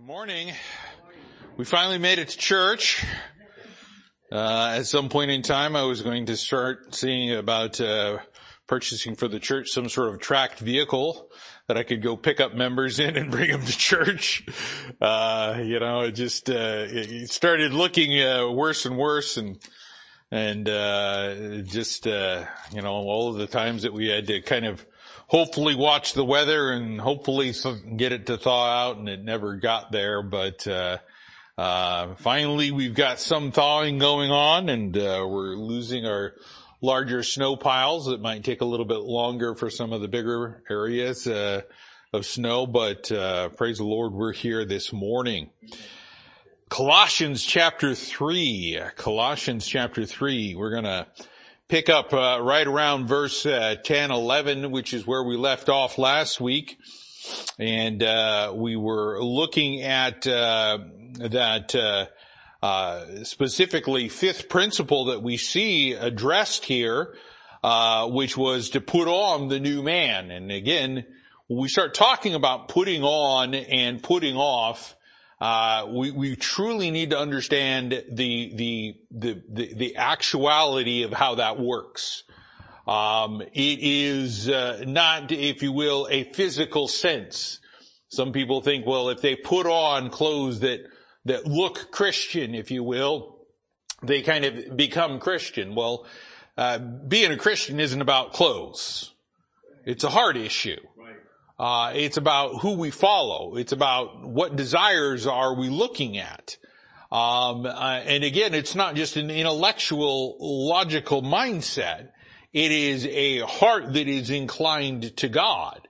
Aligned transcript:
Morning. 0.00 0.52
We 1.56 1.64
finally 1.64 1.98
made 1.98 2.18
it 2.18 2.28
to 2.28 2.38
church. 2.38 3.04
Uh, 4.30 4.74
at 4.78 4.86
some 4.86 5.08
point 5.08 5.30
in 5.30 5.42
time, 5.42 5.76
I 5.76 5.82
was 5.82 6.02
going 6.02 6.26
to 6.26 6.36
start 6.36 6.94
seeing 6.94 7.32
about 7.32 7.80
uh, 7.80 8.18
purchasing 8.66 9.14
for 9.14 9.28
the 9.28 9.38
church 9.38 9.70
some 9.70 9.88
sort 9.88 10.14
of 10.14 10.20
tracked 10.20 10.58
vehicle 10.58 11.30
that 11.66 11.76
I 11.76 11.82
could 11.82 12.02
go 12.02 12.16
pick 12.16 12.40
up 12.40 12.54
members 12.54 12.98
in 12.98 13.16
and 13.16 13.30
bring 13.30 13.50
them 13.50 13.64
to 13.64 13.76
church. 13.76 14.46
Uh, 15.00 15.60
you 15.62 15.80
know, 15.80 16.00
it 16.00 16.12
just 16.12 16.48
uh, 16.48 16.86
it 16.88 17.30
started 17.30 17.72
looking 17.72 18.20
uh, 18.20 18.50
worse 18.50 18.86
and 18.86 18.96
worse, 18.96 19.36
and 19.36 19.58
and 20.30 20.68
uh, 20.68 21.62
just 21.62 22.06
you 22.06 22.82
know 22.82 22.92
all 22.92 23.30
of 23.30 23.36
the 23.36 23.46
times 23.46 23.82
that 23.82 23.92
we 23.92 24.08
had 24.08 24.26
to 24.26 24.40
kind 24.40 24.66
of 24.66 24.84
hopefully 25.28 25.74
watch 25.74 26.14
the 26.14 26.24
weather 26.24 26.70
and 26.70 27.00
hopefully 27.00 27.54
get 27.96 28.12
it 28.12 28.26
to 28.26 28.36
thaw 28.36 28.66
out 28.66 28.96
and 28.96 29.08
it 29.08 29.22
never 29.22 29.56
got 29.56 29.92
there. 29.92 30.22
But, 30.22 30.66
uh, 30.66 30.98
uh, 31.56 32.14
finally 32.16 32.70
we've 32.70 32.94
got 32.94 33.20
some 33.20 33.52
thawing 33.52 33.98
going 33.98 34.30
on 34.30 34.68
and, 34.68 34.96
uh, 34.96 35.26
we're 35.28 35.54
losing 35.54 36.06
our 36.06 36.32
larger 36.80 37.22
snow 37.22 37.56
piles. 37.56 38.08
It 38.08 38.20
might 38.20 38.42
take 38.42 38.62
a 38.62 38.64
little 38.64 38.86
bit 38.86 39.00
longer 39.00 39.54
for 39.54 39.68
some 39.68 39.92
of 39.92 40.00
the 40.00 40.08
bigger 40.08 40.62
areas, 40.70 41.26
uh, 41.26 41.62
of 42.12 42.24
snow, 42.24 42.66
but, 42.66 43.12
uh, 43.12 43.50
praise 43.50 43.78
the 43.78 43.84
Lord, 43.84 44.14
we're 44.14 44.32
here 44.32 44.64
this 44.64 44.94
morning. 44.94 45.50
Colossians 46.70 47.44
chapter 47.44 47.94
three, 47.94 48.78
Colossians 48.96 49.66
chapter 49.66 50.06
three, 50.06 50.54
we're 50.54 50.70
gonna 50.70 51.06
pick 51.68 51.90
up 51.90 52.14
uh, 52.14 52.40
right 52.40 52.66
around 52.66 53.06
verse 53.06 53.44
uh, 53.44 53.76
10, 53.82 54.10
11, 54.10 54.70
which 54.70 54.94
is 54.94 55.06
where 55.06 55.22
we 55.22 55.36
left 55.36 55.68
off 55.68 55.98
last 55.98 56.40
week. 56.40 56.78
And 57.58 58.02
uh, 58.02 58.54
we 58.56 58.76
were 58.76 59.22
looking 59.22 59.82
at 59.82 60.26
uh, 60.26 60.78
that 61.18 61.74
uh, 61.74 62.06
uh, 62.64 63.24
specifically 63.24 64.08
fifth 64.08 64.48
principle 64.48 65.06
that 65.06 65.22
we 65.22 65.36
see 65.36 65.92
addressed 65.92 66.64
here, 66.64 67.14
which 68.06 68.36
was 68.36 68.70
to 68.70 68.80
put 68.80 69.06
on 69.06 69.48
the 69.48 69.60
new 69.60 69.82
man. 69.82 70.30
And 70.30 70.50
again, 70.50 71.04
we 71.48 71.68
start 71.68 71.92
talking 71.92 72.34
about 72.34 72.68
putting 72.68 73.02
on 73.02 73.54
and 73.54 74.02
putting 74.02 74.36
off, 74.36 74.96
uh, 75.40 75.86
we, 75.88 76.10
we 76.10 76.36
truly 76.36 76.90
need 76.90 77.10
to 77.10 77.18
understand 77.18 77.92
the, 77.92 78.54
the, 78.54 78.96
the, 79.10 79.42
the, 79.48 79.74
the 79.74 79.96
actuality 79.96 81.02
of 81.02 81.12
how 81.12 81.36
that 81.36 81.60
works. 81.60 82.24
Um, 82.86 83.42
it 83.42 83.78
is 83.80 84.48
uh, 84.48 84.84
not, 84.86 85.30
if 85.30 85.62
you 85.62 85.72
will, 85.72 86.08
a 86.10 86.24
physical 86.32 86.88
sense. 86.88 87.60
Some 88.08 88.32
people 88.32 88.62
think, 88.62 88.86
well, 88.86 89.10
if 89.10 89.20
they 89.20 89.36
put 89.36 89.66
on 89.66 90.10
clothes 90.10 90.60
that 90.60 90.80
that 91.28 91.46
look 91.46 91.90
Christian, 91.90 92.54
if 92.54 92.70
you 92.70 92.82
will, 92.82 93.36
they 94.02 94.22
kind 94.22 94.44
of 94.44 94.76
become 94.76 95.20
Christian. 95.20 95.74
Well, 95.74 96.06
uh, 96.56 96.78
being 96.78 97.30
a 97.30 97.36
Christian 97.36 97.78
isn't 97.80 98.00
about 98.00 98.32
clothes. 98.32 99.12
It's 99.84 100.04
a 100.04 100.10
heart 100.10 100.36
issue. 100.36 100.80
Uh, 101.58 101.92
it's 101.94 102.16
about 102.16 102.60
who 102.60 102.74
we 102.74 102.90
follow. 102.90 103.56
It's 103.56 103.72
about 103.72 104.22
what 104.22 104.54
desires 104.54 105.26
are 105.26 105.54
we 105.54 105.68
looking 105.68 106.16
at. 106.16 106.56
Um, 107.10 107.66
uh, 107.66 108.00
and 108.04 108.22
again, 108.22 108.54
it's 108.54 108.74
not 108.74 108.94
just 108.94 109.16
an 109.16 109.30
intellectual, 109.30 110.36
logical 110.40 111.22
mindset. 111.22 112.10
It 112.52 112.70
is 112.70 113.06
a 113.06 113.40
heart 113.40 113.92
that 113.94 114.08
is 114.08 114.30
inclined 114.30 115.16
to 115.16 115.28
God, 115.28 115.88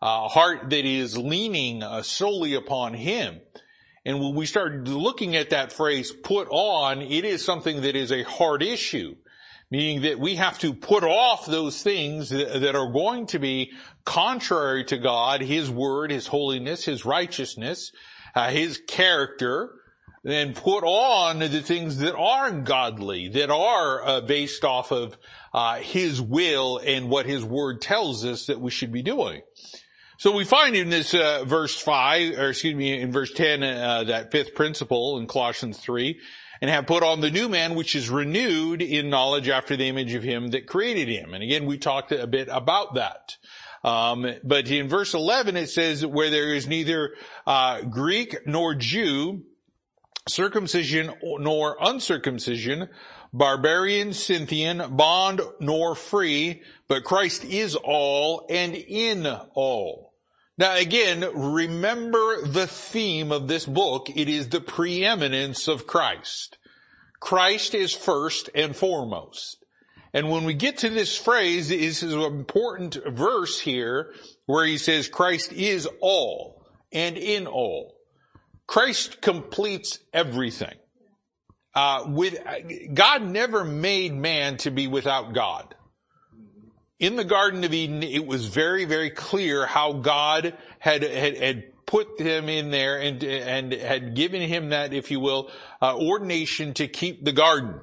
a 0.00 0.28
heart 0.28 0.70
that 0.70 0.84
is 0.84 1.18
leaning 1.18 1.82
uh, 1.82 2.02
solely 2.02 2.54
upon 2.54 2.94
Him. 2.94 3.40
And 4.04 4.20
when 4.20 4.36
we 4.36 4.46
start 4.46 4.86
looking 4.86 5.34
at 5.34 5.50
that 5.50 5.72
phrase, 5.72 6.12
put 6.12 6.48
on, 6.50 7.02
it 7.02 7.24
is 7.24 7.44
something 7.44 7.80
that 7.80 7.96
is 7.96 8.12
a 8.12 8.22
hard 8.22 8.62
issue 8.62 9.16
meaning 9.70 10.02
that 10.02 10.18
we 10.18 10.36
have 10.36 10.58
to 10.58 10.72
put 10.72 11.04
off 11.04 11.46
those 11.46 11.82
things 11.82 12.30
that 12.30 12.74
are 12.74 12.90
going 12.90 13.26
to 13.26 13.38
be 13.38 13.72
contrary 14.08 14.84
to 14.84 14.96
God, 14.96 15.42
His 15.42 15.70
Word, 15.70 16.10
His 16.10 16.26
holiness, 16.26 16.84
His 16.84 17.04
righteousness, 17.04 17.92
uh, 18.34 18.48
His 18.48 18.80
character, 18.88 19.70
and 20.24 20.56
put 20.56 20.82
on 20.82 21.38
the 21.38 21.60
things 21.60 21.98
that 21.98 22.16
are 22.16 22.50
godly, 22.50 23.28
that 23.28 23.50
are 23.50 24.02
uh, 24.02 24.20
based 24.22 24.64
off 24.64 24.92
of 24.92 25.18
uh, 25.52 25.76
His 25.76 26.20
will 26.22 26.78
and 26.78 27.10
what 27.10 27.26
His 27.26 27.44
Word 27.44 27.82
tells 27.82 28.24
us 28.24 28.46
that 28.46 28.60
we 28.60 28.70
should 28.70 28.92
be 28.92 29.02
doing. 29.02 29.42
So 30.16 30.34
we 30.34 30.44
find 30.44 30.74
in 30.74 30.90
this 30.90 31.14
uh, 31.14 31.44
verse 31.46 31.78
five, 31.78 32.38
or 32.38 32.48
excuse 32.48 32.74
me, 32.74 33.00
in 33.00 33.12
verse 33.12 33.32
ten, 33.32 33.62
uh, 33.62 34.04
that 34.04 34.32
fifth 34.32 34.54
principle 34.54 35.18
in 35.18 35.26
Colossians 35.26 35.78
three, 35.78 36.18
and 36.60 36.70
have 36.70 36.86
put 36.86 37.04
on 37.04 37.20
the 37.20 37.30
new 37.30 37.48
man 37.48 37.76
which 37.76 37.94
is 37.94 38.10
renewed 38.10 38.82
in 38.82 39.10
knowledge 39.10 39.48
after 39.48 39.76
the 39.76 39.88
image 39.88 40.14
of 40.14 40.24
him 40.24 40.48
that 40.48 40.66
created 40.66 41.08
him. 41.08 41.34
And 41.34 41.42
again, 41.44 41.66
we 41.66 41.78
talked 41.78 42.10
a 42.10 42.26
bit 42.26 42.48
about 42.50 42.94
that. 42.94 43.36
Um, 43.88 44.34
but 44.44 44.70
in 44.70 44.86
verse 44.86 45.14
11 45.14 45.56
it 45.56 45.70
says 45.70 46.04
where 46.04 46.28
there 46.28 46.52
is 46.52 46.66
neither 46.66 47.14
uh, 47.46 47.80
Greek 47.82 48.46
nor 48.46 48.74
Jew, 48.74 49.44
circumcision 50.28 51.10
nor 51.22 51.78
uncircumcision, 51.80 52.90
barbarian, 53.32 54.12
Scythian, 54.12 54.94
bond 54.94 55.40
nor 55.58 55.94
free, 55.94 56.60
but 56.86 57.04
Christ 57.04 57.44
is 57.44 57.76
all 57.76 58.44
and 58.50 58.74
in 58.74 59.26
all. 59.26 60.12
Now 60.58 60.76
again, 60.76 61.24
remember 61.34 62.46
the 62.46 62.66
theme 62.66 63.32
of 63.32 63.48
this 63.48 63.64
book. 63.64 64.10
It 64.14 64.28
is 64.28 64.50
the 64.50 64.60
preeminence 64.60 65.66
of 65.66 65.86
Christ. 65.86 66.58
Christ 67.20 67.74
is 67.74 67.94
first 67.94 68.50
and 68.54 68.76
foremost. 68.76 69.64
And 70.12 70.30
when 70.30 70.44
we 70.44 70.54
get 70.54 70.78
to 70.78 70.90
this 70.90 71.16
phrase, 71.16 71.68
this 71.68 72.02
is 72.02 72.12
an 72.12 72.20
important 72.20 72.96
verse 73.06 73.60
here 73.60 74.12
where 74.46 74.64
he 74.64 74.78
says 74.78 75.08
Christ 75.08 75.52
is 75.52 75.88
all 76.00 76.64
and 76.92 77.16
in 77.16 77.46
all. 77.46 77.94
Christ 78.66 79.20
completes 79.20 79.98
everything. 80.12 80.74
Uh, 81.74 82.04
with 82.08 82.38
God 82.92 83.22
never 83.22 83.64
made 83.64 84.14
man 84.14 84.56
to 84.58 84.70
be 84.70 84.86
without 84.86 85.34
God 85.34 85.74
in 86.98 87.16
the 87.16 87.24
Garden 87.24 87.62
of 87.64 87.72
Eden, 87.72 88.02
it 88.02 88.26
was 88.26 88.46
very, 88.46 88.84
very 88.84 89.10
clear 89.10 89.66
how 89.66 89.92
God 89.92 90.56
had, 90.78 91.02
had, 91.02 91.36
had 91.36 91.86
put 91.86 92.20
him 92.20 92.48
in 92.48 92.70
there 92.70 93.00
and, 93.00 93.22
and 93.22 93.72
had 93.72 94.14
given 94.14 94.42
him 94.42 94.70
that, 94.70 94.92
if 94.92 95.10
you 95.10 95.20
will, 95.20 95.50
uh, 95.80 95.96
ordination 95.96 96.74
to 96.74 96.88
keep 96.88 97.24
the 97.24 97.32
garden. 97.32 97.80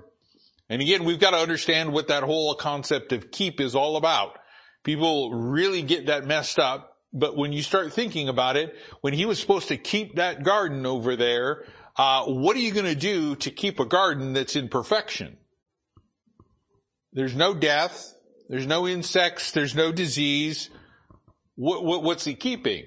And 0.69 0.81
again, 0.81 1.03
we've 1.05 1.19
got 1.19 1.31
to 1.31 1.37
understand 1.37 1.93
what 1.93 2.07
that 2.07 2.23
whole 2.23 2.55
concept 2.55 3.11
of 3.11 3.31
keep 3.31 3.61
is 3.61 3.75
all 3.75 3.97
about. 3.97 4.37
People 4.83 5.31
really 5.31 5.81
get 5.81 6.07
that 6.07 6.25
messed 6.25 6.59
up. 6.59 6.91
But 7.13 7.37
when 7.37 7.53
you 7.53 7.61
start 7.61 7.93
thinking 7.93 8.27
about 8.27 8.57
it, 8.57 8.75
when 9.01 9.13
he 9.13 9.25
was 9.25 9.39
supposed 9.39 9.69
to 9.69 9.77
keep 9.77 10.15
that 10.15 10.43
garden 10.43 10.85
over 10.85 11.15
there, 11.15 11.63
uh, 11.95 12.25
what 12.25 12.57
are 12.57 12.59
you 12.59 12.73
going 12.73 12.85
to 12.85 12.95
do 12.95 13.35
to 13.37 13.51
keep 13.51 13.79
a 13.79 13.85
garden 13.85 14.33
that's 14.33 14.55
in 14.55 14.67
perfection? 14.67 15.37
There's 17.13 17.35
no 17.35 17.53
death. 17.53 18.13
There's 18.49 18.67
no 18.67 18.85
insects. 18.85 19.51
There's 19.51 19.75
no 19.75 19.93
disease. 19.93 20.69
What, 21.55 21.85
what, 21.85 22.03
what's 22.03 22.25
he 22.25 22.35
keeping? 22.35 22.85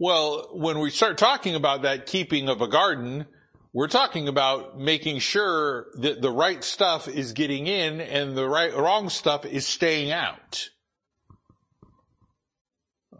Well, 0.00 0.48
when 0.52 0.80
we 0.80 0.90
start 0.90 1.18
talking 1.18 1.54
about 1.54 1.82
that 1.82 2.06
keeping 2.06 2.48
of 2.48 2.60
a 2.60 2.66
garden, 2.66 3.26
we're 3.72 3.88
talking 3.88 4.28
about 4.28 4.78
making 4.78 5.18
sure 5.18 5.86
that 5.94 6.20
the 6.20 6.30
right 6.30 6.62
stuff 6.62 7.08
is 7.08 7.32
getting 7.32 7.66
in 7.66 8.00
and 8.00 8.36
the 8.36 8.48
right, 8.48 8.76
wrong 8.76 9.08
stuff 9.08 9.46
is 9.46 9.66
staying 9.66 10.10
out. 10.10 10.68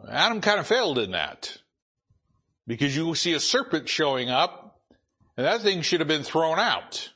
Adam 0.09 0.41
kind 0.41 0.59
of 0.59 0.67
failed 0.67 0.99
in 0.99 1.11
that 1.11 1.57
because 2.67 2.95
you 2.95 3.15
see 3.15 3.33
a 3.33 3.39
serpent 3.39 3.89
showing 3.89 4.29
up 4.29 4.81
and 5.37 5.45
that 5.45 5.61
thing 5.61 5.81
should 5.81 6.01
have 6.01 6.07
been 6.07 6.23
thrown 6.23 6.59
out. 6.59 7.09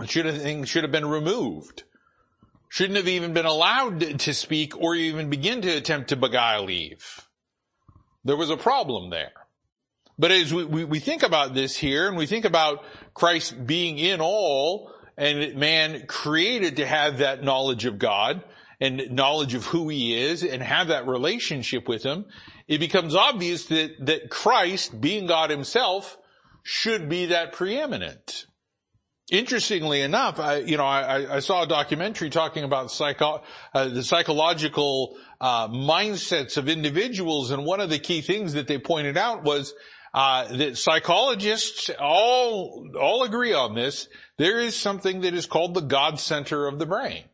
It 0.00 0.10
should 0.10 0.26
have, 0.26 0.42
thing 0.42 0.64
should 0.64 0.82
have 0.82 0.92
been 0.92 1.06
removed 1.06 1.84
shouldn't 2.74 2.96
have 2.96 3.06
even 3.06 3.32
been 3.32 3.46
allowed 3.46 4.00
to 4.18 4.34
speak 4.34 4.76
or 4.76 4.96
even 4.96 5.30
begin 5.30 5.62
to 5.62 5.70
attempt 5.70 6.08
to 6.08 6.16
beguile 6.16 6.68
Eve. 6.68 7.28
There 8.24 8.36
was 8.36 8.50
a 8.50 8.56
problem 8.56 9.10
there. 9.10 9.30
But 10.18 10.30
as 10.30 10.54
we, 10.54 10.64
we, 10.64 10.84
we, 10.84 11.00
think 11.00 11.22
about 11.22 11.54
this 11.54 11.76
here 11.76 12.06
and 12.08 12.16
we 12.16 12.26
think 12.26 12.44
about 12.44 12.84
Christ 13.14 13.66
being 13.66 13.98
in 13.98 14.20
all 14.20 14.92
and 15.16 15.56
man 15.56 16.06
created 16.06 16.76
to 16.76 16.86
have 16.86 17.18
that 17.18 17.42
knowledge 17.42 17.84
of 17.84 17.98
God 17.98 18.44
and 18.80 19.10
knowledge 19.10 19.54
of 19.54 19.66
who 19.66 19.88
he 19.88 20.16
is 20.16 20.42
and 20.42 20.62
have 20.62 20.88
that 20.88 21.06
relationship 21.06 21.88
with 21.88 22.04
him, 22.04 22.26
it 22.68 22.78
becomes 22.78 23.14
obvious 23.14 23.66
that, 23.66 23.94
that 24.06 24.30
Christ, 24.30 25.00
being 25.00 25.26
God 25.26 25.50
himself, 25.50 26.16
should 26.62 27.08
be 27.08 27.26
that 27.26 27.52
preeminent 27.52 28.46
interestingly 29.30 30.02
enough, 30.02 30.38
I, 30.38 30.58
you 30.58 30.76
know, 30.76 30.84
I, 30.84 31.36
I, 31.36 31.40
saw 31.40 31.62
a 31.62 31.66
documentary 31.66 32.30
talking 32.30 32.62
about 32.62 32.90
psycho, 32.90 33.42
uh, 33.72 33.88
the 33.88 34.02
psychological 34.02 35.16
uh, 35.40 35.68
mindsets 35.68 36.56
of 36.56 36.68
individuals. 36.68 37.50
And 37.50 37.64
one 37.64 37.80
of 37.80 37.90
the 37.90 37.98
key 37.98 38.20
things 38.20 38.52
that 38.52 38.68
they 38.68 38.78
pointed 38.78 39.16
out 39.16 39.42
was 39.42 39.72
uh, 40.14 40.56
that 40.56 40.78
psychologists 40.78 41.90
all 42.00 42.88
all 42.98 43.24
agree 43.24 43.52
on 43.52 43.74
this. 43.74 44.08
There 44.38 44.60
is 44.60 44.76
something 44.76 45.22
that 45.22 45.34
is 45.34 45.46
called 45.46 45.74
the 45.74 45.80
God 45.80 46.20
center 46.20 46.68
of 46.68 46.78
the 46.78 46.86
brain. 46.86 47.24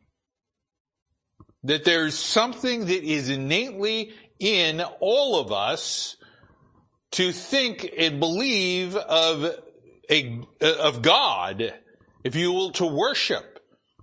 That 1.64 1.84
there's 1.84 2.18
something 2.18 2.86
that 2.86 3.04
is 3.04 3.28
innately 3.28 4.14
in 4.38 4.80
all 5.00 5.38
of 5.38 5.52
us 5.52 6.16
to 7.12 7.32
think 7.32 7.86
and 7.98 8.18
believe 8.18 8.96
of 8.96 9.56
a, 10.08 10.40
of 10.62 11.02
God, 11.02 11.74
if 12.24 12.34
you 12.34 12.52
will, 12.52 12.72
to 12.72 12.86
worship. 12.86 13.58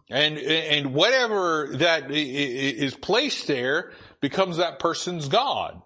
And, 0.10 0.38
and 0.38 0.94
whatever 0.94 1.70
that 1.74 2.12
is 2.12 2.96
placed 2.96 3.48
there 3.48 3.92
becomes 4.22 4.58
that 4.58 4.80
person's 4.80 5.28
God. 5.28 5.82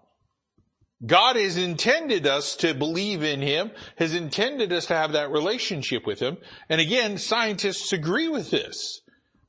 God 1.04 1.36
has 1.36 1.56
intended 1.56 2.26
us 2.26 2.54
to 2.56 2.74
believe 2.74 3.22
in 3.22 3.42
Him, 3.42 3.72
has 3.96 4.14
intended 4.14 4.72
us 4.72 4.86
to 4.86 4.94
have 4.94 5.12
that 5.12 5.30
relationship 5.30 6.06
with 6.06 6.20
Him. 6.20 6.38
And 6.68 6.80
again, 6.80 7.18
scientists 7.18 7.92
agree 7.92 8.28
with 8.28 8.50
this. 8.50 9.00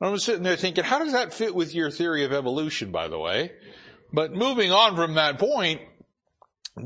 I'm 0.02 0.18
sitting 0.18 0.44
there 0.44 0.58
thinking, 0.58 0.84
how 0.84 1.00
does 1.00 1.14
that 1.14 1.34
fit 1.34 1.56
with 1.56 1.74
your 1.74 1.90
theory 1.90 2.26
of 2.26 2.34
evolution, 2.34 2.92
by 2.92 3.08
the 3.08 3.20
way? 3.20 3.52
But 4.12 4.34
moving 4.34 4.72
on 4.72 4.96
from 4.96 5.14
that 5.16 5.40
point, 5.40 5.82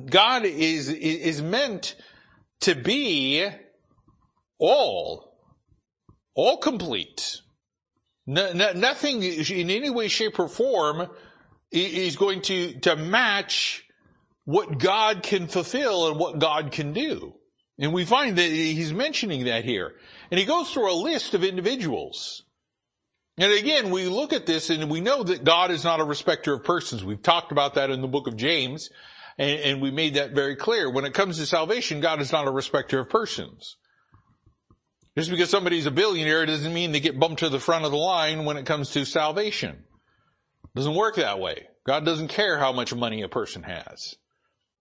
God 0.09 0.45
is, 0.45 0.89
is 0.89 1.41
meant 1.41 1.95
to 2.61 2.75
be 2.75 3.47
all, 4.59 5.33
all 6.35 6.57
complete. 6.57 7.41
No, 8.25 8.51
no, 8.51 8.73
nothing 8.73 9.23
in 9.23 9.69
any 9.69 9.89
way, 9.89 10.09
shape, 10.09 10.37
or 10.37 10.49
form 10.49 11.07
is 11.71 12.17
going 12.17 12.41
to, 12.43 12.79
to 12.81 12.95
match 12.95 13.86
what 14.47 14.77
God 14.79 15.23
can 15.23 15.49
fulfill 15.49 16.07
and 16.07 16.17
what 16.17 16.39
God 16.39 16.71
can 16.71 16.93
do. 16.93 17.33
And 17.77 17.91
we 17.91 18.05
find 18.05 18.37
that 18.37 18.49
he's 18.49 18.93
mentioning 18.93 19.43
that 19.43 19.65
here. 19.65 19.95
And 20.31 20.39
he 20.39 20.45
goes 20.45 20.71
through 20.71 20.89
a 20.89 20.95
list 20.95 21.33
of 21.33 21.43
individuals. 21.43 22.43
And 23.37 23.51
again, 23.51 23.91
we 23.91 24.05
look 24.05 24.31
at 24.31 24.45
this 24.45 24.69
and 24.69 24.89
we 24.89 25.01
know 25.01 25.21
that 25.21 25.43
God 25.43 25.69
is 25.69 25.83
not 25.83 25.99
a 25.99 26.05
respecter 26.05 26.53
of 26.53 26.63
persons. 26.63 27.03
We've 27.03 27.21
talked 27.21 27.51
about 27.51 27.73
that 27.73 27.89
in 27.89 27.99
the 27.99 28.07
book 28.07 28.25
of 28.25 28.37
James. 28.37 28.89
And, 29.37 29.59
and 29.59 29.81
we 29.81 29.91
made 29.91 30.13
that 30.13 30.31
very 30.31 30.55
clear. 30.55 30.89
When 30.89 31.03
it 31.03 31.13
comes 31.13 31.39
to 31.39 31.45
salvation, 31.45 31.99
God 31.99 32.21
is 32.21 32.31
not 32.31 32.47
a 32.47 32.51
respecter 32.51 33.01
of 33.01 33.09
persons. 33.09 33.75
Just 35.17 35.29
because 35.29 35.49
somebody's 35.49 35.87
a 35.87 35.91
billionaire 35.91 36.45
doesn't 36.45 36.73
mean 36.73 36.93
they 36.93 37.01
get 37.01 37.19
bumped 37.19 37.39
to 37.39 37.49
the 37.49 37.59
front 37.59 37.83
of 37.83 37.91
the 37.91 37.97
line 37.97 38.45
when 38.45 38.55
it 38.55 38.65
comes 38.65 38.91
to 38.91 39.03
salvation. 39.03 39.71
It 40.63 40.73
doesn't 40.73 40.95
work 40.95 41.17
that 41.17 41.41
way. 41.41 41.67
God 41.85 42.05
doesn't 42.05 42.29
care 42.29 42.57
how 42.57 42.71
much 42.71 42.95
money 42.95 43.23
a 43.23 43.27
person 43.27 43.63
has. 43.63 44.15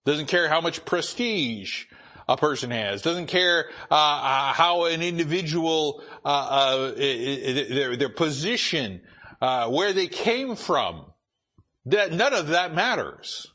Doesn't 0.07 0.27
care 0.27 0.47
how 0.47 0.61
much 0.61 0.85
prestige 0.85 1.83
a 2.29 2.37
person 2.37 2.71
has. 2.71 3.01
Doesn't 3.01 3.27
care 3.27 3.65
uh, 3.91 3.93
uh, 3.93 4.53
how 4.53 4.85
an 4.85 5.01
individual 5.01 6.01
uh, 6.23 6.27
uh 6.27 6.91
their 6.95 7.97
their 7.97 8.07
position, 8.07 9.01
uh, 9.41 9.69
where 9.69 9.91
they 9.91 10.07
came 10.07 10.55
from. 10.55 11.07
That 11.87 12.13
none 12.13 12.33
of 12.33 12.47
that 12.47 12.73
matters. 12.73 13.47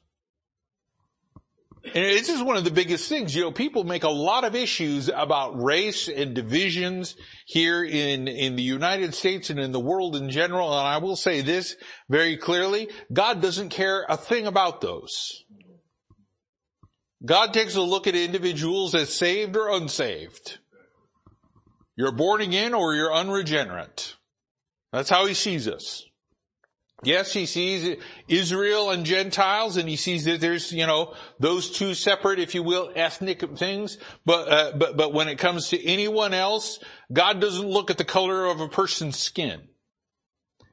And 1.87 1.94
this 1.94 2.28
is 2.28 2.43
one 2.43 2.58
of 2.58 2.64
the 2.64 2.70
biggest 2.70 3.08
things. 3.08 3.34
You 3.34 3.44
know, 3.44 3.50
people 3.50 3.84
make 3.84 4.04
a 4.04 4.10
lot 4.10 4.44
of 4.44 4.54
issues 4.54 5.08
about 5.08 5.60
race 5.60 6.06
and 6.06 6.34
divisions 6.34 7.16
here 7.46 7.82
in, 7.82 8.28
in 8.28 8.56
the 8.56 8.62
United 8.62 9.14
States 9.14 9.49
and 9.49 9.58
in 9.58 9.72
the 9.72 9.81
world 9.81 10.16
in 10.16 10.28
general. 10.28 10.69
And 10.78 10.87
I 10.87 10.99
will 10.99 11.16
say 11.16 11.40
this 11.40 11.76
very 12.10 12.37
clearly. 12.37 12.88
God 13.10 13.40
doesn't 13.40 13.70
care 13.70 14.04
a 14.08 14.19
thing 14.19 14.46
about 14.46 14.82
those. 14.82 15.44
God 17.24 17.52
takes 17.54 17.76
a 17.76 17.82
look 17.82 18.06
at 18.06 18.14
individuals 18.14 18.94
as 18.94 19.14
saved 19.14 19.56
or 19.56 19.70
unsaved. 19.70 20.58
You're 21.96 22.12
born 22.12 22.40
again 22.40 22.74
or 22.74 22.94
you're 22.94 23.12
unregenerate. 23.12 24.16
That's 24.92 25.10
how 25.10 25.26
he 25.26 25.34
sees 25.34 25.69
us. 25.69 26.04
Yes, 27.04 27.32
he 27.32 27.46
sees 27.46 27.96
Israel 28.28 28.90
and 28.90 29.04
Gentiles 29.04 29.76
and 29.76 29.88
he 29.88 29.96
sees 29.96 30.24
that 30.24 30.40
there's, 30.40 30.72
you 30.72 30.86
know, 30.86 31.14
those 31.40 31.70
two 31.70 31.94
separate, 31.94 32.38
if 32.38 32.54
you 32.54 32.62
will, 32.62 32.92
ethnic 32.94 33.42
things. 33.58 33.98
But, 34.25 34.48
uh, 34.48 34.72
but, 34.76 34.96
but 34.96 35.12
when 35.12 35.28
it 35.28 35.38
comes 35.38 35.68
to 35.70 35.84
anyone 35.84 36.32
else, 36.32 36.78
God 37.12 37.40
doesn't 37.40 37.66
look 37.66 37.90
at 37.90 37.98
the 37.98 38.04
color 38.04 38.46
of 38.46 38.60
a 38.60 38.68
person's 38.68 39.18
skin. 39.18 39.62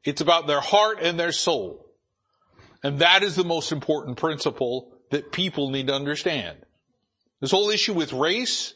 It's 0.03 0.21
about 0.21 0.45
their 0.45 0.61
heart 0.61 0.99
and 1.01 1.19
their 1.19 1.31
soul. 1.31 1.85
And 2.83 2.99
that 2.99 3.23
is 3.23 3.35
the 3.35 3.43
most 3.43 3.71
important 3.71 4.17
principle 4.17 4.98
that 5.11 5.31
people 5.31 5.69
need 5.69 5.87
to 5.87 5.93
understand. 5.93 6.57
This 7.41 7.51
whole 7.51 7.69
issue 7.69 7.93
with 7.93 8.13
race, 8.13 8.73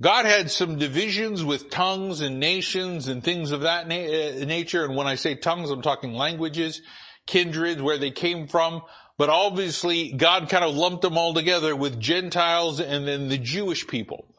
God 0.00 0.26
had 0.26 0.50
some 0.50 0.78
divisions 0.78 1.44
with 1.44 1.70
tongues 1.70 2.20
and 2.20 2.38
nations 2.38 3.08
and 3.08 3.22
things 3.22 3.52
of 3.52 3.62
that 3.62 3.88
na- 3.88 3.94
uh, 3.94 4.44
nature. 4.44 4.84
And 4.84 4.96
when 4.96 5.06
I 5.06 5.14
say 5.14 5.34
tongues, 5.34 5.70
I'm 5.70 5.82
talking 5.82 6.12
languages, 6.12 6.82
kindreds, 7.26 7.80
where 7.80 7.98
they 7.98 8.10
came 8.10 8.48
from. 8.48 8.82
But 9.18 9.30
obviously, 9.30 10.12
God 10.12 10.48
kind 10.50 10.64
of 10.64 10.74
lumped 10.74 11.02
them 11.02 11.16
all 11.16 11.32
together 11.32 11.74
with 11.74 11.98
Gentiles 11.98 12.80
and 12.80 13.08
then 13.08 13.28
the 13.28 13.38
Jewish 13.38 13.86
people. 13.86 14.34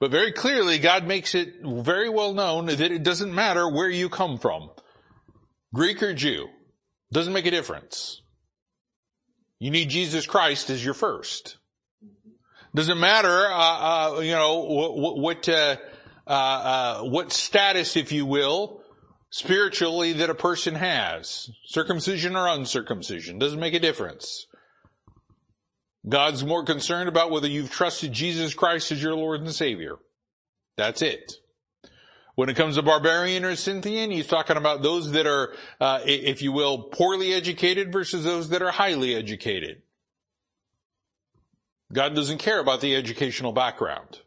But 0.00 0.10
very 0.10 0.32
clearly, 0.32 0.78
God 0.78 1.06
makes 1.06 1.34
it 1.34 1.54
very 1.62 2.08
well 2.08 2.32
known 2.32 2.66
that 2.66 2.80
it 2.80 3.02
doesn't 3.02 3.34
matter 3.34 3.68
where 3.68 3.90
you 3.90 4.08
come 4.08 4.38
from. 4.38 4.70
Greek 5.74 6.02
or 6.02 6.14
Jew. 6.14 6.48
Doesn't 7.12 7.32
make 7.32 7.46
a 7.46 7.50
difference. 7.50 8.22
You 9.58 9.70
need 9.70 9.90
Jesus 9.90 10.26
Christ 10.26 10.70
as 10.70 10.84
your 10.84 10.94
first. 10.94 11.56
Doesn't 12.74 13.00
matter, 13.00 13.46
uh, 13.46 14.16
uh, 14.16 14.20
you 14.20 14.32
know, 14.32 14.60
what, 14.60 15.18
what, 15.18 15.48
uh, 15.48 15.76
uh, 16.26 16.30
uh, 16.30 17.02
what 17.02 17.32
status, 17.32 17.96
if 17.96 18.12
you 18.12 18.26
will, 18.26 18.82
spiritually 19.30 20.12
that 20.14 20.30
a 20.30 20.34
person 20.34 20.74
has. 20.74 21.50
Circumcision 21.66 22.36
or 22.36 22.46
uncircumcision. 22.46 23.38
Doesn't 23.38 23.58
make 23.58 23.74
a 23.74 23.80
difference. 23.80 24.46
God's 26.08 26.44
more 26.44 26.64
concerned 26.64 27.08
about 27.08 27.30
whether 27.30 27.48
you've 27.48 27.70
trusted 27.70 28.12
Jesus 28.12 28.54
Christ 28.54 28.92
as 28.92 29.02
your 29.02 29.14
Lord 29.14 29.40
and 29.40 29.52
Savior. 29.52 29.96
That's 30.76 31.02
it. 31.02 31.32
When 32.38 32.48
it 32.48 32.54
comes 32.54 32.76
to 32.76 32.82
barbarian 32.82 33.44
or 33.44 33.56
Scythian, 33.56 34.12
he's 34.12 34.28
talking 34.28 34.56
about 34.56 34.80
those 34.80 35.10
that 35.10 35.26
are, 35.26 35.56
uh, 35.80 36.02
if 36.04 36.40
you 36.40 36.52
will, 36.52 36.84
poorly 36.84 37.34
educated 37.34 37.92
versus 37.92 38.22
those 38.22 38.50
that 38.50 38.62
are 38.62 38.70
highly 38.70 39.16
educated. 39.16 39.82
God 41.92 42.14
doesn't 42.14 42.38
care 42.38 42.60
about 42.60 42.80
the 42.80 42.94
educational 42.94 43.50
background. 43.50 44.20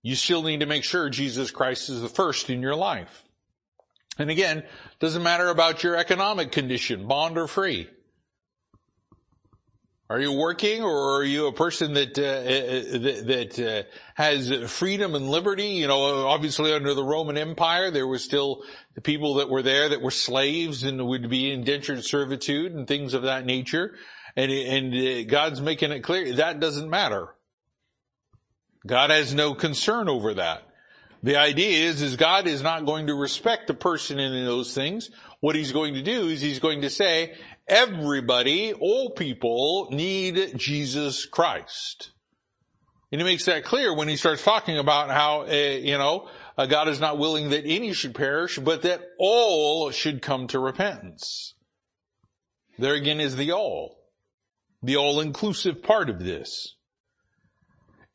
You 0.00 0.14
still 0.14 0.42
need 0.42 0.60
to 0.60 0.66
make 0.66 0.82
sure 0.82 1.10
Jesus 1.10 1.50
Christ 1.50 1.90
is 1.90 2.00
the 2.00 2.08
first 2.08 2.48
in 2.48 2.62
your 2.62 2.74
life. 2.74 3.24
And 4.18 4.30
again, 4.30 4.64
doesn't 4.98 5.22
matter 5.22 5.50
about 5.50 5.84
your 5.84 5.94
economic 5.94 6.52
condition, 6.52 7.06
bond 7.06 7.36
or 7.36 7.48
free. 7.48 7.86
Are 10.08 10.20
you 10.20 10.32
working 10.32 10.84
or 10.84 11.16
are 11.16 11.24
you 11.24 11.48
a 11.48 11.52
person 11.52 11.94
that, 11.94 12.16
uh, 12.16 12.22
uh 12.22 13.24
that, 13.26 13.58
uh, 13.58 13.90
has 14.14 14.70
freedom 14.70 15.16
and 15.16 15.28
liberty? 15.28 15.68
You 15.70 15.88
know, 15.88 16.28
obviously 16.28 16.72
under 16.72 16.94
the 16.94 17.02
Roman 17.02 17.36
Empire, 17.36 17.90
there 17.90 18.06
were 18.06 18.18
still 18.18 18.62
the 18.94 19.00
people 19.00 19.34
that 19.34 19.50
were 19.50 19.62
there 19.62 19.88
that 19.88 20.00
were 20.00 20.12
slaves 20.12 20.84
and 20.84 21.04
would 21.08 21.28
be 21.28 21.50
indentured 21.50 22.04
servitude 22.04 22.72
and 22.72 22.86
things 22.86 23.14
of 23.14 23.22
that 23.22 23.44
nature. 23.44 23.94
And, 24.36 24.52
and 24.52 24.94
uh, 24.94 25.28
God's 25.28 25.60
making 25.60 25.90
it 25.90 26.00
clear 26.00 26.34
that 26.34 26.60
doesn't 26.60 26.88
matter. 26.88 27.34
God 28.86 29.10
has 29.10 29.34
no 29.34 29.54
concern 29.54 30.08
over 30.08 30.34
that. 30.34 30.62
The 31.24 31.36
idea 31.36 31.88
is, 31.88 32.02
is 32.02 32.14
God 32.14 32.46
is 32.46 32.62
not 32.62 32.86
going 32.86 33.08
to 33.08 33.14
respect 33.14 33.66
the 33.66 33.74
person 33.74 34.20
in 34.20 34.44
those 34.44 34.72
things. 34.72 35.10
What 35.40 35.56
he's 35.56 35.72
going 35.72 35.94
to 35.94 36.02
do 36.02 36.28
is 36.28 36.40
he's 36.40 36.60
going 36.60 36.82
to 36.82 36.90
say, 36.90 37.34
everybody, 37.68 38.72
all 38.72 39.10
people 39.10 39.88
need 39.90 40.54
Jesus 40.56 41.26
Christ. 41.26 42.12
And 43.12 43.20
he 43.20 43.24
makes 43.24 43.44
that 43.44 43.64
clear 43.64 43.94
when 43.94 44.08
he 44.08 44.16
starts 44.16 44.42
talking 44.42 44.78
about 44.78 45.10
how, 45.10 45.42
uh, 45.42 45.52
you 45.52 45.96
know, 45.96 46.28
uh, 46.58 46.66
God 46.66 46.88
is 46.88 47.00
not 47.00 47.18
willing 47.18 47.50
that 47.50 47.64
any 47.64 47.92
should 47.92 48.14
perish, 48.14 48.58
but 48.58 48.82
that 48.82 49.02
all 49.18 49.90
should 49.90 50.22
come 50.22 50.48
to 50.48 50.58
repentance. 50.58 51.54
There 52.78 52.94
again 52.94 53.20
is 53.20 53.36
the 53.36 53.52
all 53.52 53.96
the 54.82 54.96
all-inclusive 54.96 55.82
part 55.82 56.08
of 56.08 56.20
this. 56.20 56.74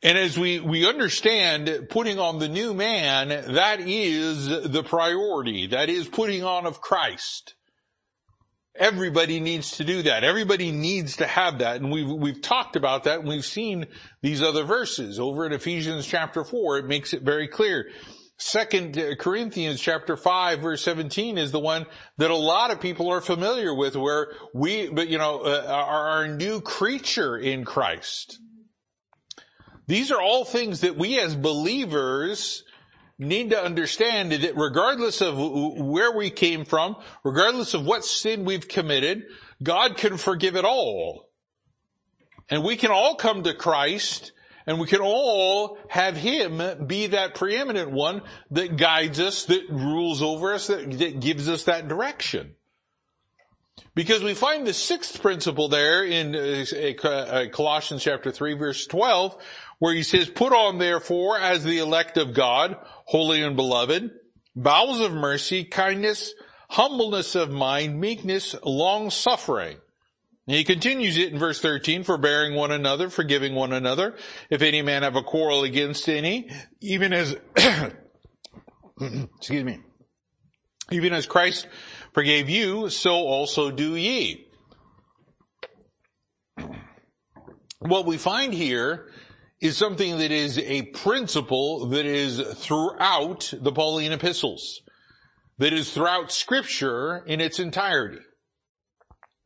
And 0.04 0.18
as 0.18 0.38
we, 0.38 0.60
we 0.60 0.88
understand 0.88 1.88
putting 1.90 2.18
on 2.18 2.40
the 2.40 2.48
new 2.48 2.74
man, 2.74 3.30
that 3.54 3.80
is 3.82 4.48
the 4.48 4.84
priority. 4.84 5.68
That 5.68 5.90
is 5.90 6.08
putting 6.08 6.44
on 6.44 6.66
of 6.66 6.82
Christ. 6.82 7.56
Everybody 8.76 9.40
needs 9.40 9.78
to 9.78 9.84
do 9.84 10.04
that. 10.04 10.24
Everybody 10.24 10.72
needs 10.72 11.18
to 11.18 11.28
have 11.28 11.60
that. 11.60 11.82
And 11.82 11.92
we've, 11.92 12.10
we've 12.10 12.42
talked 12.42 12.76
about 12.76 13.04
that 13.04 13.20
and 13.20 13.28
we've 13.28 13.46
seen 13.46 13.88
these 14.22 14.42
other 14.42 14.64
verses 14.64 15.20
over 15.20 15.46
in 15.46 15.52
Ephesians 15.52 16.08
chapter 16.08 16.44
four. 16.44 16.78
It 16.78 16.86
makes 16.86 17.14
it 17.14 17.22
very 17.22 17.48
clear. 17.48 17.90
Second 18.38 18.98
Corinthians 19.20 19.80
chapter 19.80 20.18
5 20.18 20.62
verse 20.62 20.82
17 20.84 21.38
is 21.38 21.52
the 21.52 21.60
one 21.60 21.86
that 22.18 22.32
a 22.32 22.36
lot 22.36 22.72
of 22.72 22.82
people 22.82 23.12
are 23.12 23.22
familiar 23.22 23.76
with 23.76 23.96
where 23.96 24.32
we, 24.54 24.90
but 24.90 25.10
you 25.10 25.20
know, 25.20 25.42
uh, 25.42 25.66
are 25.68 26.10
our 26.10 26.28
new 26.28 26.60
creature 26.62 27.38
in 27.38 27.66
Christ. 27.66 28.40
These 29.86 30.12
are 30.12 30.22
all 30.22 30.46
things 30.46 30.82
that 30.82 30.98
we 30.98 31.20
as 31.20 31.36
believers 31.36 32.64
need 33.22 33.52
to 33.52 33.64
understand 33.64 34.32
that 34.32 34.58
regardless 34.58 35.22
of 35.22 35.38
where 35.38 36.12
we 36.12 36.30
came 36.30 36.66
from, 36.66 36.96
regardless 37.24 37.74
of 37.74 37.86
what 37.86 38.04
sin 38.04 38.46
we've 38.46 38.68
committed, 38.68 39.26
God 39.62 39.96
can 39.96 40.18
forgive 40.18 40.56
it 40.56 40.66
all. 40.66 41.30
And 42.50 42.64
we 42.64 42.76
can 42.76 42.92
all 42.92 43.16
come 43.16 43.44
to 43.44 43.54
Christ 43.54 44.32
and 44.68 44.80
we 44.80 44.88
can 44.88 45.02
all 45.02 45.78
have 45.88 46.16
Him 46.18 46.62
be 46.86 47.08
that 47.08 47.36
preeminent 47.36 47.92
one 47.92 48.22
that 48.52 48.78
guides 48.78 49.20
us, 49.20 49.46
that 49.46 49.70
rules 49.70 50.22
over 50.22 50.54
us, 50.54 50.68
that, 50.68 50.92
that 51.00 51.20
gives 51.20 51.48
us 51.48 51.64
that 51.66 51.88
direction. 51.88 52.56
Because 53.94 54.24
we 54.24 54.34
find 54.34 54.66
the 54.66 54.74
sixth 54.74 55.22
principle 55.22 55.68
there 55.68 56.06
in 56.06 56.36
uh, 56.36 57.46
Colossians 57.52 58.04
chapter 58.04 58.32
3 58.32 58.54
verse 58.54 58.86
12, 58.88 59.38
where 59.82 59.94
he 59.94 60.04
says, 60.04 60.30
put 60.30 60.54
on 60.54 60.78
therefore 60.78 61.38
as 61.38 61.66
the 61.66 61.80
elect 61.80 62.16
of 62.18 62.34
God, 62.34 62.78
holy 63.06 63.42
and 63.42 63.58
beloved, 63.58 64.12
bowels 64.56 65.02
of 65.02 65.12
mercy, 65.12 65.66
kindness, 65.66 66.34
humbleness 66.70 67.36
of 67.36 67.52
mind, 67.52 68.00
meekness, 68.00 68.56
long 68.64 69.10
suffering 69.10 69.78
and 70.48 70.58
he 70.58 70.64
continues 70.64 71.18
it 71.18 71.32
in 71.32 71.40
verse 71.40 71.62
13, 71.62 72.04
forbearing 72.04 72.56
one 72.56 72.72
another, 72.72 73.10
forgiving 73.10 73.56
one 73.56 73.72
another. 73.72 74.18
If 74.50 74.62
any 74.62 74.82
man 74.82 75.04
have 75.04 75.16
a 75.16 75.24
quarrel 75.24 75.64
against 75.64 76.10
any, 76.10 76.50
even 76.82 77.14
as, 77.14 77.38
excuse 79.00 79.64
me, 79.64 79.80
even 80.92 81.14
as 81.14 81.28
Christ 81.28 81.68
forgave 82.14 82.50
you, 82.50 82.90
so 82.90 83.14
also 83.14 83.72
do 83.72 83.96
ye. 83.96 84.48
What 87.80 88.06
we 88.06 88.18
find 88.18 88.54
here 88.54 89.08
is 89.62 89.78
something 89.78 90.18
that 90.18 90.32
is 90.32 90.58
a 90.58 90.82
principle 90.82 91.88
that 91.90 92.06
is 92.06 92.42
throughout 92.56 93.54
the 93.56 93.72
Pauline 93.72 94.12
epistles, 94.12 94.82
that 95.60 95.72
is 95.72 95.94
throughout 95.94 96.32
scripture 96.32 97.24
in 97.28 97.40
its 97.40 97.60
entirety. 97.60 98.22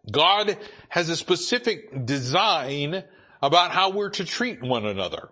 God 0.10 0.58
has 0.88 1.10
a 1.10 1.18
specific 1.18 2.06
design 2.06 3.04
about 3.42 3.72
how 3.72 3.90
we're 3.92 4.12
to 4.12 4.24
treat 4.24 4.64
one 4.64 4.86
another, 4.86 5.30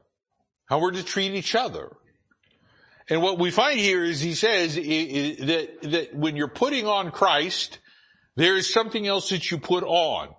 how 0.65 0.79
we're 0.79 0.91
to 0.91 1.03
treat 1.03 1.33
each 1.33 1.55
other. 1.55 1.89
And 3.09 3.21
what 3.21 3.39
we 3.39 3.51
find 3.51 3.79
here 3.79 4.03
is 4.03 4.19
he 4.19 4.33
says 4.33 4.75
that, 4.75 5.77
that 5.83 6.09
when 6.13 6.35
you're 6.35 6.47
putting 6.47 6.87
on 6.87 7.11
Christ, 7.11 7.79
there 8.35 8.57
is 8.57 8.71
something 8.71 9.07
else 9.07 9.29
that 9.29 9.49
you 9.49 9.59
put 9.59 9.83
on. 9.83 10.29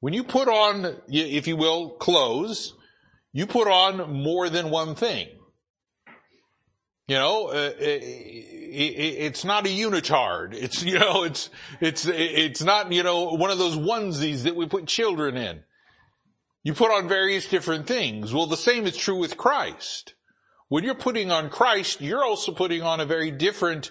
When 0.00 0.12
you 0.12 0.24
put 0.24 0.48
on, 0.48 1.00
if 1.08 1.46
you 1.46 1.56
will, 1.56 1.90
clothes, 1.90 2.74
you 3.32 3.46
put 3.46 3.68
on 3.68 4.22
more 4.22 4.48
than 4.48 4.70
one 4.70 4.94
thing. 4.94 5.28
You 7.08 7.16
know, 7.16 7.48
uh, 7.48 7.72
it's 7.78 9.44
not 9.44 9.66
a 9.66 9.68
unitard. 9.68 10.54
It's, 10.54 10.82
you 10.82 10.98
know, 10.98 11.24
it's, 11.24 11.50
it's, 11.80 12.06
it's 12.06 12.62
not, 12.62 12.92
you 12.92 13.02
know, 13.02 13.34
one 13.34 13.50
of 13.50 13.58
those 13.58 13.76
onesies 13.76 14.44
that 14.44 14.56
we 14.56 14.66
put 14.66 14.86
children 14.86 15.36
in. 15.36 15.62
You 16.62 16.74
put 16.74 16.92
on 16.92 17.08
various 17.08 17.48
different 17.48 17.86
things. 17.86 18.32
Well, 18.32 18.46
the 18.46 18.56
same 18.56 18.86
is 18.86 18.96
true 18.96 19.18
with 19.18 19.36
Christ. 19.36 20.14
When 20.68 20.84
you're 20.84 20.94
putting 20.94 21.30
on 21.30 21.50
Christ, 21.50 22.00
you're 22.00 22.24
also 22.24 22.52
putting 22.52 22.82
on 22.82 23.00
a 23.00 23.04
very 23.04 23.30
different 23.30 23.90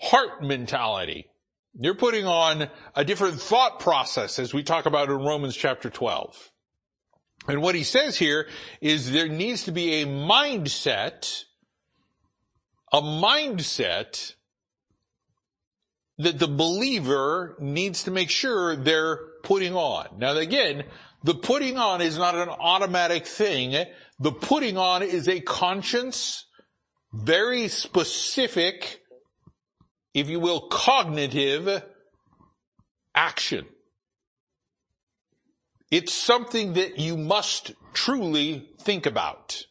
heart 0.00 0.42
mentality. 0.42 1.26
You're 1.74 1.96
putting 1.96 2.24
on 2.24 2.68
a 2.94 3.04
different 3.04 3.40
thought 3.40 3.80
process 3.80 4.38
as 4.38 4.54
we 4.54 4.62
talk 4.62 4.86
about 4.86 5.10
in 5.10 5.16
Romans 5.16 5.56
chapter 5.56 5.90
12. 5.90 6.52
And 7.46 7.60
what 7.60 7.74
he 7.74 7.84
says 7.84 8.16
here 8.16 8.48
is 8.80 9.12
there 9.12 9.28
needs 9.28 9.64
to 9.64 9.72
be 9.72 10.02
a 10.02 10.06
mindset 10.06 11.44
a 12.94 13.02
mindset 13.02 14.34
that 16.18 16.38
the 16.38 16.46
believer 16.46 17.56
needs 17.58 18.04
to 18.04 18.12
make 18.12 18.30
sure 18.30 18.76
they're 18.76 19.18
putting 19.42 19.74
on. 19.74 20.06
Now 20.18 20.36
again, 20.36 20.84
the 21.24 21.34
putting 21.34 21.76
on 21.76 22.00
is 22.00 22.16
not 22.16 22.36
an 22.36 22.50
automatic 22.50 23.26
thing. 23.26 23.84
The 24.20 24.30
putting 24.30 24.78
on 24.78 25.02
is 25.02 25.28
a 25.28 25.40
conscience, 25.40 26.46
very 27.12 27.66
specific, 27.66 29.00
if 30.14 30.28
you 30.28 30.38
will, 30.38 30.68
cognitive 30.68 31.82
action. 33.12 33.66
It's 35.94 36.12
something 36.12 36.72
that 36.72 36.98
you 36.98 37.16
must 37.16 37.70
truly 37.92 38.68
think 38.80 39.06
about 39.06 39.64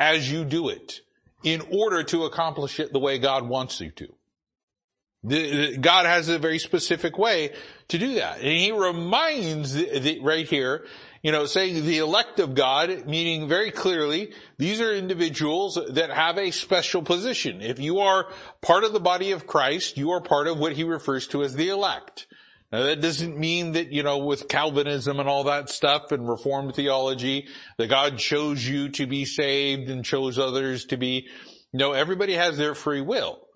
as 0.00 0.28
you 0.28 0.44
do 0.44 0.68
it 0.68 0.98
in 1.44 1.62
order 1.70 2.02
to 2.02 2.24
accomplish 2.24 2.80
it 2.80 2.92
the 2.92 2.98
way 2.98 3.18
God 3.18 3.48
wants 3.48 3.80
you 3.80 3.92
to. 3.92 5.78
God 5.80 6.06
has 6.06 6.28
a 6.28 6.40
very 6.40 6.58
specific 6.58 7.16
way 7.18 7.52
to 7.86 7.98
do 7.98 8.16
that. 8.16 8.38
And 8.38 8.48
he 8.48 8.72
reminds 8.72 9.74
the, 9.74 10.00
the, 10.00 10.20
right 10.22 10.48
here, 10.48 10.86
you 11.22 11.30
know, 11.30 11.46
saying 11.46 11.86
the 11.86 11.98
elect 11.98 12.40
of 12.40 12.56
God, 12.56 13.06
meaning 13.06 13.46
very 13.46 13.70
clearly, 13.70 14.32
these 14.58 14.80
are 14.80 14.92
individuals 14.92 15.78
that 15.88 16.10
have 16.10 16.36
a 16.36 16.50
special 16.50 17.00
position. 17.00 17.62
If 17.62 17.78
you 17.78 18.00
are 18.00 18.26
part 18.60 18.82
of 18.82 18.92
the 18.92 18.98
body 18.98 19.30
of 19.30 19.46
Christ, 19.46 19.98
you 19.98 20.10
are 20.10 20.20
part 20.20 20.48
of 20.48 20.58
what 20.58 20.72
he 20.72 20.82
refers 20.82 21.28
to 21.28 21.44
as 21.44 21.54
the 21.54 21.68
elect. 21.68 22.26
Now 22.74 22.82
that 22.82 23.00
doesn't 23.00 23.38
mean 23.38 23.74
that, 23.74 23.92
you 23.92 24.02
know, 24.02 24.18
with 24.18 24.48
Calvinism 24.48 25.20
and 25.20 25.28
all 25.28 25.44
that 25.44 25.70
stuff 25.70 26.10
and 26.10 26.28
Reformed 26.28 26.74
theology, 26.74 27.46
that 27.78 27.86
God 27.86 28.18
chose 28.18 28.66
you 28.66 28.88
to 28.88 29.06
be 29.06 29.26
saved 29.26 29.88
and 29.90 30.04
chose 30.04 30.40
others 30.40 30.86
to 30.86 30.96
be, 30.96 31.28
no, 31.72 31.92
everybody 31.92 32.32
has 32.32 32.56
their 32.56 32.74
free 32.74 33.00
will. 33.00 33.46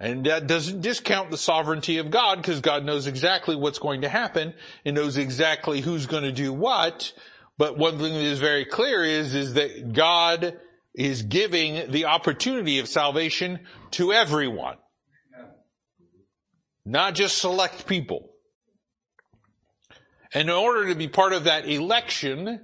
And 0.00 0.24
that 0.24 0.46
doesn't 0.46 0.80
discount 0.80 1.30
the 1.30 1.36
sovereignty 1.36 1.98
of 1.98 2.10
God 2.10 2.36
because 2.36 2.62
God 2.62 2.82
knows 2.82 3.06
exactly 3.06 3.56
what's 3.56 3.78
going 3.78 4.00
to 4.00 4.08
happen 4.08 4.54
and 4.86 4.96
knows 4.96 5.18
exactly 5.18 5.82
who's 5.82 6.06
going 6.06 6.24
to 6.24 6.32
do 6.32 6.50
what. 6.50 7.12
But 7.58 7.76
one 7.76 7.98
thing 7.98 8.14
that 8.14 8.24
is 8.24 8.38
very 8.38 8.64
clear 8.64 9.04
is, 9.04 9.34
is 9.34 9.52
that 9.52 9.92
God 9.92 10.58
is 10.94 11.20
giving 11.20 11.90
the 11.90 12.06
opportunity 12.06 12.78
of 12.78 12.88
salvation 12.88 13.66
to 13.90 14.14
everyone. 14.14 14.78
Not 16.86 17.14
just 17.14 17.36
select 17.36 17.86
people. 17.86 18.30
And 20.36 20.50
in 20.50 20.54
order 20.54 20.88
to 20.90 20.94
be 20.94 21.08
part 21.08 21.32
of 21.32 21.44
that 21.44 21.66
election, 21.66 22.60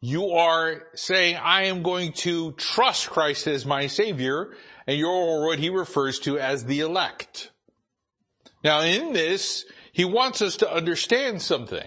you 0.00 0.30
are 0.30 0.84
saying, 0.94 1.34
I 1.34 1.64
am 1.64 1.82
going 1.82 2.12
to 2.18 2.52
trust 2.52 3.10
Christ 3.10 3.48
as 3.48 3.66
my 3.66 3.88
savior, 3.88 4.54
and 4.86 4.96
you're 4.96 5.44
what 5.44 5.58
he 5.58 5.70
refers 5.70 6.20
to 6.20 6.38
as 6.38 6.66
the 6.66 6.78
elect. 6.78 7.50
Now 8.62 8.82
in 8.82 9.12
this, 9.12 9.64
he 9.92 10.04
wants 10.04 10.40
us 10.40 10.58
to 10.58 10.72
understand 10.72 11.42
something. 11.42 11.82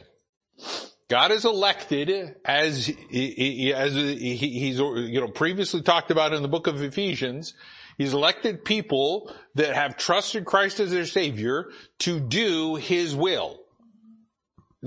God 1.09 1.31
is 1.31 1.45
elected 1.45 2.35
as, 2.43 2.89
as 2.89 3.93
he's, 3.93 4.77
you 4.77 5.21
know, 5.21 5.29
previously 5.29 5.83
talked 5.83 6.11
about 6.11 6.33
in 6.33 6.41
the 6.41 6.49
book 6.49 6.67
of 6.67 6.83
Ephesians. 6.83 7.53
He's 7.97 8.13
elected 8.13 8.65
people 8.65 9.33
that 9.55 9.73
have 9.73 9.95
trusted 9.95 10.43
Christ 10.43 10.81
as 10.81 10.91
their 10.91 11.05
savior 11.05 11.69
to 11.99 12.19
do 12.19 12.75
his 12.75 13.15
will. 13.15 13.61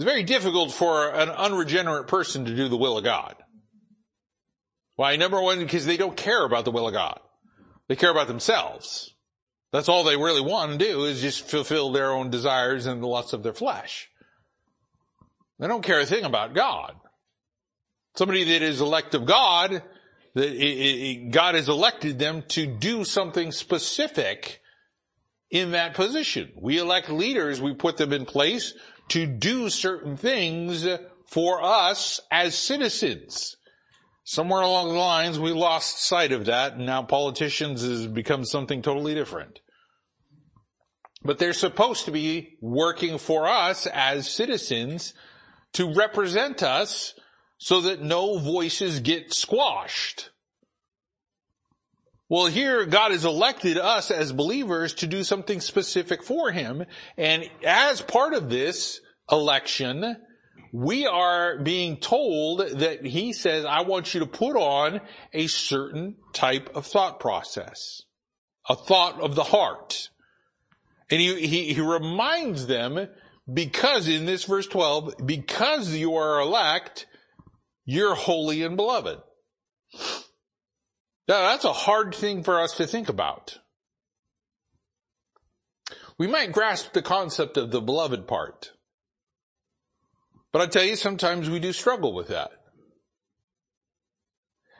It's 0.00 0.06
very 0.06 0.22
difficult 0.22 0.72
for 0.72 1.10
an 1.10 1.28
unregenerate 1.28 2.08
person 2.08 2.46
to 2.46 2.56
do 2.56 2.68
the 2.68 2.76
will 2.78 2.96
of 2.96 3.04
God. 3.04 3.36
Why? 4.96 5.16
Number 5.16 5.38
one, 5.42 5.58
because 5.58 5.84
they 5.84 5.98
don't 5.98 6.16
care 6.16 6.42
about 6.42 6.64
the 6.64 6.70
will 6.70 6.88
of 6.88 6.94
God. 6.94 7.20
They 7.86 7.96
care 7.96 8.10
about 8.10 8.26
themselves. 8.26 9.14
That's 9.74 9.90
all 9.90 10.04
they 10.04 10.16
really 10.16 10.40
want 10.40 10.72
to 10.72 10.78
do 10.78 11.04
is 11.04 11.20
just 11.20 11.50
fulfill 11.50 11.92
their 11.92 12.12
own 12.12 12.30
desires 12.30 12.86
and 12.86 13.02
the 13.02 13.06
lusts 13.06 13.34
of 13.34 13.42
their 13.42 13.52
flesh. 13.52 14.08
They 15.58 15.68
don't 15.68 15.84
care 15.84 16.00
a 16.00 16.06
thing 16.06 16.24
about 16.24 16.54
God. 16.54 16.94
Somebody 18.14 18.44
that 18.44 18.62
is 18.62 18.80
elect 18.80 19.14
of 19.14 19.26
God, 19.26 19.82
that 20.34 21.28
God 21.30 21.56
has 21.56 21.68
elected 21.68 22.18
them 22.18 22.44
to 22.48 22.64
do 22.64 23.04
something 23.04 23.52
specific 23.52 24.62
in 25.50 25.72
that 25.72 25.92
position. 25.92 26.52
We 26.56 26.78
elect 26.78 27.10
leaders, 27.10 27.60
we 27.60 27.74
put 27.74 27.98
them 27.98 28.14
in 28.14 28.24
place 28.24 28.72
to 29.10 29.26
do 29.26 29.68
certain 29.68 30.16
things 30.16 30.86
for 31.26 31.62
us 31.62 32.20
as 32.30 32.56
citizens. 32.56 33.56
Somewhere 34.24 34.62
along 34.62 34.88
the 34.88 34.94
lines, 34.94 35.38
we 35.38 35.52
lost 35.52 36.04
sight 36.04 36.32
of 36.32 36.46
that, 36.46 36.74
and 36.74 36.86
now 36.86 37.02
politicians 37.02 37.82
has 37.82 38.06
become 38.06 38.44
something 38.44 38.82
totally 38.82 39.14
different. 39.14 39.60
But 41.22 41.38
they're 41.38 41.52
supposed 41.52 42.04
to 42.06 42.10
be 42.10 42.56
working 42.60 43.18
for 43.18 43.46
us 43.48 43.86
as 43.86 44.30
citizens 44.30 45.14
to 45.74 45.92
represent 45.92 46.62
us 46.62 47.14
so 47.58 47.82
that 47.82 48.00
no 48.00 48.38
voices 48.38 49.00
get 49.00 49.34
squashed. 49.34 50.30
Well, 52.30 52.46
here 52.46 52.86
God 52.86 53.10
has 53.10 53.24
elected 53.24 53.76
us 53.76 54.12
as 54.12 54.32
believers 54.32 54.94
to 54.94 55.08
do 55.08 55.24
something 55.24 55.60
specific 55.60 56.22
for 56.22 56.52
Him. 56.52 56.84
And 57.18 57.50
as 57.66 58.00
part 58.00 58.34
of 58.34 58.48
this 58.48 59.00
election, 59.28 60.16
we 60.72 61.08
are 61.08 61.58
being 61.58 61.96
told 61.96 62.60
that 62.60 63.04
He 63.04 63.32
says, 63.32 63.64
I 63.64 63.80
want 63.80 64.14
you 64.14 64.20
to 64.20 64.26
put 64.26 64.56
on 64.56 65.00
a 65.32 65.48
certain 65.48 66.18
type 66.32 66.70
of 66.76 66.86
thought 66.86 67.18
process. 67.18 68.02
A 68.68 68.76
thought 68.76 69.20
of 69.20 69.34
the 69.34 69.42
heart. 69.42 70.10
And 71.10 71.20
he, 71.20 71.48
he, 71.48 71.74
he 71.74 71.80
reminds 71.80 72.68
them 72.68 73.08
because 73.52 74.06
in 74.06 74.26
this 74.26 74.44
verse 74.44 74.68
12, 74.68 75.14
because 75.26 75.92
you 75.92 76.14
are 76.14 76.38
elect, 76.38 77.06
you're 77.84 78.14
holy 78.14 78.62
and 78.62 78.76
beloved. 78.76 79.18
Now 81.30 81.42
that's 81.42 81.64
a 81.64 81.72
hard 81.72 82.12
thing 82.12 82.42
for 82.42 82.60
us 82.60 82.72
to 82.78 82.88
think 82.88 83.08
about. 83.08 83.60
We 86.18 86.26
might 86.26 86.50
grasp 86.50 86.92
the 86.92 87.02
concept 87.02 87.56
of 87.56 87.70
the 87.70 87.80
beloved 87.80 88.26
part. 88.26 88.72
But 90.50 90.60
I 90.60 90.66
tell 90.66 90.82
you, 90.82 90.96
sometimes 90.96 91.48
we 91.48 91.60
do 91.60 91.72
struggle 91.72 92.14
with 92.14 92.28
that. 92.28 92.50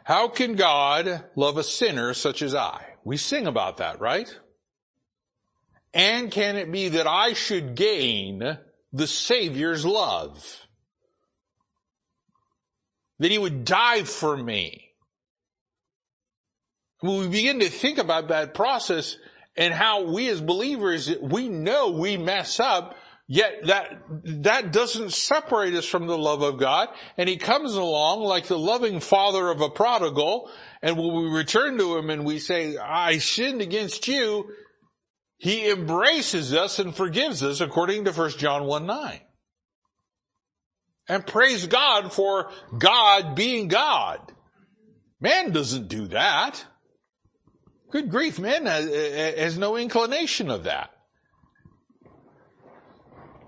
How 0.03 0.27
can 0.27 0.57
God 0.57 1.25
love 1.37 1.57
a 1.57 1.63
sinner 1.63 2.15
such 2.15 2.43
as 2.43 2.53
I? 2.53 2.85
We 3.05 3.17
sing 3.17 3.47
about 3.47 3.77
that, 3.77 4.01
right? 4.01 4.29
And 5.95 6.33
can 6.33 6.57
it 6.57 6.73
be 6.73 6.89
that 6.89 7.07
I 7.07 7.35
should 7.35 7.77
gain 7.77 8.59
the 8.93 9.07
Savior's 9.07 9.87
love? 9.87 10.67
That 13.21 13.31
He 13.31 13.39
would 13.39 13.65
die 13.65 14.03
for 14.03 14.37
me? 14.37 14.90
When 17.01 17.19
we 17.19 17.29
begin 17.29 17.61
to 17.61 17.69
think 17.69 17.99
about 17.99 18.29
that 18.29 18.55
process 18.55 19.17
and 19.57 19.73
how 19.73 20.05
we 20.05 20.29
as 20.29 20.41
believers, 20.41 21.11
we 21.21 21.49
know 21.49 21.91
we 21.91 22.17
mess 22.17 22.61
up, 22.61 22.97
yet 23.27 23.67
that, 23.67 24.03
that 24.25 24.73
doesn't 24.73 25.13
separate 25.13 25.75
us 25.75 25.87
from 25.87 26.07
the 26.07 26.19
love 26.19 26.43
of 26.43 26.59
God. 26.59 26.89
And 27.17 27.29
He 27.29 27.39
comes 27.39 27.75
along 27.75 28.21
like 28.21 28.47
the 28.47 28.59
loving 28.59 29.01
father 29.01 29.49
of 29.49 29.63
a 29.63 29.71
prodigal. 29.71 30.51
And 30.83 30.99
when 30.99 31.15
we 31.15 31.31
return 31.31 31.79
to 31.79 31.97
Him 31.97 32.11
and 32.11 32.25
we 32.25 32.39
say, 32.39 32.77
I 32.77 33.19
sinned 33.19 33.63
against 33.63 34.07
you, 34.07 34.51
He 35.39 35.71
embraces 35.71 36.53
us 36.53 36.79
and 36.79 36.95
forgives 36.95 37.43
us 37.43 37.61
according 37.63 38.05
to 38.05 38.13
1 38.13 38.31
John 38.33 38.65
1 38.65 38.87
9. 38.87 39.21
And 41.09 41.27
praise 41.27 41.67
God 41.67 42.13
for 42.13 42.51
God 42.79 43.35
being 43.35 43.69
God. 43.69 44.21
Man 45.21 45.51
doesn't 45.51 45.89
do 45.89 46.07
that. 46.09 46.65
Good 47.91 48.11
grief, 48.11 48.39
man 48.39 48.67
uh, 48.67 48.71
uh, 48.71 49.41
has 49.41 49.59
no 49.59 49.77
inclination 49.77 50.51
of 50.51 50.65
that. 50.65 50.91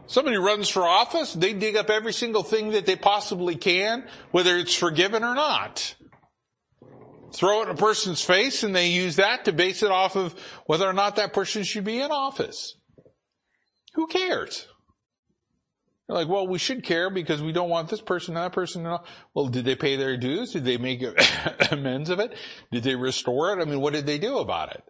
Somebody 0.07 0.37
runs 0.37 0.69
for 0.69 0.83
office, 0.83 1.33
they 1.33 1.55
dig 1.55 1.77
up 1.77 1.89
every 1.89 2.13
single 2.13 2.43
thing 2.43 2.73
that 2.73 2.85
they 2.85 2.97
possibly 2.97 3.57
can, 3.57 4.05
whether 4.31 4.59
it's 4.59 4.75
forgiven 4.75 5.25
or 5.25 5.35
not. 5.35 5.95
Throw 7.33 7.63
it 7.63 7.71
in 7.71 7.71
a 7.71 7.79
person's 7.79 8.23
face 8.23 8.63
and 8.63 8.77
they 8.77 8.89
use 8.89 9.17
that 9.17 9.47
to 9.47 9.53
base 9.53 9.83
it 9.83 9.91
off 9.91 10.17
of 10.17 10.35
whether 10.67 10.87
or 10.87 10.93
not 10.93 11.17
that 11.17 11.33
person 11.33 11.63
should 11.63 11.85
be 11.85 11.99
in 11.99 12.11
office. 12.11 12.77
Who 13.95 14.07
cares? 14.07 14.67
They're 16.07 16.17
like, 16.17 16.29
well, 16.29 16.47
we 16.47 16.59
should 16.59 16.83
care 16.83 17.11
because 17.11 17.43
we 17.43 17.53
don't 17.53 17.71
want 17.71 17.89
this 17.89 18.01
person, 18.01 18.35
that 18.35 18.53
person. 18.53 18.85
Well, 19.35 19.47
did 19.47 19.65
they 19.65 19.77
pay 19.77 19.97
their 19.97 20.17
dues? 20.17 20.53
Did 20.53 20.65
they 20.65 20.77
make 20.77 21.03
amends 21.71 22.11
of 22.11 22.19
it? 22.19 22.35
Did 22.71 22.83
they 22.83 22.97
restore 22.97 23.53
it? 23.53 23.63
I 23.63 23.65
mean, 23.65 23.81
what 23.81 23.93
did 23.93 24.07
they 24.07 24.19
do 24.19 24.39
about 24.39 24.75
it? 24.75 24.83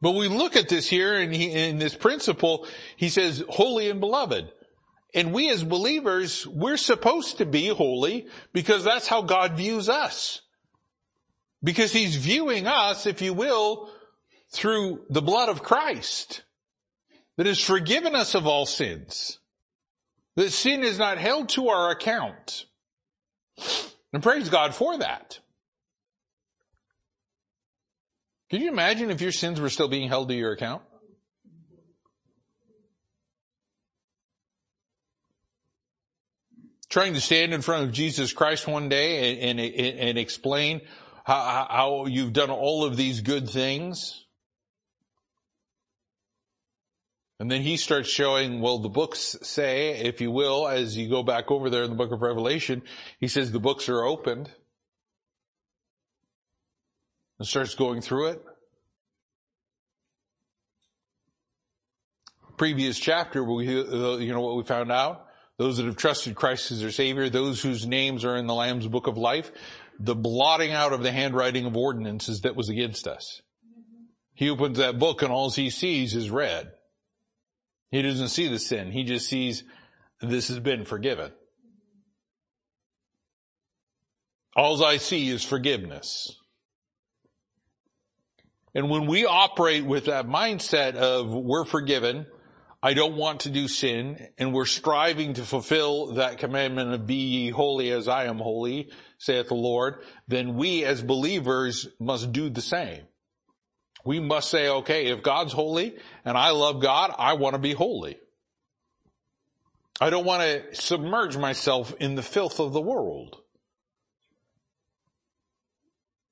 But 0.00 0.12
we 0.12 0.28
look 0.28 0.56
at 0.56 0.68
this 0.68 0.86
here 0.86 1.14
and 1.14 1.34
he, 1.34 1.50
in 1.50 1.78
this 1.78 1.94
principle, 1.94 2.66
he 2.96 3.08
says, 3.08 3.42
holy 3.48 3.88
and 3.88 4.00
beloved. 4.00 4.50
And 5.14 5.32
we 5.32 5.48
as 5.50 5.62
believers, 5.62 6.46
we're 6.46 6.76
supposed 6.76 7.38
to 7.38 7.46
be 7.46 7.68
holy 7.68 8.26
because 8.52 8.84
that's 8.84 9.08
how 9.08 9.22
God 9.22 9.56
views 9.56 9.88
us. 9.88 10.42
Because 11.62 11.92
he's 11.92 12.16
viewing 12.16 12.66
us, 12.66 13.06
if 13.06 13.22
you 13.22 13.32
will, 13.32 13.88
through 14.52 15.04
the 15.08 15.22
blood 15.22 15.48
of 15.48 15.62
Christ 15.62 16.42
that 17.36 17.46
has 17.46 17.60
forgiven 17.60 18.14
us 18.14 18.34
of 18.34 18.46
all 18.46 18.66
sins. 18.66 19.38
That 20.36 20.50
sin 20.50 20.82
is 20.82 20.98
not 20.98 21.18
held 21.18 21.48
to 21.50 21.68
our 21.68 21.90
account. 21.90 22.66
And 24.12 24.22
praise 24.22 24.48
God 24.48 24.74
for 24.74 24.98
that. 24.98 25.38
Can 28.50 28.60
you 28.60 28.68
imagine 28.68 29.10
if 29.10 29.20
your 29.20 29.32
sins 29.32 29.60
were 29.60 29.70
still 29.70 29.88
being 29.88 30.08
held 30.08 30.28
to 30.28 30.34
your 30.34 30.52
account? 30.52 30.82
Trying 36.88 37.14
to 37.14 37.20
stand 37.20 37.52
in 37.52 37.62
front 37.62 37.84
of 37.84 37.92
Jesus 37.92 38.32
Christ 38.32 38.68
one 38.68 38.88
day 38.88 39.40
and, 39.40 39.58
and, 39.58 39.98
and 39.98 40.18
explain 40.18 40.82
how, 41.24 41.66
how 41.68 42.06
you've 42.06 42.32
done 42.32 42.50
all 42.50 42.84
of 42.84 42.96
these 42.96 43.20
good 43.20 43.48
things 43.48 44.23
And 47.40 47.50
then 47.50 47.62
he 47.62 47.76
starts 47.76 48.08
showing, 48.08 48.60
well, 48.60 48.78
the 48.78 48.88
books 48.88 49.36
say, 49.42 49.98
if 50.00 50.20
you 50.20 50.30
will, 50.30 50.68
as 50.68 50.96
you 50.96 51.08
go 51.08 51.22
back 51.22 51.50
over 51.50 51.68
there 51.68 51.82
in 51.82 51.90
the 51.90 51.96
book 51.96 52.12
of 52.12 52.22
Revelation, 52.22 52.82
he 53.18 53.26
says 53.26 53.50
the 53.50 53.58
books 53.58 53.88
are 53.88 54.04
opened. 54.04 54.50
And 57.38 57.48
starts 57.48 57.74
going 57.74 58.00
through 58.00 58.28
it. 58.28 58.44
Previous 62.56 63.00
chapter, 63.00 63.42
we, 63.42 63.66
you 63.66 64.32
know 64.32 64.40
what 64.40 64.56
we 64.56 64.62
found 64.62 64.92
out? 64.92 65.26
Those 65.58 65.78
that 65.78 65.86
have 65.86 65.96
trusted 65.96 66.36
Christ 66.36 66.70
as 66.70 66.80
their 66.80 66.92
Savior, 66.92 67.28
those 67.28 67.60
whose 67.60 67.84
names 67.84 68.24
are 68.24 68.36
in 68.36 68.46
the 68.46 68.54
Lamb's 68.54 68.86
book 68.86 69.08
of 69.08 69.18
life, 69.18 69.50
the 69.98 70.14
blotting 70.14 70.70
out 70.70 70.92
of 70.92 71.02
the 71.02 71.10
handwriting 71.10 71.66
of 71.66 71.76
ordinances 71.76 72.42
that 72.42 72.54
was 72.54 72.68
against 72.68 73.08
us. 73.08 73.42
He 74.34 74.48
opens 74.48 74.78
that 74.78 75.00
book 75.00 75.22
and 75.22 75.32
all 75.32 75.50
he 75.50 75.70
sees 75.70 76.14
is 76.14 76.30
red. 76.30 76.70
He 77.94 78.02
doesn't 78.02 78.30
see 78.30 78.48
the 78.48 78.58
sin. 78.58 78.90
He 78.90 79.04
just 79.04 79.28
sees 79.28 79.62
this 80.20 80.48
has 80.48 80.58
been 80.58 80.84
forgiven. 80.84 81.30
All 84.56 84.84
I 84.84 84.96
see 84.96 85.28
is 85.28 85.44
forgiveness. 85.44 86.36
And 88.74 88.90
when 88.90 89.06
we 89.06 89.26
operate 89.26 89.86
with 89.86 90.06
that 90.06 90.26
mindset 90.26 90.96
of 90.96 91.30
we're 91.30 91.64
forgiven, 91.64 92.26
I 92.82 92.94
don't 92.94 93.14
want 93.14 93.42
to 93.42 93.50
do 93.50 93.68
sin, 93.68 94.26
and 94.38 94.52
we're 94.52 94.66
striving 94.66 95.34
to 95.34 95.42
fulfill 95.42 96.14
that 96.14 96.38
commandment 96.38 96.92
of 96.92 97.06
be 97.06 97.14
ye 97.14 97.50
holy 97.50 97.92
as 97.92 98.08
I 98.08 98.24
am 98.24 98.38
holy, 98.38 98.90
saith 99.18 99.46
the 99.46 99.54
Lord, 99.54 100.02
then 100.26 100.56
we 100.56 100.84
as 100.84 101.00
believers 101.00 101.86
must 102.00 102.32
do 102.32 102.50
the 102.50 102.60
same. 102.60 103.04
We 104.04 104.20
must 104.20 104.50
say, 104.50 104.68
okay, 104.68 105.06
if 105.06 105.22
God's 105.22 105.52
holy 105.52 105.96
and 106.24 106.36
I 106.36 106.50
love 106.50 106.80
God, 106.82 107.12
I 107.16 107.34
want 107.34 107.54
to 107.54 107.58
be 107.58 107.72
holy. 107.72 108.18
I 110.00 110.10
don't 110.10 110.26
want 110.26 110.42
to 110.42 110.74
submerge 110.74 111.36
myself 111.36 111.94
in 112.00 112.14
the 112.14 112.22
filth 112.22 112.60
of 112.60 112.72
the 112.72 112.80
world. 112.80 113.40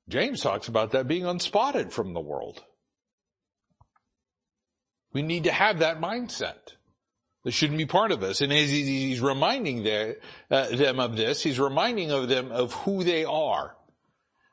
James 0.08 0.42
talks 0.42 0.68
about 0.68 0.90
that 0.90 1.08
being 1.08 1.24
unspotted 1.24 1.92
from 1.92 2.12
the 2.12 2.20
world. 2.20 2.62
We 5.12 5.22
need 5.22 5.44
to 5.44 5.52
have 5.52 5.78
that 5.78 6.00
mindset. 6.00 6.74
That 7.44 7.52
shouldn't 7.52 7.78
be 7.78 7.86
part 7.86 8.12
of 8.12 8.22
us. 8.22 8.40
And 8.40 8.52
as 8.52 8.70
he's 8.70 9.20
reminding 9.20 9.86
uh, 9.86 10.14
them 10.48 11.00
of 11.00 11.16
this, 11.16 11.42
he's 11.42 11.58
reminding 11.58 12.10
of 12.10 12.28
them 12.28 12.52
of 12.52 12.72
who 12.72 13.02
they 13.02 13.24
are. 13.24 13.76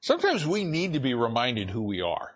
Sometimes 0.02 0.46
we 0.46 0.64
need 0.64 0.94
to 0.94 1.00
be 1.00 1.14
reminded 1.14 1.70
who 1.70 1.84
we 1.84 2.02
are. 2.02 2.34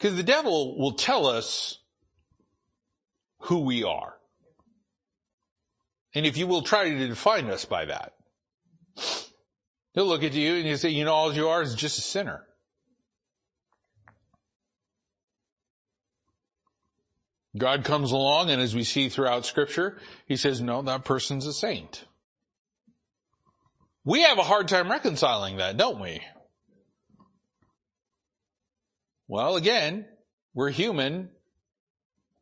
Because 0.00 0.16
the 0.16 0.22
devil 0.22 0.78
will 0.78 0.92
tell 0.92 1.26
us 1.26 1.78
who 3.42 3.58
we 3.60 3.84
are. 3.84 4.14
And 6.14 6.24
if 6.24 6.38
you 6.38 6.46
will 6.46 6.62
try 6.62 6.88
to 6.88 7.08
define 7.08 7.50
us 7.50 7.66
by 7.66 7.84
that, 7.84 8.14
he'll 9.92 10.06
look 10.06 10.24
at 10.24 10.32
you 10.32 10.54
and 10.54 10.66
he'll 10.66 10.78
say, 10.78 10.88
you 10.88 11.04
know, 11.04 11.12
all 11.12 11.34
you 11.34 11.48
are 11.48 11.60
is 11.60 11.74
just 11.74 11.98
a 11.98 12.00
sinner. 12.00 12.46
God 17.56 17.84
comes 17.84 18.10
along 18.10 18.48
and 18.48 18.62
as 18.62 18.74
we 18.74 18.84
see 18.84 19.10
throughout 19.10 19.44
scripture, 19.44 19.98
he 20.24 20.36
says, 20.36 20.62
no, 20.62 20.80
that 20.82 21.04
person's 21.04 21.46
a 21.46 21.52
saint. 21.52 22.04
We 24.04 24.22
have 24.22 24.38
a 24.38 24.42
hard 24.42 24.68
time 24.68 24.90
reconciling 24.90 25.58
that, 25.58 25.76
don't 25.76 26.00
we? 26.00 26.22
Well, 29.30 29.54
again, 29.54 30.06
we're 30.54 30.70
human 30.70 31.28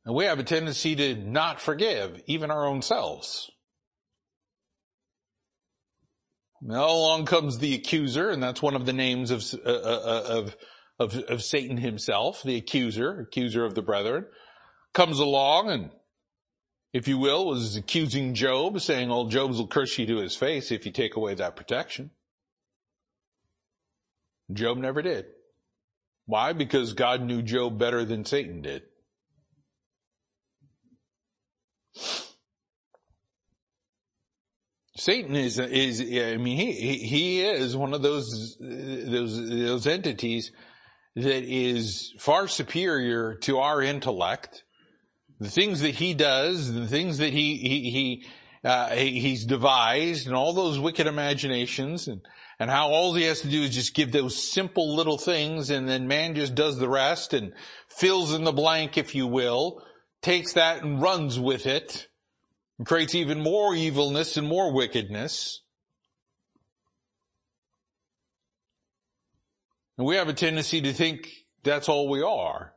and 0.07 0.15
we 0.15 0.25
have 0.25 0.39
a 0.39 0.43
tendency 0.43 0.97
to 0.97 1.17
not 1.17 1.61
forgive 1.61 2.23
even 2.25 2.51
our 2.51 2.65
own 2.65 2.81
selves. 2.81 3.51
Now 6.63 6.89
along 6.89 7.27
comes 7.27 7.59
the 7.59 7.75
accuser, 7.75 8.31
and 8.31 8.43
that's 8.43 8.63
one 8.63 8.75
of 8.75 8.87
the 8.87 8.95
names 8.95 9.31
of, 9.31 9.45
uh, 9.67 9.69
uh, 9.69 10.25
of, 10.29 10.57
of, 10.99 11.15
of 11.25 11.43
Satan 11.43 11.77
himself, 11.77 12.43
the 12.43 12.57
accuser, 12.57 13.21
accuser 13.21 13.67
of 13.67 13.75
the 13.75 13.83
brethren, 13.83 14.25
comes 14.95 15.19
along 15.19 15.69
and, 15.69 15.91
if 16.95 17.07
you 17.07 17.19
will, 17.19 17.49
was 17.49 17.77
accusing 17.77 18.33
Job, 18.33 18.81
saying, 18.81 19.11
"Oh, 19.11 19.29
Job's 19.29 19.59
will 19.59 19.69
curse 19.69 19.99
you 19.99 20.07
to 20.07 20.23
his 20.23 20.35
face 20.35 20.73
if 20.73 20.87
you 20.87 20.93
take 20.93 21.17
away 21.17 21.35
that 21.35 21.55
protection." 21.55 22.13
Job 24.51 24.79
never 24.79 25.03
did. 25.03 25.27
Why? 26.29 26.53
Because 26.53 26.93
God 26.93 27.23
knew 27.23 27.41
Job 27.41 27.79
better 27.79 28.05
than 28.05 28.27
Satan 28.27 28.61
did. 28.61 28.83
Satan 34.95 35.35
is, 35.35 35.59
is, 35.59 36.03
I 36.03 36.37
mean, 36.37 36.59
he, 36.59 36.99
he 36.99 37.41
is 37.41 37.75
one 37.75 37.95
of 37.95 38.03
those, 38.03 38.59
those, 38.61 39.49
those 39.49 39.87
entities 39.87 40.53
that 41.17 41.45
is 41.45 42.13
far 42.19 42.47
superior 42.47 43.37
to 43.45 43.61
our 43.61 43.81
intellect. 43.81 44.65
The 45.41 45.49
things 45.49 45.81
that 45.81 45.95
he 45.95 46.13
does, 46.13 46.75
the 46.75 46.87
things 46.87 47.17
that 47.19 47.33
he, 47.33 47.57
he, 47.57 47.91
he, 47.91 48.27
uh, 48.69 48.91
he's 48.91 49.47
devised 49.47 50.27
and 50.27 50.37
all 50.37 50.53
those 50.53 50.79
wicked 50.79 51.07
imaginations 51.07 52.07
and, 52.07 52.21
and 52.59 52.71
how 52.71 52.89
all 52.89 53.15
he 53.15 53.25
has 53.25 53.41
to 53.43 53.49
do 53.49 53.63
is 53.63 53.75
just 53.75 53.95
give 53.95 54.11
those 54.11 54.37
simple 54.37 54.95
little 54.97 55.19
things 55.19 55.71
and 55.71 55.89
then 55.89 56.09
man 56.09 56.35
just 56.35 56.55
does 56.55 56.79
the 56.79 56.89
rest 56.89 57.33
and 57.33 57.53
fills 57.89 58.33
in 58.33 58.45
the 58.45 58.53
blank, 58.53 58.99
if 58.99 59.15
you 59.15 59.27
will, 59.27 59.83
takes 60.23 60.55
that 60.55 60.83
and 60.83 61.01
runs 61.01 61.39
with 61.39 61.67
it 61.67 62.09
and 62.79 62.87
creates 62.87 63.15
even 63.15 63.41
more 63.41 63.75
evilness 63.75 64.37
and 64.37 64.47
more 64.47 64.73
wickedness. 64.73 65.63
And 69.97 70.07
we 70.07 70.17
have 70.17 70.29
a 70.29 70.33
tendency 70.33 70.81
to 70.81 70.93
think 70.93 71.29
that's 71.65 71.89
all 71.89 72.09
we 72.09 72.23
are. 72.23 72.73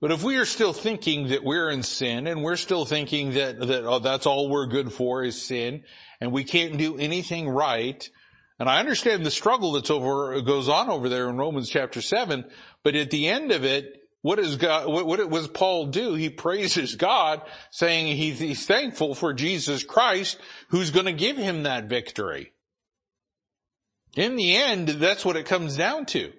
But 0.00 0.12
if 0.12 0.22
we 0.22 0.36
are 0.36 0.46
still 0.46 0.72
thinking 0.72 1.28
that 1.28 1.44
we're 1.44 1.68
in 1.68 1.82
sin 1.82 2.26
and 2.26 2.42
we're 2.42 2.56
still 2.56 2.86
thinking 2.86 3.34
that, 3.34 3.58
that 3.58 3.84
oh, 3.84 3.98
that's 3.98 4.26
all 4.26 4.48
we're 4.48 4.66
good 4.66 4.92
for 4.92 5.22
is 5.22 5.42
sin 5.42 5.84
and 6.20 6.32
we 6.32 6.42
can't 6.42 6.78
do 6.78 6.96
anything 6.96 7.48
right, 7.48 8.08
and 8.60 8.68
I 8.68 8.78
understand 8.78 9.24
the 9.24 9.30
struggle 9.30 9.72
that's 9.72 9.90
over, 9.90 10.38
goes 10.42 10.68
on 10.68 10.90
over 10.90 11.08
there 11.08 11.30
in 11.30 11.38
Romans 11.38 11.70
chapter 11.70 12.02
7, 12.02 12.44
but 12.84 12.94
at 12.94 13.10
the 13.10 13.26
end 13.26 13.52
of 13.52 13.64
it, 13.64 14.02
what 14.20 14.36
does 14.36 14.56
God, 14.56 14.86
what, 14.86 15.06
what 15.06 15.30
does 15.30 15.48
Paul 15.48 15.86
do? 15.86 16.12
He 16.12 16.28
praises 16.28 16.94
God 16.94 17.40
saying 17.70 18.18
he's, 18.18 18.38
he's 18.38 18.66
thankful 18.66 19.14
for 19.14 19.32
Jesus 19.32 19.82
Christ 19.82 20.38
who's 20.68 20.90
going 20.90 21.06
to 21.06 21.12
give 21.12 21.38
him 21.38 21.62
that 21.62 21.86
victory. 21.86 22.52
In 24.14 24.36
the 24.36 24.54
end, 24.56 24.88
that's 24.88 25.24
what 25.24 25.36
it 25.36 25.46
comes 25.46 25.74
down 25.74 26.04
to. 26.06 26.30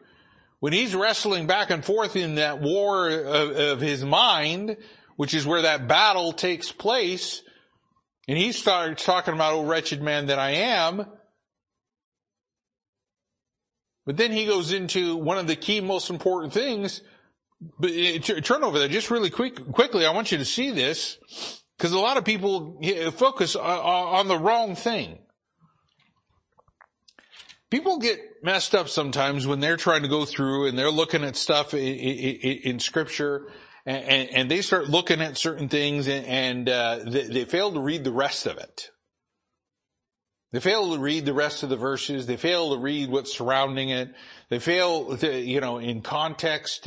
When 0.59 0.73
he's 0.73 0.93
wrestling 0.93 1.47
back 1.47 1.71
and 1.71 1.83
forth 1.83 2.15
in 2.15 2.35
that 2.35 2.61
war 2.61 3.09
of, 3.09 3.57
of 3.57 3.81
his 3.81 4.05
mind, 4.05 4.77
which 5.15 5.33
is 5.33 5.47
where 5.47 5.63
that 5.63 5.87
battle 5.87 6.33
takes 6.33 6.71
place, 6.71 7.41
and 8.27 8.37
he 8.37 8.51
starts 8.51 9.03
talking 9.03 9.33
about, 9.33 9.53
oh 9.53 9.65
wretched 9.65 10.03
man 10.03 10.27
that 10.27 10.37
I 10.37 10.51
am, 10.51 11.07
but 14.05 14.17
then 14.17 14.31
he 14.31 14.45
goes 14.45 14.73
into 14.73 15.15
one 15.15 15.37
of 15.37 15.47
the 15.47 15.55
key 15.55 15.79
most 15.79 16.09
important 16.09 16.53
things, 16.53 17.01
but 17.79 17.91
uh, 17.91 18.41
turn 18.41 18.63
over 18.63 18.79
there 18.79 18.87
just 18.87 19.11
really 19.11 19.29
quick, 19.29 19.71
quickly. 19.71 20.05
I 20.05 20.11
want 20.11 20.31
you 20.31 20.37
to 20.39 20.45
see 20.45 20.71
this 20.71 21.17
because 21.77 21.91
a 21.91 21.99
lot 21.99 22.17
of 22.17 22.25
people 22.25 22.81
focus 23.11 23.55
on 23.55 24.27
the 24.27 24.37
wrong 24.37 24.75
thing. 24.75 25.19
People 27.69 27.99
get 27.99 28.19
messed 28.43 28.75
up 28.75 28.89
sometimes 28.89 29.47
when 29.47 29.61
they're 29.61 29.77
trying 29.77 30.01
to 30.01 30.09
go 30.09 30.25
through 30.25 30.67
and 30.67 30.77
they're 30.77 30.91
looking 30.91 31.23
at 31.23 31.35
stuff 31.35 31.73
in, 31.73 32.79
scripture 32.79 33.47
and, 33.85 34.51
they 34.51 34.61
start 34.61 34.89
looking 34.89 35.21
at 35.21 35.37
certain 35.37 35.69
things 35.69 36.07
and, 36.07 36.67
uh, 36.67 36.99
they 37.05 37.45
fail 37.45 37.71
to 37.71 37.79
read 37.79 38.03
the 38.03 38.11
rest 38.11 38.45
of 38.45 38.57
it. 38.57 38.91
They 40.51 40.59
fail 40.59 40.91
to 40.91 40.99
read 40.99 41.25
the 41.25 41.33
rest 41.33 41.63
of 41.63 41.69
the 41.69 41.77
verses. 41.77 42.25
They 42.25 42.35
fail 42.35 42.75
to 42.75 42.77
read 42.77 43.09
what's 43.09 43.33
surrounding 43.33 43.87
it. 43.87 44.13
They 44.49 44.59
fail 44.59 45.15
to, 45.15 45.39
you 45.39 45.61
know, 45.61 45.77
in 45.77 46.01
context 46.01 46.85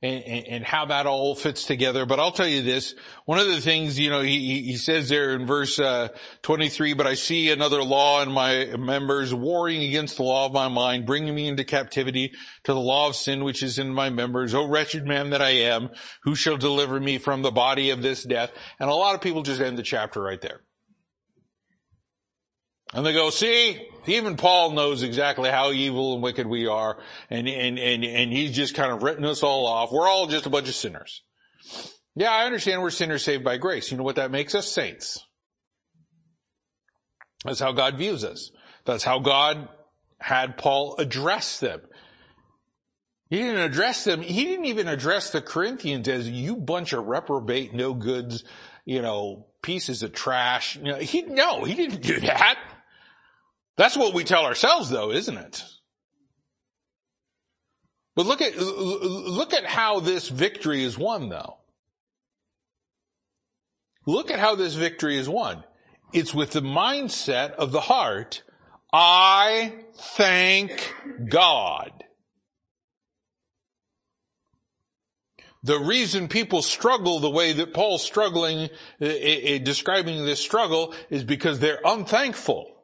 and, 0.00 0.64
how 0.64 0.86
that 0.86 1.06
all 1.06 1.34
fits 1.34 1.64
together. 1.64 2.06
But 2.06 2.20
I'll 2.20 2.30
tell 2.30 2.46
you 2.46 2.62
this, 2.62 2.94
one 3.24 3.40
of 3.40 3.48
the 3.48 3.60
things, 3.60 3.98
you 3.98 4.10
know, 4.10 4.20
he, 4.20 4.62
he 4.62 4.76
says 4.76 5.08
there 5.08 5.32
in 5.32 5.44
verse, 5.44 5.80
uh, 5.80 6.10
23, 6.42 6.92
but 6.92 7.08
I 7.08 7.14
see 7.14 7.50
another 7.50 7.82
law 7.82 8.22
in 8.22 8.30
my 8.30 8.76
members 8.78 9.34
warring 9.34 9.82
against 9.82 10.18
the 10.18 10.22
law 10.22 10.46
of 10.46 10.52
my 10.52 10.68
mind, 10.68 11.04
bringing 11.04 11.34
me 11.34 11.48
into 11.48 11.64
captivity 11.64 12.30
to 12.62 12.72
the 12.72 12.78
law 12.78 13.08
of 13.08 13.16
sin 13.16 13.42
which 13.42 13.64
is 13.64 13.80
in 13.80 13.92
my 13.92 14.10
members. 14.10 14.54
O 14.54 14.68
wretched 14.68 15.04
man 15.04 15.30
that 15.30 15.42
I 15.42 15.50
am, 15.50 15.90
who 16.22 16.36
shall 16.36 16.56
deliver 16.56 17.00
me 17.00 17.18
from 17.18 17.42
the 17.42 17.50
body 17.50 17.90
of 17.90 18.02
this 18.02 18.22
death? 18.22 18.52
And 18.78 18.88
a 18.88 18.94
lot 18.94 19.16
of 19.16 19.20
people 19.20 19.42
just 19.42 19.60
end 19.60 19.76
the 19.76 19.82
chapter 19.82 20.22
right 20.22 20.40
there. 20.40 20.60
And 22.92 23.06
they 23.06 23.12
go, 23.12 23.30
see, 23.30 23.88
even 24.06 24.36
Paul 24.36 24.72
knows 24.72 25.02
exactly 25.02 25.48
how 25.48 25.70
evil 25.70 26.14
and 26.14 26.22
wicked 26.22 26.46
we 26.46 26.66
are, 26.66 26.98
and, 27.28 27.48
and, 27.48 27.78
and, 27.78 28.04
and 28.04 28.32
he's 28.32 28.50
just 28.50 28.74
kind 28.74 28.92
of 28.92 29.02
written 29.02 29.24
us 29.24 29.42
all 29.42 29.66
off. 29.66 29.92
We're 29.92 30.08
all 30.08 30.26
just 30.26 30.46
a 30.46 30.50
bunch 30.50 30.68
of 30.68 30.74
sinners. 30.74 31.22
Yeah, 32.16 32.32
I 32.32 32.46
understand 32.46 32.82
we're 32.82 32.90
sinners 32.90 33.22
saved 33.22 33.44
by 33.44 33.58
grace. 33.58 33.90
You 33.90 33.96
know 33.96 34.02
what 34.02 34.16
that 34.16 34.32
makes 34.32 34.54
us? 34.56 34.70
Saints. 34.70 35.24
That's 37.44 37.60
how 37.60 37.72
God 37.72 37.96
views 37.96 38.24
us. 38.24 38.50
That's 38.84 39.04
how 39.04 39.20
God 39.20 39.68
had 40.18 40.58
Paul 40.58 40.96
address 40.98 41.60
them. 41.60 41.80
He 43.28 43.36
didn't 43.36 43.60
address 43.60 44.02
them. 44.02 44.22
He 44.22 44.44
didn't 44.44 44.64
even 44.64 44.88
address 44.88 45.30
the 45.30 45.40
Corinthians 45.40 46.08
as 46.08 46.28
you 46.28 46.56
bunch 46.56 46.92
of 46.92 47.06
reprobate, 47.06 47.72
no 47.72 47.94
goods, 47.94 48.42
you 48.84 49.00
know, 49.00 49.46
pieces 49.62 50.02
of 50.02 50.12
trash. 50.12 50.76
You 50.76 50.82
know, 50.82 50.96
he, 50.96 51.22
no, 51.22 51.62
he 51.62 51.76
didn't 51.76 52.02
do 52.02 52.18
that. 52.20 52.58
That's 53.80 53.96
what 53.96 54.12
we 54.12 54.24
tell 54.24 54.44
ourselves 54.44 54.90
though, 54.90 55.10
isn't 55.10 55.38
it? 55.38 55.64
But 58.14 58.26
look 58.26 58.42
at, 58.42 58.54
look 58.58 59.54
at 59.54 59.64
how 59.64 60.00
this 60.00 60.28
victory 60.28 60.84
is 60.84 60.98
won 60.98 61.30
though. 61.30 61.56
Look 64.04 64.30
at 64.30 64.38
how 64.38 64.54
this 64.54 64.74
victory 64.74 65.16
is 65.16 65.30
won. 65.30 65.64
It's 66.12 66.34
with 66.34 66.50
the 66.50 66.60
mindset 66.60 67.52
of 67.52 67.72
the 67.72 67.80
heart, 67.80 68.42
I 68.92 69.76
thank 69.94 70.94
God. 71.30 72.04
The 75.62 75.78
reason 75.78 76.28
people 76.28 76.60
struggle 76.60 77.18
the 77.18 77.30
way 77.30 77.54
that 77.54 77.72
Paul's 77.72 78.04
struggling, 78.04 78.68
uh, 79.00 79.06
uh, 79.06 79.58
describing 79.60 80.26
this 80.26 80.40
struggle 80.40 80.94
is 81.08 81.24
because 81.24 81.60
they're 81.60 81.80
unthankful. 81.82 82.76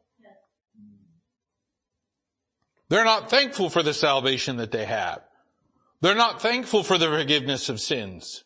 They're 2.89 3.05
not 3.05 3.31
thankful 3.31 3.71
for 3.71 3.83
the 3.83 3.95
salvation 3.95 4.59
that 4.59 4.71
they 4.71 4.85
have. 4.85 5.21
They're 6.01 6.15
not 6.15 6.41
thankful 6.41 6.83
for 6.83 6.99
the 6.99 7.07
forgiveness 7.07 7.69
of 7.69 7.81
sins. 7.81 8.45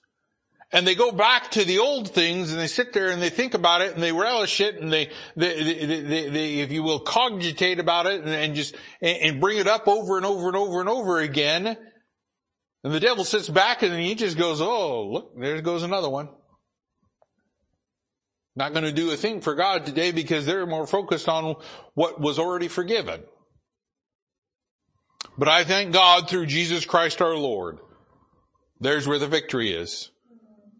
And 0.72 0.86
they 0.86 0.94
go 0.94 1.10
back 1.10 1.50
to 1.52 1.64
the 1.64 1.80
old 1.80 2.10
things 2.10 2.52
and 2.52 2.60
they 2.60 2.68
sit 2.68 2.92
there 2.92 3.10
and 3.10 3.20
they 3.20 3.28
think 3.28 3.54
about 3.54 3.80
it 3.82 3.94
and 3.94 4.02
they 4.02 4.12
relish 4.12 4.60
it 4.60 4.76
and 4.76 4.92
they, 4.92 5.10
they, 5.34 5.84
they, 5.84 6.28
they, 6.28 6.58
if 6.60 6.70
you 6.70 6.84
will, 6.84 7.00
cogitate 7.00 7.80
about 7.80 8.06
it 8.06 8.20
and, 8.20 8.30
and 8.30 8.54
just, 8.54 8.76
and, 9.02 9.18
and 9.18 9.40
bring 9.40 9.58
it 9.58 9.66
up 9.66 9.88
over 9.88 10.16
and 10.16 10.24
over 10.24 10.46
and 10.46 10.56
over 10.56 10.80
and 10.80 10.88
over 10.88 11.18
again. 11.18 11.76
And 12.84 12.94
the 12.94 13.00
devil 13.00 13.24
sits 13.24 13.48
back 13.48 13.82
and 13.82 13.98
he 14.00 14.14
just 14.14 14.38
goes, 14.38 14.60
oh, 14.60 15.08
look, 15.10 15.38
there 15.38 15.60
goes 15.60 15.82
another 15.82 16.08
one. 16.08 16.28
Not 18.54 18.72
going 18.72 18.84
to 18.84 18.92
do 18.92 19.10
a 19.10 19.16
thing 19.16 19.40
for 19.40 19.56
God 19.56 19.86
today 19.86 20.12
because 20.12 20.46
they're 20.46 20.66
more 20.66 20.86
focused 20.86 21.28
on 21.28 21.56
what 21.94 22.20
was 22.20 22.38
already 22.38 22.68
forgiven. 22.68 23.22
But 25.38 25.48
I 25.48 25.64
thank 25.64 25.92
God 25.92 26.28
through 26.28 26.46
Jesus 26.46 26.84
Christ 26.84 27.22
our 27.22 27.34
Lord. 27.34 27.78
There's 28.80 29.06
where 29.06 29.18
the 29.18 29.28
victory 29.28 29.72
is. 29.72 30.10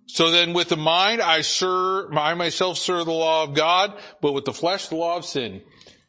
So 0.07 0.31
then 0.31 0.55
with 0.55 0.69
the 0.69 0.77
mind, 0.77 1.23
I 1.23 1.43
serve, 1.43 2.17
I 2.17 2.35
myself 2.35 2.79
serve 2.79 3.07
the 3.07 3.13
law 3.13 3.45
of 3.45 3.55
God, 3.55 3.97
but 4.21 4.33
with 4.33 4.45
the 4.45 4.53
flesh, 4.53 4.89
the 4.89 4.97
law 4.97 5.17
of 5.17 5.25
sin. 5.25 5.63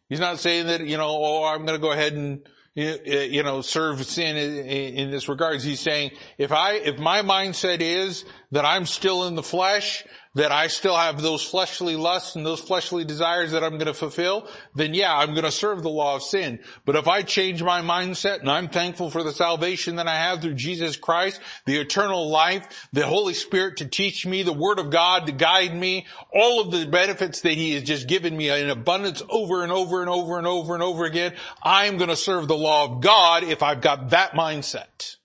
He's 0.09 0.19
not 0.19 0.39
saying 0.39 0.65
that, 0.67 0.85
you 0.85 0.97
know, 0.97 1.07
oh, 1.07 1.43
I'm 1.43 1.65
going 1.65 1.79
to 1.79 1.81
go 1.81 1.91
ahead 1.91 2.13
and, 2.13 2.41
you 2.73 3.43
know, 3.43 3.61
serve 3.61 4.03
sin 4.05 4.37
in 4.37 5.11
this 5.11 5.29
regards. 5.29 5.63
He's 5.63 5.79
saying, 5.79 6.11
if 6.37 6.51
I, 6.51 6.73
if 6.73 6.97
my 6.97 7.21
mindset 7.21 7.79
is 7.79 8.25
that 8.51 8.65
I'm 8.65 8.85
still 8.85 9.27
in 9.27 9.35
the 9.35 9.43
flesh, 9.43 10.03
that 10.33 10.51
I 10.51 10.67
still 10.67 10.95
have 10.95 11.21
those 11.21 11.43
fleshly 11.43 11.97
lusts 11.97 12.37
and 12.37 12.45
those 12.45 12.61
fleshly 12.61 13.03
desires 13.03 13.51
that 13.51 13.63
I'm 13.63 13.73
going 13.73 13.87
to 13.87 13.93
fulfill, 13.93 14.47
then 14.73 14.93
yeah, 14.93 15.15
I'm 15.15 15.31
going 15.31 15.43
to 15.43 15.51
serve 15.51 15.83
the 15.83 15.89
law 15.89 16.15
of 16.15 16.23
sin. 16.23 16.59
But 16.85 16.95
if 16.95 17.07
I 17.07 17.21
change 17.21 17.61
my 17.61 17.81
mindset 17.81 18.39
and 18.39 18.49
I'm 18.49 18.69
thankful 18.69 19.09
for 19.09 19.23
the 19.23 19.33
salvation 19.33 19.97
that 19.97 20.07
I 20.07 20.15
have 20.15 20.41
through 20.41 20.53
Jesus 20.53 20.95
Christ, 20.95 21.41
the 21.65 21.77
eternal 21.77 22.29
life, 22.29 22.87
the 22.93 23.05
Holy 23.05 23.33
Spirit 23.33 23.77
to 23.77 23.85
teach 23.85 24.25
me, 24.25 24.43
the 24.43 24.53
Word 24.53 24.79
of 24.79 24.89
God 24.89 25.25
to 25.25 25.33
guide 25.33 25.75
me, 25.75 26.07
all 26.33 26.61
of 26.61 26.71
the 26.71 26.85
benefits 26.85 27.41
that 27.41 27.53
He 27.53 27.73
has 27.73 27.83
just 27.83 28.07
given 28.07 28.35
me 28.35 28.49
in 28.49 28.69
abundance 28.69 29.21
over 29.29 29.63
and 29.63 29.71
over 29.71 29.99
and 29.99 30.09
over 30.09 30.37
and 30.37 30.47
over 30.47 30.73
and 30.73 30.83
over 30.83 31.03
again, 31.03 31.33
I'm 31.61 31.97
going 31.97 32.09
to 32.09 32.15
serve 32.15 32.47
the 32.47 32.57
law 32.57 32.85
of 32.85 33.01
God 33.01 33.43
if 33.43 33.61
I've 33.61 33.81
got 33.81 34.11
that 34.11 34.31
mindset. 34.31 35.17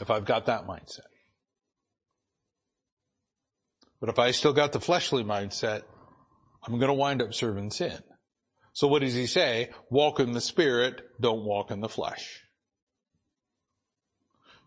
If 0.00 0.10
I've 0.10 0.24
got 0.24 0.46
that 0.46 0.66
mindset. 0.66 1.11
But 4.02 4.10
if 4.10 4.18
I 4.18 4.32
still 4.32 4.52
got 4.52 4.72
the 4.72 4.80
fleshly 4.80 5.22
mindset, 5.22 5.82
I'm 6.66 6.74
going 6.80 6.88
to 6.88 6.92
wind 6.92 7.22
up 7.22 7.32
serving 7.32 7.70
sin. 7.70 8.00
So 8.72 8.88
what 8.88 9.00
does 9.02 9.14
he 9.14 9.26
say? 9.26 9.70
Walk 9.90 10.18
in 10.18 10.32
the 10.32 10.40
spirit, 10.40 11.00
don't 11.20 11.44
walk 11.44 11.70
in 11.70 11.80
the 11.80 11.88
flesh. 11.88 12.42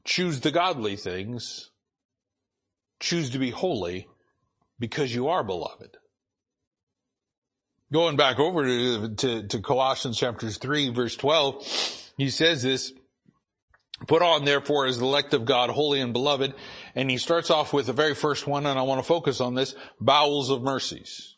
Choose 0.05 0.39
the 0.39 0.51
godly 0.51 0.95
things. 0.95 1.69
Choose 3.01 3.31
to 3.31 3.39
be 3.39 3.49
holy 3.49 4.07
because 4.79 5.13
you 5.13 5.27
are 5.27 5.43
beloved. 5.43 5.97
Going 7.91 8.15
back 8.15 8.39
over 8.39 8.63
to, 8.63 9.15
to, 9.15 9.47
to 9.49 9.59
Colossians 9.59 10.17
chapters 10.17 10.57
3 10.59 10.91
verse 10.91 11.17
12, 11.17 12.13
he 12.15 12.29
says 12.29 12.63
this, 12.63 12.93
Put 14.07 14.21
on 14.21 14.43
therefore 14.43 14.87
as 14.87 14.99
the 14.99 15.05
elect 15.05 15.33
of 15.33 15.45
God, 15.45 15.69
holy 15.69 16.01
and 16.01 16.11
beloved. 16.11 16.53
And 16.95 17.09
he 17.09 17.17
starts 17.17 17.49
off 17.49 17.71
with 17.71 17.85
the 17.85 17.93
very 17.93 18.13
first 18.13 18.45
one, 18.45 18.65
and 18.65 18.77
I 18.77 18.81
want 18.81 18.99
to 18.99 19.07
focus 19.07 19.39
on 19.39 19.55
this, 19.55 19.73
bowels 20.01 20.49
of 20.49 20.61
mercies. 20.61 21.35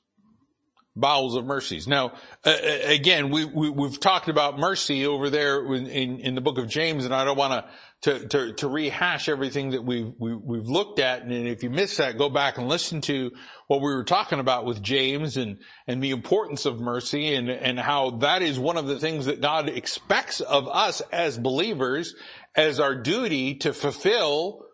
Bowels 0.95 1.35
of 1.35 1.45
mercies. 1.45 1.87
Now, 1.87 2.13
uh, 2.43 2.55
again, 2.85 3.29
we, 3.29 3.45
we, 3.45 3.87
have 3.87 3.99
talked 3.99 4.29
about 4.29 4.57
mercy 4.57 5.05
over 5.05 5.29
there 5.29 5.63
in, 5.75 5.85
in, 5.85 6.19
in, 6.19 6.33
the 6.33 6.41
book 6.41 6.57
of 6.57 6.67
James, 6.67 7.05
and 7.05 7.13
I 7.13 7.23
don't 7.23 7.37
want 7.37 7.63
to, 8.01 8.27
to, 8.27 8.53
to 8.53 8.67
rehash 8.67 9.29
everything 9.29 9.71
that 9.71 9.83
we've, 9.83 10.11
we, 10.17 10.33
we 10.33 10.57
have 10.57 10.67
looked 10.67 10.97
at. 10.97 11.21
And 11.21 11.31
if 11.31 11.61
you 11.61 11.69
missed 11.69 11.99
that, 11.99 12.17
go 12.17 12.31
back 12.31 12.57
and 12.57 12.67
listen 12.67 13.01
to 13.01 13.29
what 13.67 13.81
we 13.81 13.93
were 13.93 14.03
talking 14.03 14.39
about 14.39 14.65
with 14.65 14.81
James 14.81 15.37
and, 15.37 15.59
and 15.85 16.01
the 16.01 16.09
importance 16.09 16.65
of 16.65 16.79
mercy 16.79 17.35
and, 17.35 17.47
and 17.51 17.79
how 17.79 18.11
that 18.17 18.41
is 18.41 18.57
one 18.57 18.77
of 18.77 18.87
the 18.87 18.97
things 18.97 19.27
that 19.27 19.39
God 19.39 19.69
expects 19.69 20.41
of 20.41 20.67
us 20.67 21.01
as 21.11 21.37
believers 21.37 22.15
as 22.57 22.79
our 22.79 22.95
duty 22.95 23.53
to 23.53 23.71
fulfill 23.71 24.65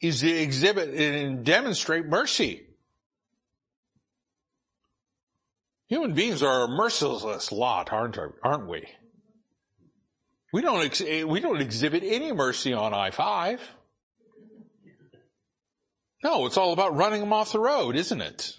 is 0.00 0.20
to 0.20 0.30
exhibit 0.30 0.94
and 0.94 1.44
demonstrate 1.44 2.06
mercy. 2.06 2.62
Human 5.88 6.14
beings 6.14 6.42
are 6.42 6.64
a 6.64 6.68
merciless 6.68 7.52
lot, 7.52 7.92
aren't, 7.92 8.16
aren't 8.42 8.68
we? 8.68 8.86
We 10.52 10.62
don't, 10.62 10.84
ex- 10.84 11.02
we 11.02 11.40
don't 11.40 11.60
exhibit 11.60 12.02
any 12.04 12.32
mercy 12.32 12.72
on 12.72 12.94
I-5. 12.94 13.58
No, 16.24 16.46
it's 16.46 16.56
all 16.56 16.72
about 16.72 16.96
running 16.96 17.20
them 17.20 17.32
off 17.32 17.52
the 17.52 17.58
road, 17.58 17.96
isn't 17.96 18.20
it? 18.20 18.54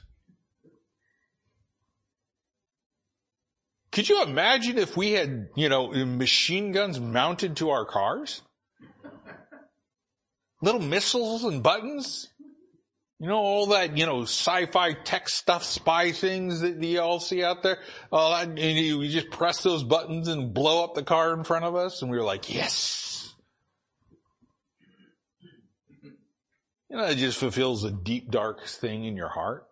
Could 3.91 4.09
you 4.09 4.23
imagine 4.23 4.77
if 4.77 4.97
we 4.97 5.11
had, 5.11 5.47
you 5.55 5.69
know, 5.69 5.91
machine 6.05 6.71
guns 6.71 6.99
mounted 6.99 7.57
to 7.57 7.69
our 7.69 7.85
cars? 7.85 8.41
Little 10.63 10.81
missiles 10.81 11.43
and 11.43 11.61
buttons. 11.61 12.29
You 13.19 13.27
know, 13.27 13.37
all 13.37 13.67
that, 13.67 13.97
you 13.97 14.05
know, 14.05 14.23
sci-fi 14.23 14.93
tech 14.93 15.29
stuff, 15.29 15.63
spy 15.63 16.11
things 16.11 16.61
that 16.61 16.81
you 16.81 16.99
all 16.99 17.19
see 17.19 17.43
out 17.43 17.63
there. 17.63 17.79
All 18.11 18.31
that, 18.31 18.47
and 18.47 18.59
you, 18.59 19.07
just 19.07 19.29
press 19.29 19.61
those 19.61 19.83
buttons 19.83 20.27
and 20.27 20.53
blow 20.53 20.83
up 20.83 20.95
the 20.95 21.03
car 21.03 21.33
in 21.33 21.43
front 21.43 21.65
of 21.65 21.75
us 21.75 22.01
and 22.01 22.09
we 22.09 22.17
were 22.17 22.23
like, 22.23 22.53
yes. 22.53 23.33
You 26.89 26.97
know, 26.97 27.05
it 27.05 27.15
just 27.15 27.37
fulfills 27.37 27.83
a 27.83 27.91
deep, 27.91 28.31
dark 28.31 28.65
thing 28.65 29.05
in 29.05 29.15
your 29.17 29.29
heart. 29.29 29.67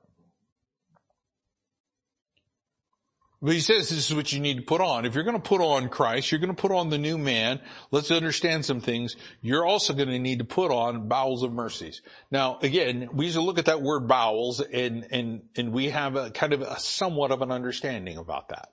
But 3.43 3.53
he 3.53 3.59
says 3.59 3.89
this 3.89 4.09
is 4.11 4.15
what 4.15 4.31
you 4.31 4.39
need 4.39 4.57
to 4.57 4.63
put 4.63 4.81
on. 4.81 5.05
If 5.05 5.15
you're 5.15 5.23
going 5.23 5.35
to 5.35 5.41
put 5.41 5.61
on 5.61 5.89
Christ, 5.89 6.31
you're 6.31 6.39
going 6.39 6.55
to 6.55 6.61
put 6.61 6.71
on 6.71 6.91
the 6.91 6.99
new 6.99 7.17
man. 7.17 7.59
Let's 7.89 8.11
understand 8.11 8.65
some 8.65 8.81
things. 8.81 9.15
You're 9.41 9.65
also 9.65 9.93
going 9.93 10.09
to 10.09 10.19
need 10.19 10.39
to 10.39 10.45
put 10.45 10.69
on 10.71 11.07
bowels 11.07 11.41
of 11.41 11.51
mercies. 11.51 12.03
Now, 12.29 12.59
again, 12.61 13.09
we 13.13 13.25
used 13.25 13.37
to 13.37 13.41
look 13.41 13.57
at 13.57 13.65
that 13.65 13.81
word 13.81 14.07
bowels 14.07 14.59
and, 14.59 15.07
and, 15.09 15.41
and 15.55 15.71
we 15.71 15.89
have 15.89 16.15
a 16.15 16.29
kind 16.29 16.53
of 16.53 16.61
a 16.61 16.79
somewhat 16.79 17.31
of 17.31 17.41
an 17.41 17.51
understanding 17.51 18.17
about 18.17 18.49
that. 18.49 18.69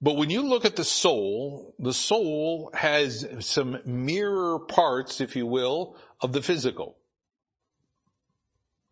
But 0.00 0.16
when 0.16 0.30
you 0.30 0.42
look 0.42 0.64
at 0.64 0.76
the 0.76 0.84
soul, 0.84 1.74
the 1.78 1.92
soul 1.92 2.70
has 2.72 3.26
some 3.40 3.80
mirror 3.84 4.60
parts, 4.60 5.20
if 5.20 5.36
you 5.36 5.46
will, 5.46 5.96
of 6.22 6.32
the 6.32 6.40
physical. 6.40 6.96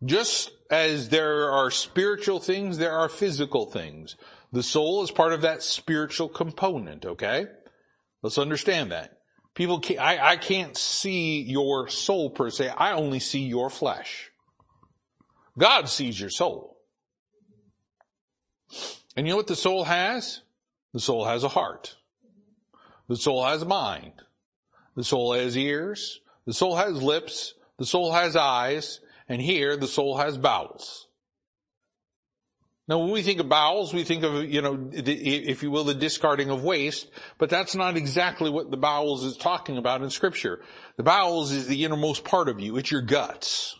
Just 0.03 0.51
as 0.69 1.09
there 1.09 1.51
are 1.51 1.71
spiritual 1.71 2.39
things, 2.39 2.77
there 2.77 2.97
are 2.97 3.09
physical 3.09 3.65
things. 3.65 4.15
The 4.51 4.63
soul 4.63 5.03
is 5.03 5.11
part 5.11 5.33
of 5.33 5.41
that 5.41 5.63
spiritual 5.63 6.29
component, 6.29 7.05
okay? 7.05 7.47
Let's 8.21 8.37
understand 8.37 8.91
that. 8.91 9.17
People 9.53 9.79
can't, 9.79 9.99
I, 9.99 10.33
I 10.33 10.37
can't 10.37 10.77
see 10.77 11.41
your 11.41 11.87
soul 11.87 12.29
per 12.29 12.49
se. 12.49 12.69
I 12.69 12.93
only 12.93 13.19
see 13.19 13.41
your 13.41 13.69
flesh. 13.69 14.31
God 15.57 15.89
sees 15.89 16.19
your 16.19 16.29
soul. 16.29 16.77
And 19.15 19.25
you 19.25 19.33
know 19.33 19.37
what 19.37 19.47
the 19.47 19.55
soul 19.55 19.83
has? 19.83 20.41
The 20.93 20.99
soul 20.99 21.25
has 21.25 21.43
a 21.43 21.49
heart. 21.49 21.95
The 23.07 23.15
soul 23.15 23.43
has 23.45 23.63
a 23.63 23.65
mind. 23.65 24.13
The 24.95 25.03
soul 25.03 25.33
has 25.33 25.57
ears. 25.57 26.21
The 26.45 26.53
soul 26.53 26.75
has 26.75 27.01
lips. 27.01 27.55
The 27.77 27.85
soul 27.85 28.11
has 28.11 28.35
eyes. 28.35 28.99
And 29.27 29.41
here 29.41 29.75
the 29.75 29.87
soul 29.87 30.17
has 30.17 30.37
bowels. 30.37 31.07
Now 32.87 32.99
when 32.99 33.11
we 33.11 33.21
think 33.21 33.41
of 33.41 33.49
bowels, 33.49 33.93
we 33.93 34.05
think 34.05 34.23
of, 34.23 34.45
you 34.45 34.61
know, 34.61 34.77
the, 34.77 35.11
if 35.49 35.61
you 35.61 35.69
will, 35.69 35.83
the 35.83 35.93
discarding 35.93 36.49
of 36.49 36.63
waste, 36.63 37.09
but 37.37 37.49
that's 37.49 37.75
not 37.75 37.97
exactly 37.97 38.49
what 38.49 38.71
the 38.71 38.77
bowels 38.77 39.25
is 39.25 39.35
talking 39.35 39.77
about 39.77 40.01
in 40.01 40.09
scripture. 40.09 40.61
The 40.95 41.03
bowels 41.03 41.51
is 41.51 41.67
the 41.67 41.83
innermost 41.83 42.23
part 42.23 42.47
of 42.47 42.61
you. 42.61 42.77
It's 42.77 42.89
your 42.89 43.01
guts. 43.01 43.75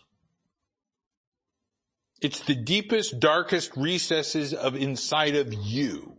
It's 2.20 2.40
the 2.40 2.54
deepest, 2.54 3.18
darkest 3.18 3.76
recesses 3.76 4.52
of 4.52 4.74
inside 4.74 5.36
of 5.36 5.54
you. 5.54 6.18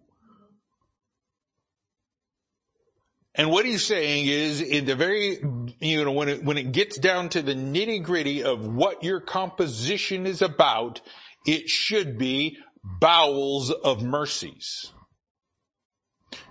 And 3.36 3.52
what 3.52 3.66
he's 3.66 3.86
saying 3.86 4.26
is 4.26 4.62
in 4.62 4.86
the 4.86 4.96
very, 4.96 5.38
you 5.80 6.04
know, 6.04 6.12
when 6.12 6.30
it, 6.30 6.44
when 6.44 6.58
it 6.58 6.72
gets 6.72 6.98
down 6.98 7.30
to 7.30 7.42
the 7.42 7.56
nitty 7.56 8.04
gritty 8.04 8.44
of 8.44 8.66
what 8.66 9.04
your 9.04 9.22
composition 9.22 10.26
is 10.26 10.42
about, 10.42 11.02
it 11.46 11.70
should 11.70 12.18
be 12.18 12.58
bowels 12.84 13.72
of 13.72 14.04
mercies. 14.04 14.92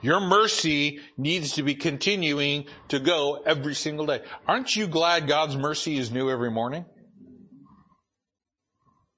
Your 0.00 0.20
mercy 0.20 1.00
needs 1.16 1.52
to 1.54 1.62
be 1.62 1.74
continuing 1.74 2.66
to 2.88 2.98
go 2.98 3.42
every 3.44 3.74
single 3.74 4.06
day. 4.06 4.20
Aren't 4.46 4.74
you 4.74 4.86
glad 4.86 5.28
God's 5.28 5.56
mercy 5.56 5.98
is 5.98 6.10
new 6.10 6.30
every 6.30 6.50
morning? 6.50 6.84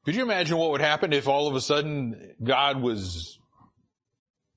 Could 0.04 0.14
you 0.14 0.22
imagine 0.22 0.56
what 0.56 0.70
would 0.70 0.80
happen 0.80 1.12
if 1.12 1.28
all 1.28 1.46
of 1.46 1.54
a 1.54 1.60
sudden 1.60 2.34
God 2.42 2.80
was 2.80 3.39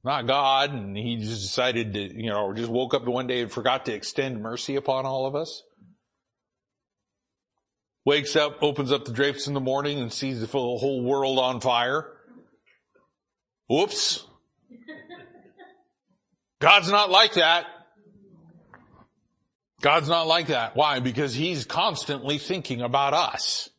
not 0.03 0.27
God, 0.27 0.73
and 0.73 0.97
he 0.97 1.17
just 1.17 1.41
decided 1.41 1.93
to, 1.93 2.21
you 2.21 2.29
know, 2.29 2.45
or 2.45 2.53
just 2.53 2.69
woke 2.69 2.93
up 2.93 3.05
one 3.05 3.27
day 3.27 3.41
and 3.41 3.51
forgot 3.51 3.85
to 3.85 3.93
extend 3.93 4.41
mercy 4.41 4.75
upon 4.75 5.05
all 5.05 5.25
of 5.25 5.35
us. 5.35 5.63
Wakes 8.05 8.35
up, 8.35 8.61
opens 8.61 8.91
up 8.91 9.05
the 9.05 9.13
drapes 9.13 9.47
in 9.47 9.53
the 9.53 9.61
morning 9.61 9.99
and 9.99 10.11
sees 10.11 10.41
the 10.41 10.47
whole 10.47 11.03
world 11.03 11.39
on 11.39 11.61
fire. 11.61 12.11
Whoops. 13.69 14.25
God's 16.59 16.91
not 16.91 17.09
like 17.09 17.35
that. 17.35 17.65
God's 19.81 20.09
not 20.09 20.27
like 20.27 20.47
that. 20.47 20.75
Why? 20.75 20.99
Because 20.99 21.33
He's 21.33 21.65
constantly 21.65 22.37
thinking 22.37 22.81
about 22.81 23.13
us. 23.13 23.69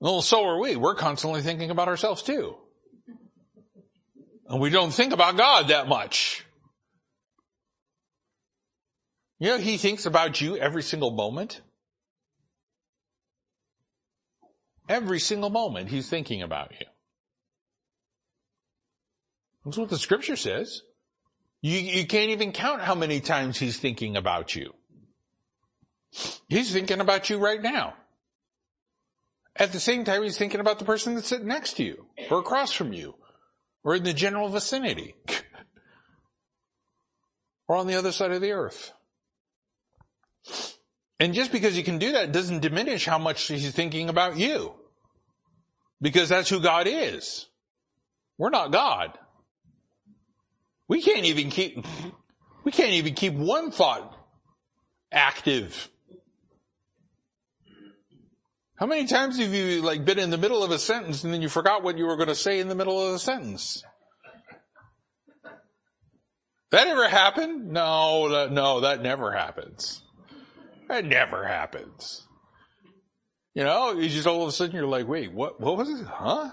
Well, 0.00 0.22
so 0.22 0.44
are 0.44 0.60
we. 0.60 0.76
We're 0.76 0.94
constantly 0.94 1.42
thinking 1.42 1.70
about 1.70 1.88
ourselves 1.88 2.22
too. 2.22 2.56
And 4.48 4.60
we 4.60 4.70
don't 4.70 4.92
think 4.92 5.12
about 5.12 5.36
God 5.36 5.68
that 5.68 5.88
much. 5.88 6.44
You 9.38 9.48
know, 9.48 9.58
He 9.58 9.76
thinks 9.76 10.06
about 10.06 10.40
you 10.40 10.56
every 10.56 10.82
single 10.82 11.10
moment. 11.10 11.60
Every 14.88 15.20
single 15.20 15.50
moment 15.50 15.90
He's 15.90 16.08
thinking 16.08 16.42
about 16.42 16.72
you. 16.80 16.86
That's 19.64 19.76
what 19.76 19.90
the 19.90 19.98
scripture 19.98 20.36
says. 20.36 20.82
You, 21.60 21.78
you 21.78 22.06
can't 22.06 22.30
even 22.30 22.52
count 22.52 22.80
how 22.80 22.94
many 22.94 23.20
times 23.20 23.58
He's 23.58 23.76
thinking 23.76 24.16
about 24.16 24.56
you. 24.56 24.72
He's 26.48 26.72
thinking 26.72 27.00
about 27.00 27.28
you 27.28 27.38
right 27.38 27.60
now. 27.60 27.94
At 29.56 29.72
the 29.72 29.80
same 29.80 30.04
time, 30.04 30.22
he's 30.22 30.38
thinking 30.38 30.60
about 30.60 30.78
the 30.78 30.84
person 30.84 31.14
that's 31.14 31.26
sitting 31.26 31.48
next 31.48 31.74
to 31.74 31.84
you, 31.84 32.06
or 32.30 32.38
across 32.38 32.72
from 32.72 32.92
you, 32.92 33.16
or 33.88 33.94
in 33.94 34.02
the 34.02 34.12
general 34.12 34.50
vicinity, 34.50 35.14
or 37.66 37.76
on 37.76 37.86
the 37.86 37.94
other 37.94 38.12
side 38.12 38.32
of 38.32 38.42
the 38.42 38.50
earth. 38.50 38.92
And 41.18 41.32
just 41.32 41.50
because 41.50 41.74
you 41.74 41.82
can 41.82 41.96
do 41.96 42.12
that 42.12 42.30
doesn't 42.30 42.60
diminish 42.60 43.06
how 43.06 43.16
much 43.16 43.46
he's 43.46 43.72
thinking 43.72 44.10
about 44.10 44.36
you. 44.36 44.74
Because 46.02 46.28
that's 46.28 46.50
who 46.50 46.60
God 46.60 46.86
is. 46.86 47.48
We're 48.36 48.50
not 48.50 48.72
God. 48.72 49.16
We 50.86 51.00
can't 51.00 51.24
even 51.24 51.48
keep, 51.48 51.82
we 52.64 52.72
can't 52.72 52.92
even 52.92 53.14
keep 53.14 53.32
one 53.32 53.70
thought 53.70 54.14
active. 55.10 55.88
How 58.78 58.86
many 58.86 59.06
times 59.06 59.38
have 59.38 59.52
you 59.52 59.82
like 59.82 60.04
been 60.04 60.20
in 60.20 60.30
the 60.30 60.38
middle 60.38 60.62
of 60.62 60.70
a 60.70 60.78
sentence 60.78 61.24
and 61.24 61.34
then 61.34 61.42
you 61.42 61.48
forgot 61.48 61.82
what 61.82 61.98
you 61.98 62.06
were 62.06 62.16
going 62.16 62.28
to 62.28 62.34
say 62.34 62.60
in 62.60 62.68
the 62.68 62.76
middle 62.76 63.04
of 63.04 63.12
the 63.12 63.18
sentence? 63.18 63.82
That 66.70 66.86
ever 66.86 67.08
happened? 67.08 67.72
No, 67.72 68.28
that, 68.28 68.52
no, 68.52 68.80
that 68.80 69.02
never 69.02 69.32
happens. 69.32 70.02
That 70.88 71.04
never 71.04 71.44
happens. 71.44 72.26
You 73.54 73.64
know, 73.64 73.94
you 73.94 74.08
just 74.08 74.28
all 74.28 74.42
of 74.42 74.48
a 74.48 74.52
sudden 74.52 74.76
you're 74.76 74.86
like, 74.86 75.08
wait, 75.08 75.32
what, 75.32 75.60
what 75.60 75.76
was 75.76 75.88
it? 75.88 76.06
Huh? 76.06 76.50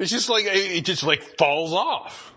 It's 0.00 0.10
just 0.10 0.28
like, 0.28 0.46
it 0.46 0.84
just 0.84 1.04
like 1.04 1.38
falls 1.38 1.72
off. 1.72 2.34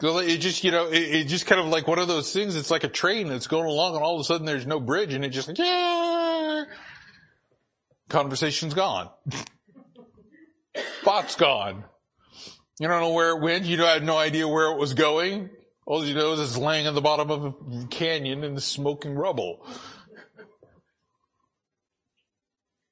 It 0.00 0.38
just, 0.38 0.64
you 0.64 0.70
know, 0.70 0.88
it, 0.88 1.02
it, 1.02 1.24
just 1.28 1.46
kind 1.46 1.60
of 1.60 1.68
like 1.68 1.86
one 1.86 1.98
of 1.98 2.08
those 2.08 2.32
things. 2.32 2.56
It's 2.56 2.70
like 2.70 2.82
a 2.82 2.88
train 2.88 3.28
that's 3.28 3.46
going 3.46 3.66
along 3.66 3.94
and 3.94 4.02
all 4.02 4.14
of 4.14 4.20
a 4.20 4.24
sudden 4.24 4.46
there's 4.46 4.66
no 4.66 4.80
bridge 4.80 5.12
and 5.12 5.24
it 5.24 5.28
just 5.28 5.56
yeah, 5.58 6.21
conversation's 8.08 8.74
gone. 8.74 9.10
Thought's 11.04 11.36
gone. 11.36 11.84
You 12.78 12.88
don't 12.88 13.00
know 13.00 13.12
where 13.12 13.36
it 13.36 13.42
went. 13.42 13.64
You 13.64 13.80
have 13.82 14.02
no 14.02 14.16
idea 14.16 14.48
where 14.48 14.72
it 14.72 14.78
was 14.78 14.94
going. 14.94 15.50
All 15.86 16.04
you 16.04 16.14
know 16.14 16.32
is 16.32 16.40
it's 16.40 16.56
laying 16.56 16.86
at 16.86 16.94
the 16.94 17.00
bottom 17.00 17.30
of 17.30 17.44
a 17.44 17.86
canyon 17.88 18.44
in 18.44 18.54
the 18.54 18.60
smoking 18.60 19.14
rubble. 19.14 19.66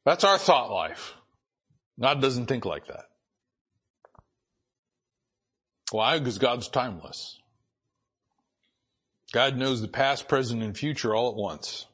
That's 0.05 0.25
our 0.25 0.39
thought 0.39 0.71
life. 0.71 1.15
God 2.01 2.21
doesn't 2.21 2.47
think 2.47 2.65
like 2.65 2.87
that. 2.87 3.05
Why? 5.93 6.19
Because 6.19 6.39
God's 6.39 6.69
timeless. 6.69 7.39
God 9.33 9.57
knows 9.57 9.81
the 9.81 9.89
past, 9.89 10.29
present, 10.29 10.63
and 10.63 10.77
future 10.77 11.15
all 11.15 11.31
at 11.31 11.37
once. 11.37 11.87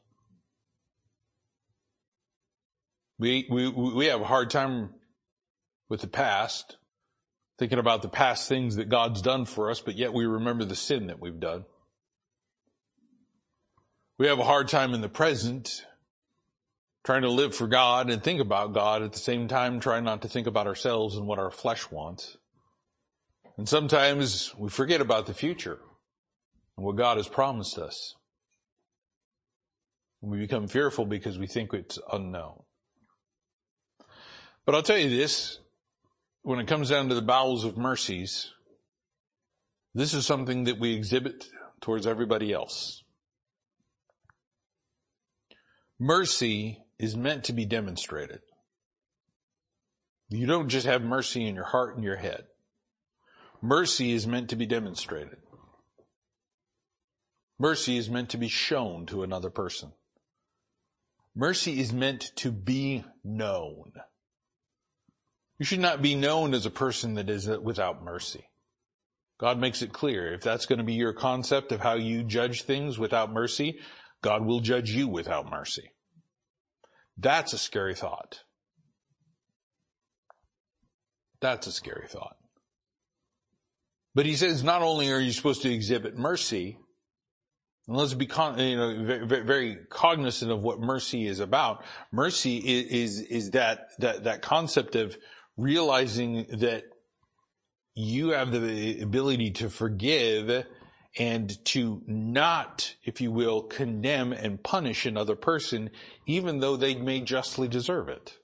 We, 3.19 3.47
we, 3.49 3.69
we 3.69 4.05
have 4.07 4.21
a 4.21 4.25
hard 4.25 4.49
time 4.49 4.91
with 5.89 6.01
the 6.01 6.07
past, 6.07 6.77
thinking 7.57 7.79
about 7.79 8.01
the 8.01 8.09
past 8.09 8.47
things 8.47 8.75
that 8.75 8.89
God's 8.89 9.21
done 9.21 9.45
for 9.45 9.71
us, 9.71 9.81
but 9.81 9.95
yet 9.95 10.13
we 10.13 10.25
remember 10.25 10.65
the 10.65 10.75
sin 10.75 11.07
that 11.07 11.19
we've 11.19 11.39
done. 11.39 11.65
We 14.19 14.27
have 14.27 14.39
a 14.39 14.43
hard 14.43 14.67
time 14.67 14.93
in 14.93 15.01
the 15.01 15.09
present, 15.09 15.85
trying 17.03 17.23
to 17.23 17.29
live 17.29 17.55
for 17.55 17.67
God 17.67 18.09
and 18.09 18.23
think 18.23 18.41
about 18.41 18.73
God 18.73 19.01
at 19.01 19.13
the 19.13 19.19
same 19.19 19.47
time, 19.47 19.79
trying 19.79 20.03
not 20.03 20.21
to 20.23 20.27
think 20.27 20.45
about 20.45 20.67
ourselves 20.67 21.15
and 21.15 21.25
what 21.25 21.39
our 21.39 21.51
flesh 21.51 21.89
wants. 21.89 22.37
And 23.57 23.67
sometimes 23.67 24.53
we 24.55 24.69
forget 24.69 25.01
about 25.01 25.25
the 25.25 25.33
future 25.33 25.79
and 26.77 26.85
what 26.85 26.95
God 26.95 27.17
has 27.17 27.27
promised 27.27 27.79
us. 27.79 28.15
We 30.21 30.37
become 30.39 30.67
fearful 30.67 31.05
because 31.05 31.39
we 31.39 31.47
think 31.47 31.73
it's 31.73 31.97
unknown. 32.11 32.63
But 34.67 34.75
I'll 34.75 34.83
tell 34.83 34.97
you 34.97 35.09
this, 35.09 35.59
when 36.41 36.59
it 36.59 36.67
comes 36.67 36.89
down 36.89 37.07
to 37.07 37.15
the 37.15 37.21
bowels 37.21 37.63
of 37.63 37.77
mercies, 37.77 38.51
this 39.95 40.13
is 40.13 40.25
something 40.25 40.65
that 40.65 40.77
we 40.77 40.93
exhibit 40.93 41.45
towards 41.79 42.05
everybody 42.05 42.51
else. 42.51 43.01
Mercy 45.97 46.83
is 46.99 47.15
meant 47.15 47.45
to 47.45 47.53
be 47.53 47.63
demonstrated. 47.63 48.41
You 50.27 50.45
don't 50.45 50.67
just 50.67 50.85
have 50.85 51.01
mercy 51.01 51.47
in 51.47 51.55
your 51.55 51.63
heart 51.63 51.95
and 51.95 52.03
your 52.03 52.17
head. 52.17 52.43
Mercy 53.61 54.11
is 54.11 54.27
meant 54.27 54.49
to 54.49 54.57
be 54.57 54.65
demonstrated. 54.65 55.37
Mercy 57.57 57.95
is 57.95 58.09
meant 58.09 58.31
to 58.31 58.37
be 58.37 58.49
shown 58.49 59.05
to 59.05 59.23
another 59.23 59.49
person. 59.49 59.93
Mercy 61.33 61.79
is 61.79 61.93
meant 61.93 62.33
to 62.35 62.51
be 62.51 63.05
known. 63.23 63.93
You 65.59 65.65
should 65.65 65.79
not 65.79 66.01
be 66.01 66.15
known 66.15 66.53
as 66.53 66.65
a 66.65 66.71
person 66.71 67.15
that 67.15 67.29
is 67.29 67.47
without 67.47 68.03
mercy. 68.03 68.45
God 69.39 69.59
makes 69.59 69.81
it 69.81 69.93
clear. 69.93 70.33
If 70.33 70.41
that's 70.41 70.65
going 70.65 70.79
to 70.79 70.85
be 70.85 70.93
your 70.93 71.13
concept 71.13 71.71
of 71.71 71.81
how 71.81 71.93
you 71.93 72.23
judge 72.23 72.63
things 72.63 72.97
without 72.97 73.31
mercy, 73.31 73.79
God 74.21 74.45
will 74.45 74.59
judge 74.59 74.89
you 74.91 75.07
without 75.07 75.49
mercy. 75.49 75.91
That's 77.17 77.53
a 77.53 77.57
scary 77.57 77.95
thought. 77.95 78.41
That's 81.39 81.67
a 81.67 81.71
scary 81.71 82.07
thought. 82.07 82.35
But 84.15 84.25
he 84.25 84.35
says 84.35 84.63
not 84.63 84.81
only 84.81 85.11
are 85.11 85.19
you 85.19 85.31
supposed 85.31 85.61
to 85.61 85.71
exhibit 85.71 86.17
mercy, 86.17 86.79
and 87.87 87.95
let's 87.95 88.15
be 88.15 88.25
con- 88.25 88.59
you 88.59 88.75
know, 88.75 89.03
very, 89.03 89.43
very, 89.43 89.77
cognizant 89.89 90.51
of 90.51 90.61
what 90.61 90.79
mercy 90.79 91.27
is 91.27 91.39
about. 91.39 91.83
Mercy 92.11 92.57
is, 92.57 93.19
is, 93.19 93.21
is 93.21 93.51
that, 93.51 93.89
that, 93.99 94.23
that 94.23 94.41
concept 94.41 94.95
of 94.95 95.15
realizing 95.57 96.45
that 96.59 96.83
you 97.95 98.29
have 98.29 98.51
the 98.51 99.01
ability 99.01 99.51
to 99.51 99.69
forgive 99.69 100.65
and 101.17 101.65
to 101.65 102.01
not, 102.05 102.93
if 103.03 103.19
you 103.19 103.31
will, 103.31 103.63
condemn 103.63 104.31
and 104.31 104.63
punish 104.63 105.05
another 105.05 105.35
person, 105.35 105.89
even 106.27 106.59
though 106.59 106.77
they 106.77 106.95
may 106.95 107.21
justly 107.21 107.67
deserve 107.67 108.07
it. 108.07 108.37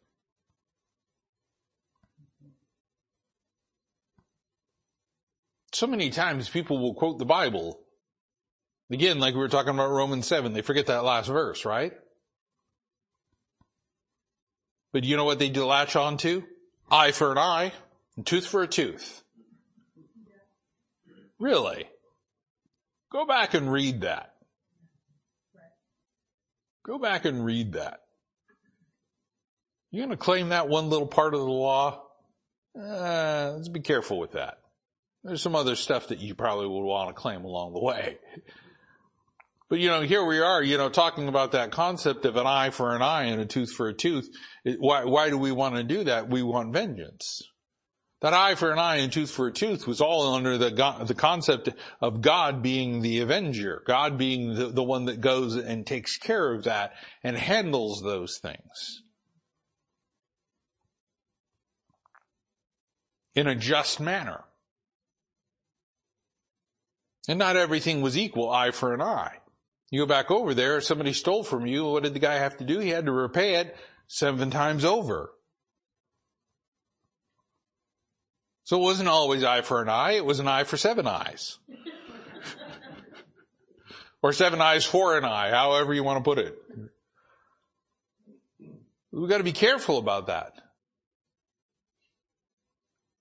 so 5.73 5.87
many 5.87 6.09
times 6.09 6.49
people 6.49 6.77
will 6.77 6.93
quote 6.93 7.17
the 7.19 7.25
Bible. 7.25 7.79
Again, 8.91 9.19
like 9.19 9.33
we 9.33 9.39
were 9.39 9.49
talking 9.49 9.73
about 9.73 9.89
Romans 9.89 10.27
7, 10.27 10.53
they 10.53 10.61
forget 10.61 10.85
that 10.87 11.03
last 11.03 11.27
verse, 11.27 11.65
right? 11.65 11.93
But 14.91 15.03
you 15.03 15.17
know 15.17 15.25
what 15.25 15.39
they 15.39 15.51
latch 15.51 15.95
on 15.95 16.17
to? 16.17 16.43
Eye 16.91 17.11
for 17.11 17.31
an 17.31 17.37
eye, 17.37 17.73
and 18.15 18.25
tooth 18.25 18.45
for 18.45 18.61
a 18.61 18.67
tooth. 18.67 19.23
Really? 21.39 21.87
Go 23.11 23.25
back 23.25 23.53
and 23.53 23.71
read 23.71 24.01
that. 24.01 24.33
Go 26.85 26.99
back 26.99 27.25
and 27.25 27.45
read 27.45 27.73
that. 27.73 28.01
You're 29.91 30.05
going 30.05 30.17
to 30.17 30.23
claim 30.23 30.49
that 30.49 30.67
one 30.67 30.89
little 30.89 31.07
part 31.07 31.33
of 31.33 31.39
the 31.39 31.45
law? 31.45 32.03
Uh, 32.77 33.51
let's 33.55 33.69
be 33.69 33.79
careful 33.79 34.19
with 34.19 34.31
that. 34.31 34.57
There's 35.23 35.41
some 35.41 35.55
other 35.55 35.75
stuff 35.75 36.07
that 36.07 36.19
you 36.19 36.35
probably 36.35 36.67
would 36.67 36.83
want 36.83 37.09
to 37.09 37.13
claim 37.13 37.45
along 37.45 37.73
the 37.73 37.79
way. 37.79 38.17
But 39.73 39.79
you 39.79 39.89
know, 39.89 40.01
here 40.01 40.23
we 40.23 40.39
are, 40.39 40.61
you 40.61 40.77
know, 40.77 40.87
talking 40.87 41.27
about 41.27 41.53
that 41.53 41.71
concept 41.71 42.25
of 42.25 42.35
an 42.35 42.45
eye 42.45 42.69
for 42.69 42.95
an 42.95 43.01
eye 43.01 43.23
and 43.23 43.41
a 43.41 43.45
tooth 43.47 43.71
for 43.71 43.87
a 43.87 43.93
tooth. 43.95 44.29
Why, 44.77 45.03
why 45.03 45.31
do 45.31 45.37
we 45.39 45.51
want 45.51 45.77
to 45.77 45.83
do 45.83 46.03
that? 46.03 46.29
We 46.29 46.43
want 46.43 46.73
vengeance. 46.73 47.41
That 48.21 48.35
eye 48.35 48.53
for 48.53 48.71
an 48.71 48.77
eye 48.77 48.97
and 48.97 49.11
tooth 49.11 49.31
for 49.31 49.47
a 49.47 49.51
tooth 49.51 49.87
was 49.87 49.99
all 49.99 50.35
under 50.35 50.59
the 50.59 50.69
God, 50.69 51.07
the 51.07 51.15
concept 51.15 51.69
of 52.01 52.21
God 52.21 52.61
being 52.61 53.01
the 53.01 53.21
avenger, 53.21 53.81
God 53.87 54.15
being 54.15 54.53
the, 54.53 54.67
the 54.67 54.83
one 54.83 55.05
that 55.05 55.21
goes 55.21 55.55
and 55.55 55.87
takes 55.87 56.17
care 56.17 56.53
of 56.53 56.65
that 56.65 56.93
and 57.23 57.35
handles 57.35 58.03
those 58.03 58.37
things. 58.37 59.01
In 63.33 63.47
a 63.47 63.55
just 63.55 63.99
manner. 63.99 64.43
And 67.27 67.39
not 67.39 67.57
everything 67.57 68.01
was 68.03 68.15
equal 68.15 68.51
eye 68.51 68.69
for 68.69 68.93
an 68.93 69.01
eye. 69.01 69.39
You 69.93 69.99
go 69.99 70.05
back 70.07 70.31
over 70.31 70.55
there, 70.55 70.81
somebody 70.81 71.13
stole 71.13 71.43
from 71.43 71.67
you, 71.67 71.85
what 71.85 72.01
did 72.01 72.15
the 72.15 72.19
guy 72.19 72.33
have 72.33 72.57
to 72.57 72.63
do? 72.63 72.79
He 72.79 72.89
had 72.89 73.05
to 73.05 73.11
repay 73.11 73.57
it 73.57 73.77
seven 74.07 74.49
times 74.49 74.83
over. 74.83 75.29
So 78.63 78.79
it 78.79 78.81
wasn't 78.81 79.09
always 79.09 79.43
eye 79.43 79.61
for 79.61 79.83
an 79.83 79.89
eye, 79.89 80.13
it 80.13 80.25
was 80.25 80.39
an 80.39 80.47
eye 80.47 80.63
for 80.63 80.77
seven 80.77 81.05
eyes. 81.05 81.59
or 84.23 84.33
seven 84.33 84.61
eyes 84.61 84.83
for 84.83 85.15
an 85.15 85.25
eye, 85.25 85.51
however 85.51 85.93
you 85.93 86.03
want 86.03 86.17
to 86.17 86.27
put 86.27 86.39
it. 86.39 86.57
We've 89.11 89.29
got 89.29 89.37
to 89.37 89.43
be 89.43 89.51
careful 89.51 89.99
about 89.99 90.25
that. 90.25 90.53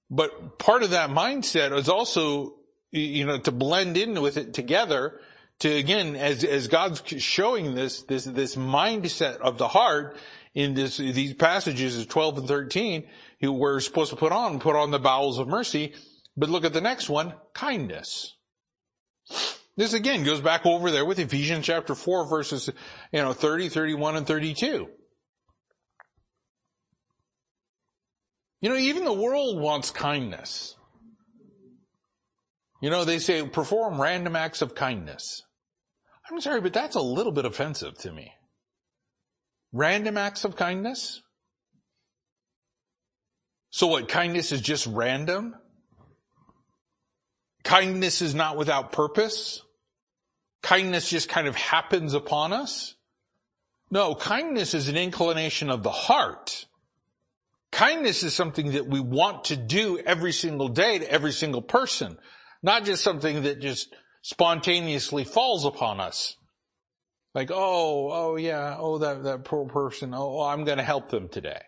But 0.09 0.59
part 0.59 0.83
of 0.83 0.93
that 0.93 1.11
mindset 1.11 1.79
is 1.79 1.91
also 1.91 2.55
you 2.91 3.27
know, 3.27 3.39
to 3.41 3.53
blend 3.53 3.99
in 3.99 4.23
with 4.23 4.39
it 4.39 4.55
together 4.55 5.20
to 5.63 5.73
again, 5.73 6.17
as, 6.17 6.43
as 6.45 6.67
God's 6.67 7.03
showing 7.23 7.75
this, 7.75 8.03
this, 8.03 8.25
this 8.25 8.57
mindset 8.57 9.39
of 9.39 9.59
the 9.59 9.69
heart 9.69 10.17
in 10.55 10.75
this, 10.75 10.97
these 10.97 11.35
passages 11.35 11.99
of 11.99 12.09
12 12.09 12.39
and 12.39 12.49
13, 12.49 13.05
we're 13.43 13.79
supposed 13.81 14.11
to 14.11 14.17
put 14.17 14.33
on, 14.33 14.59
put 14.59 14.75
on 14.75 14.91
the 14.91 14.99
bowels 14.99 15.39
of 15.39 15.47
mercy. 15.47 15.95
But 16.37 16.51
look 16.51 16.65
at 16.65 16.73
the 16.73 16.81
next 16.81 17.09
one, 17.09 17.35
kindness. 17.55 18.37
This 19.77 19.93
again 19.93 20.25
goes 20.25 20.41
back 20.41 20.67
over 20.67 20.91
there 20.91 21.05
with 21.05 21.19
Ephesians 21.19 21.65
chapter 21.65 21.95
4 21.95 22.29
verses, 22.29 22.69
you 23.13 23.23
know, 23.23 23.33
30, 23.33 23.69
31, 23.69 24.17
and 24.17 24.27
32. 24.27 24.89
You 28.61 28.69
know, 28.69 28.77
even 28.77 29.05
the 29.05 29.13
world 29.13 29.61
wants 29.61 29.91
kindness. 29.91 30.77
You 32.81 32.91
know, 32.91 33.05
they 33.05 33.21
say 33.21 33.47
perform 33.47 34.01
random 34.01 34.35
acts 34.35 34.61
of 34.61 34.75
kindness. 34.75 35.43
I'm 36.33 36.41
sorry, 36.41 36.62
but 36.62 36.72
that's 36.72 36.97
a 36.97 37.01
little 37.03 37.30
bit 37.30 37.45
offensive 37.45 37.99
to 37.99 38.11
me. 38.11 38.33
Random 39.70 40.16
acts 40.16 40.47
of 40.47 40.57
kindness? 40.57 41.20
So 43.68 43.89
what, 43.89 44.09
kindness 44.09 44.51
is 44.51 44.62
just 44.62 44.87
random? 44.87 45.55
Kindness 47.64 48.22
is 48.22 48.35
not 48.35 48.57
without 48.57 48.93
purpose? 48.93 49.61
Kindness 50.62 51.11
just 51.11 51.28
kind 51.28 51.47
of 51.47 51.55
happens 51.55 52.14
upon 52.14 52.55
us? 52.55 52.95
No, 53.91 54.14
kindness 54.14 54.72
is 54.72 54.89
an 54.89 54.97
inclination 54.97 55.68
of 55.68 55.83
the 55.83 55.91
heart. 55.91 56.64
Kindness 57.72 58.22
is 58.22 58.35
something 58.35 58.72
that 58.72 58.87
we 58.87 59.01
want 59.01 59.45
to 59.45 59.57
do 59.57 59.99
every 59.99 60.33
single 60.33 60.68
day 60.68 60.99
to 60.99 61.11
every 61.11 61.33
single 61.33 61.62
person, 61.62 62.16
not 62.62 62.85
just 62.85 63.05
something 63.05 63.43
that 63.43 63.61
just 63.61 63.95
spontaneously 64.23 65.25
falls 65.25 65.64
upon 65.64 66.01
us. 66.01 66.37
Like, 67.35 67.51
oh, 67.51 68.11
oh 68.12 68.37
yeah, 68.37 68.77
oh 68.79 68.99
that, 68.99 69.23
that 69.25 69.45
poor 69.45 69.66
person, 69.66 70.14
oh, 70.14 70.39
oh 70.39 70.45
I'm 70.45 70.64
gonna 70.64 70.83
help 70.83 71.11
them 71.11 71.29
today. 71.29 71.61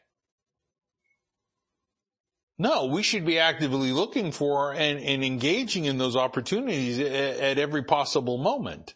No, 2.57 2.87
we 2.87 3.03
should 3.03 3.27
be 3.27 3.41
actively 3.41 3.91
looking 3.91 4.31
for 4.31 4.73
and, 4.73 5.01
and 5.01 5.25
engaging 5.25 5.87
in 5.87 5.99
those 5.99 6.15
opportunities 6.15 7.01
at, 7.01 7.07
at 7.07 7.59
every 7.59 7.83
possible 7.83 8.39
moment. 8.39 8.95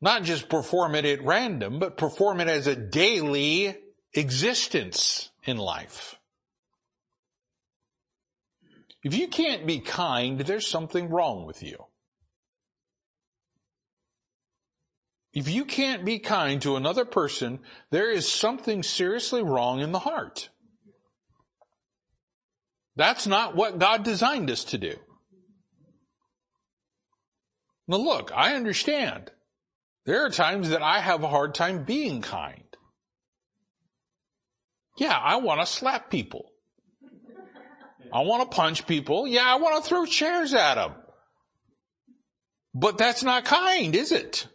Not 0.00 0.22
just 0.22 0.48
perform 0.48 0.94
it 0.94 1.04
at 1.04 1.24
random, 1.24 1.80
but 1.80 1.96
perform 1.96 2.40
it 2.40 2.46
as 2.46 2.68
a 2.68 2.76
daily 2.76 3.76
existence 4.14 5.30
in 5.44 5.56
life. 5.56 6.14
If 9.02 9.14
you 9.14 9.26
can't 9.26 9.66
be 9.66 9.80
kind, 9.80 10.38
there's 10.40 10.66
something 10.66 11.08
wrong 11.08 11.44
with 11.44 11.62
you. 11.62 11.86
If 15.32 15.48
you 15.48 15.64
can't 15.64 16.04
be 16.04 16.18
kind 16.18 16.60
to 16.62 16.76
another 16.76 17.04
person, 17.04 17.60
there 17.90 18.10
is 18.10 18.30
something 18.30 18.82
seriously 18.82 19.42
wrong 19.42 19.80
in 19.80 19.92
the 19.92 19.98
heart. 19.98 20.48
That's 22.96 23.26
not 23.26 23.54
what 23.54 23.78
God 23.78 24.02
designed 24.02 24.50
us 24.50 24.64
to 24.64 24.78
do. 24.78 24.96
Now 27.86 27.98
look, 27.98 28.32
I 28.34 28.54
understand. 28.54 29.30
There 30.04 30.24
are 30.24 30.30
times 30.30 30.70
that 30.70 30.82
I 30.82 31.00
have 31.00 31.22
a 31.22 31.28
hard 31.28 31.54
time 31.54 31.84
being 31.84 32.22
kind. 32.22 32.64
Yeah, 34.96 35.16
I 35.16 35.36
want 35.36 35.60
to 35.60 35.66
slap 35.66 36.10
people. 36.10 36.50
I 38.12 38.22
want 38.22 38.50
to 38.50 38.56
punch 38.56 38.86
people. 38.86 39.26
Yeah, 39.26 39.44
I 39.44 39.56
want 39.56 39.82
to 39.82 39.88
throw 39.88 40.04
chairs 40.06 40.54
at 40.54 40.74
them. 40.74 40.94
But 42.74 42.98
that's 42.98 43.22
not 43.22 43.44
kind, 43.44 43.94
is 43.94 44.12
it? 44.12 44.46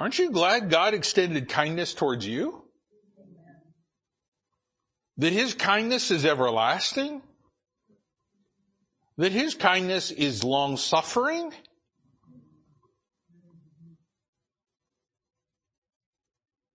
Aren't 0.00 0.18
you 0.18 0.30
glad 0.30 0.70
God 0.70 0.94
extended 0.94 1.50
kindness 1.50 1.92
towards 1.92 2.26
you? 2.26 2.64
That 5.18 5.34
His 5.34 5.52
kindness 5.52 6.10
is 6.10 6.24
everlasting? 6.24 7.20
That 9.18 9.32
His 9.32 9.54
kindness 9.54 10.10
is 10.10 10.42
long 10.42 10.78
suffering? 10.78 11.52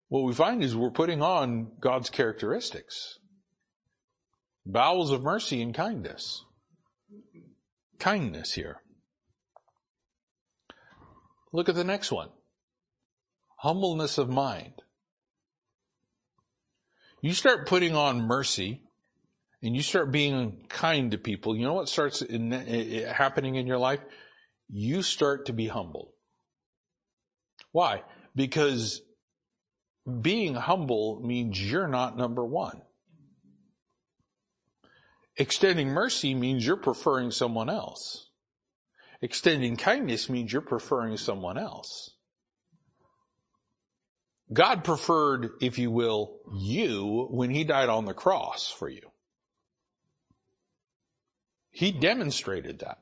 What 0.10 0.26
we 0.26 0.34
find 0.34 0.64
is 0.64 0.76
we're 0.76 0.92
putting 0.92 1.24
on 1.24 1.72
God's 1.80 2.12
characteristics. 2.12 3.18
Bowels 4.68 5.10
of 5.10 5.24
mercy 5.24 5.64
and 5.64 5.74
kindness. 5.74 6.46
Kindness 7.98 8.54
here. 8.54 8.84
Look 11.52 11.70
at 11.70 11.76
the 11.76 11.84
next 11.84 12.12
one 12.12 12.30
humbleness 13.56 14.18
of 14.18 14.30
mind. 14.30 14.82
You 17.22 17.34
start 17.34 17.68
putting 17.68 17.96
on 17.96 18.22
mercy 18.22 18.84
and 19.62 19.76
you 19.76 19.82
start 19.82 20.12
being 20.12 20.66
kind 20.70 21.12
to 21.12 21.18
people. 21.18 21.56
You 21.56 21.64
know 21.64 21.74
what 21.74 21.90
starts 21.90 22.22
in, 22.22 22.54
eh, 22.54 22.64
eh, 22.68 23.12
happening 23.12 23.56
in 23.56 23.66
your 23.66 23.80
life? 23.80 24.02
You 24.70 25.02
start 25.02 25.48
to 25.48 25.54
be 25.54 25.68
humble. 25.68 26.14
Why? 27.72 28.04
Because 28.36 29.02
being 30.22 30.54
humble 30.54 31.22
means 31.24 31.60
you're 31.60 31.88
not 31.88 32.18
number 32.18 32.46
one. 32.46 32.82
Extending 35.38 35.90
mercy 35.90 36.34
means 36.34 36.66
you're 36.66 36.78
preferring 36.78 37.32
someone 37.32 37.70
else. 37.70 38.30
Extending 39.22 39.76
kindness 39.76 40.30
means 40.30 40.54
you're 40.54 40.62
preferring 40.62 41.18
someone 41.18 41.58
else. 41.58 42.15
God 44.54 44.84
preferred, 44.84 45.52
if 45.60 45.80
you 45.80 45.90
will, 45.90 46.38
you 46.54 47.28
when 47.32 47.50
he 47.50 47.64
died 47.64 47.90
on 47.90 48.06
the 48.06 48.14
cross 48.14 48.72
for 48.72 48.88
you. 48.88 49.02
He 51.72 51.92
demonstrated 51.92 52.80
that. 52.80 53.00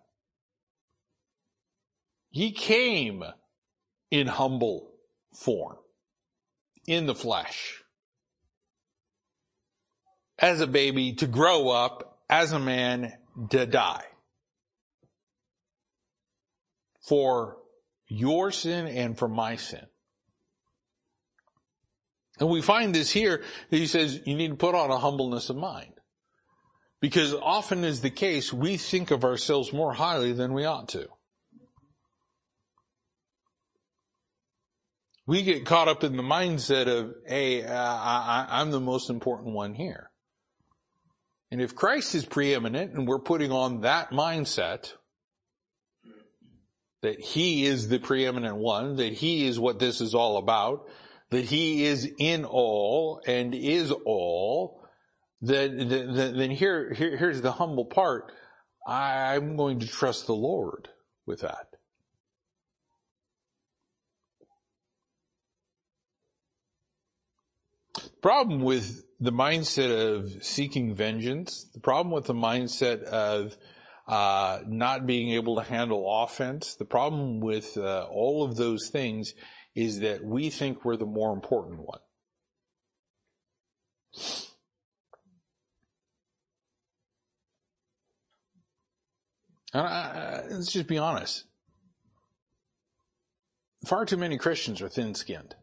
He 2.30 2.52
came 2.52 3.24
in 4.10 4.28
humble 4.28 4.92
form, 5.34 5.78
in 6.88 7.06
the 7.06 7.14
flesh, 7.14 7.84
as 10.40 10.62
a 10.62 10.68
baby 10.68 11.14
to 11.14 11.28
grow 11.28 11.70
up, 11.70 12.20
as 12.30 12.52
a 12.52 12.60
man 12.60 13.14
to 13.52 13.66
die. 13.66 14.06
For 17.08 17.58
your 18.08 18.52
sin 18.52 18.88
and 18.88 19.18
for 19.18 19.28
my 19.28 19.58
sin. 19.58 19.86
And 22.40 22.50
we 22.50 22.62
find 22.62 22.94
this 22.94 23.12
here, 23.12 23.44
he 23.70 23.86
says 23.86 24.22
you 24.26 24.36
need 24.36 24.50
to 24.50 24.56
put 24.56 24.76
on 24.76 24.90
a 24.90 24.98
humbleness 24.98 25.50
of 25.50 25.56
mind. 25.56 25.94
Because 27.00 27.34
often 27.34 27.84
is 27.84 28.02
the 28.02 28.10
case, 28.10 28.54
we 28.54 28.78
think 28.78 29.12
of 29.12 29.24
ourselves 29.24 29.74
more 29.74 29.94
highly 29.94 30.32
than 30.32 30.54
we 30.54 30.66
ought 30.66 30.88
to. 30.90 31.08
We 35.26 35.44
get 35.44 35.66
caught 35.66 35.88
up 35.88 36.04
in 36.04 36.18
the 36.18 36.24
mindset 36.24 36.88
of, 36.88 37.14
hey, 37.26 37.64
uh, 37.64 37.74
I, 37.74 38.48
I'm 38.50 38.72
the 38.72 38.80
most 38.80 39.10
important 39.10 39.54
one 39.54 39.74
here. 39.74 40.10
And 41.52 41.62
if 41.62 41.76
Christ 41.76 42.16
is 42.16 42.26
preeminent 42.26 42.94
and 42.94 43.08
we're 43.08 43.20
putting 43.20 43.52
on 43.52 43.82
that 43.82 44.12
mindset, 44.12 44.94
that 47.04 47.20
He 47.20 47.66
is 47.66 47.90
the 47.90 48.00
preeminent 48.00 48.56
one, 48.56 48.96
that 48.96 49.14
He 49.14 49.46
is 49.46 49.60
what 49.60 49.78
this 49.78 50.02
is 50.02 50.16
all 50.16 50.38
about, 50.38 50.88
that 51.34 51.46
he 51.46 51.86
is 51.86 52.10
in 52.20 52.46
all 52.46 53.22
and 53.26 53.56
is 53.56 53.92
all, 54.06 54.84
then, 55.42 55.90
then, 55.90 56.38
then 56.38 56.52
here, 56.52 56.94
here, 56.94 57.18
here's 57.18 57.42
the 57.42 57.52
humble 57.52 57.86
part. 57.86 58.32
I'm 58.88 59.58
going 59.58 59.80
to 59.80 59.88
trust 59.88 60.28
the 60.28 60.36
Lord 60.36 60.90
with 61.26 61.42
that. 61.42 61.68
problem 68.22 68.62
with 68.62 69.04
the 69.20 69.34
mindset 69.34 69.92
of 69.92 70.44
seeking 70.44 70.96
vengeance, 70.96 71.70
the 71.74 71.80
problem 71.82 72.14
with 72.14 72.26
the 72.26 72.34
mindset 72.34 73.04
of 73.04 73.58
uh, 74.08 74.60
not 74.66 75.06
being 75.06 75.32
able 75.32 75.58
to 75.58 75.64
handle 75.64 76.24
offense, 76.24 76.76
the 76.76 76.86
problem 76.86 77.42
with 77.42 77.78
uh, 77.78 78.08
all 78.10 78.44
of 78.44 78.56
those 78.56 78.90
things 78.90 79.34
is 79.76 80.00
that 80.02 80.24
we 80.24 80.50
think 80.50 80.86
we're 80.86 80.98
the 80.98 81.06
more 81.06 81.34
important 81.34 81.80
one. 81.80 82.00
I, 89.74 90.44
let's 90.52 90.72
just 90.72 90.88
be 90.88 91.00
honest. 91.00 91.46
Far 93.88 94.06
too 94.06 94.18
many 94.18 94.38
Christians 94.38 94.82
are 94.82 94.90
thin 94.90 95.16
skinned. 95.16 95.56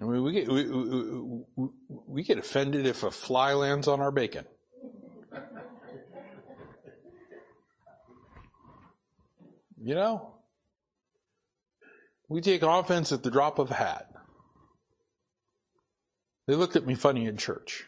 I 0.00 0.04
mean, 0.04 0.24
we 0.24 0.32
get, 0.32 0.48
we, 0.48 0.68
we, 1.56 1.68
we, 1.86 2.22
get 2.24 2.36
offended 2.38 2.84
if 2.84 3.04
a 3.04 3.12
fly 3.12 3.52
lands 3.52 3.86
on 3.86 4.00
our 4.00 4.10
bacon. 4.10 4.44
You 9.84 9.94
know, 9.94 10.34
we 12.28 12.40
take 12.40 12.62
offense 12.62 13.12
at 13.12 13.22
the 13.22 13.30
drop 13.30 13.58
of 13.58 13.70
a 13.70 13.74
hat. 13.74 14.08
They 16.46 16.54
looked 16.54 16.76
at 16.76 16.86
me 16.86 16.94
funny 16.94 17.26
in 17.26 17.36
church. 17.36 17.84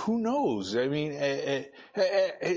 Who 0.00 0.18
knows? 0.18 0.76
I 0.76 0.88
mean, 0.88 1.12
uh, 1.12 1.62
uh, 1.96 2.02
uh, 2.42 2.48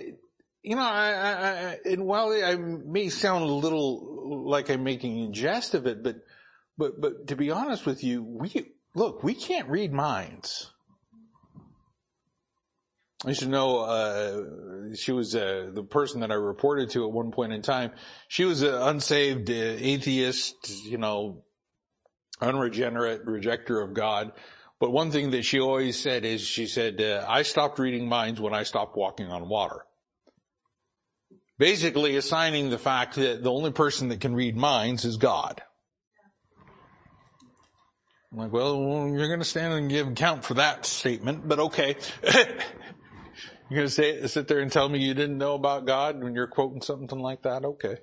you 0.61 0.75
know, 0.75 1.77
and 1.85 2.05
while 2.05 2.31
I 2.31 2.55
may 2.55 3.07
sound 3.07 3.45
a 3.45 3.53
little 3.53 4.49
like 4.49 4.69
I'm 4.69 4.83
making 4.83 5.23
a 5.23 5.31
jest 5.31 5.73
of 5.73 5.87
it, 5.87 6.03
but, 6.03 6.17
but, 6.77 6.99
but 6.99 7.27
to 7.27 7.35
be 7.37 7.49
honest 7.49 7.85
with 7.85 8.03
you, 8.03 8.23
we, 8.23 8.73
look, 8.93 9.23
we 9.23 9.33
can't 9.33 9.69
read 9.69 9.93
minds. 9.93 10.71
I 13.23 13.33
should 13.33 13.49
know, 13.49 13.79
uh, 13.79 14.95
she 14.95 15.11
was, 15.11 15.35
uh, 15.35 15.69
the 15.71 15.83
person 15.83 16.21
that 16.21 16.31
I 16.31 16.35
reported 16.35 16.89
to 16.91 17.05
at 17.05 17.11
one 17.11 17.31
point 17.31 17.53
in 17.53 17.61
time. 17.61 17.91
She 18.27 18.45
was 18.45 18.63
an 18.63 18.73
unsaved 18.73 19.49
uh, 19.49 19.53
atheist, 19.53 20.85
you 20.85 20.97
know, 20.97 21.43
unregenerate, 22.41 23.25
rejecter 23.25 23.83
of 23.83 23.93
God. 23.93 24.31
But 24.79 24.91
one 24.91 25.11
thing 25.11 25.31
that 25.31 25.45
she 25.45 25.59
always 25.59 25.99
said 25.99 26.25
is, 26.25 26.41
she 26.41 26.65
said, 26.65 26.99
uh, 26.99 27.23
I 27.27 27.43
stopped 27.43 27.77
reading 27.77 28.09
minds 28.09 28.41
when 28.41 28.55
I 28.55 28.63
stopped 28.63 28.97
walking 28.97 29.27
on 29.27 29.47
water. 29.47 29.85
Basically 31.59 32.15
assigning 32.15 32.71
the 32.71 32.79
fact 32.79 33.15
that 33.15 33.43
the 33.43 33.51
only 33.51 33.71
person 33.71 34.09
that 34.09 34.19
can 34.19 34.33
read 34.33 34.57
minds 34.57 35.05
is 35.05 35.17
God. 35.17 35.61
I'm 38.31 38.39
like, 38.39 38.51
well, 38.51 39.07
you're 39.07 39.27
going 39.27 39.39
to 39.39 39.45
stand 39.45 39.73
and 39.73 39.89
give 39.89 40.07
account 40.07 40.43
for 40.43 40.55
that 40.55 40.87
statement, 40.87 41.47
but 41.47 41.59
okay. 41.59 41.97
You're 43.71 43.77
going 43.77 43.87
to 43.87 43.93
say, 43.93 44.27
sit 44.27 44.49
there 44.49 44.59
and 44.59 44.69
tell 44.69 44.89
me 44.89 44.99
you 44.99 45.13
didn't 45.13 45.37
know 45.37 45.53
about 45.53 45.85
God 45.85 46.21
when 46.21 46.35
you're 46.35 46.45
quoting 46.45 46.81
something 46.81 47.17
like 47.17 47.43
that? 47.43 47.63
Okay. 47.63 47.99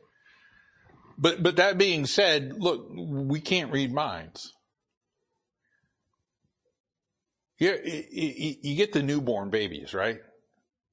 But, 1.19 1.43
but 1.43 1.57
that 1.57 1.77
being 1.77 2.07
said, 2.07 2.55
look, 2.57 2.87
we 2.91 3.39
can't 3.39 3.71
read 3.71 3.93
minds. 3.93 4.55
You, 7.59 7.79
you, 7.83 8.77
get 8.77 8.95
the 8.95 9.03
newborn 9.03 9.51
babies, 9.51 9.93
right? 9.93 10.19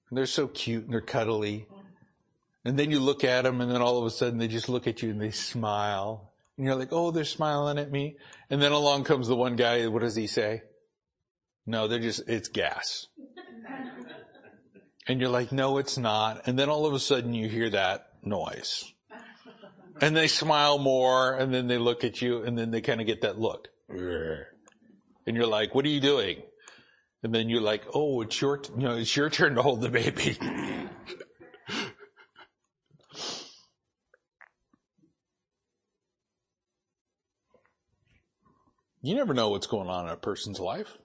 And 0.09 0.17
they're 0.17 0.25
so 0.25 0.49
cute 0.49 0.83
and 0.83 0.91
they're 0.91 0.99
cuddly. 0.99 1.67
And 2.65 2.77
then 2.77 2.91
you 2.91 2.99
look 2.99 3.23
at 3.23 3.45
them 3.45 3.61
and 3.61 3.71
then 3.71 3.81
all 3.81 3.97
of 3.97 4.05
a 4.05 4.09
sudden 4.09 4.39
they 4.39 4.49
just 4.49 4.67
look 4.67 4.87
at 4.87 5.01
you 5.01 5.09
and 5.09 5.21
they 5.21 5.31
smile. 5.31 6.33
And 6.57 6.65
you're 6.65 6.75
like, 6.75 6.91
oh, 6.91 7.11
they're 7.11 7.23
smiling 7.23 7.77
at 7.77 7.93
me. 7.93 8.17
And 8.49 8.61
then 8.61 8.73
along 8.73 9.05
comes 9.05 9.29
the 9.29 9.37
one 9.37 9.55
guy, 9.55 9.87
what 9.87 10.01
does 10.01 10.17
he 10.17 10.27
say? 10.27 10.63
No, 11.65 11.87
they're 11.87 11.99
just, 11.99 12.27
it's 12.27 12.49
gas. 12.49 13.07
And 15.07 15.21
you're 15.21 15.29
like, 15.29 15.51
no, 15.51 15.77
it's 15.77 15.97
not. 15.97 16.47
And 16.47 16.57
then 16.57 16.69
all 16.69 16.85
of 16.85 16.93
a 16.93 16.99
sudden 16.99 17.33
you 17.33 17.47
hear 17.47 17.69
that 17.69 18.09
noise. 18.23 18.91
And 20.01 20.15
they 20.15 20.27
smile 20.27 20.77
more 20.77 21.35
and 21.35 21.53
then 21.53 21.67
they 21.67 21.77
look 21.77 22.03
at 22.03 22.21
you 22.21 22.41
and 22.43 22.57
then 22.57 22.71
they 22.71 22.81
kind 22.81 22.99
of 22.99 23.07
get 23.07 23.21
that 23.21 23.39
look. 23.39 23.69
And 25.27 25.37
you're 25.37 25.47
like, 25.47 25.73
what 25.75 25.85
are 25.85 25.89
you 25.89 26.01
doing? 26.01 26.41
And 27.23 27.33
then 27.33 27.49
you're 27.49 27.61
like, 27.61 27.83
oh, 27.93 28.21
it's 28.21 28.39
your, 28.41 28.57
t- 28.57 28.73
you 28.77 28.83
know, 28.83 28.95
it's 28.97 29.15
your 29.15 29.29
turn 29.29 29.55
to 29.55 29.61
hold 29.61 29.81
the 29.81 29.89
baby. 29.89 30.37
you 39.01 39.15
never 39.15 39.33
know 39.33 39.49
what's 39.49 39.67
going 39.67 39.87
on 39.87 40.05
in 40.05 40.11
a 40.11 40.17
person's 40.17 40.59
life. 40.59 40.97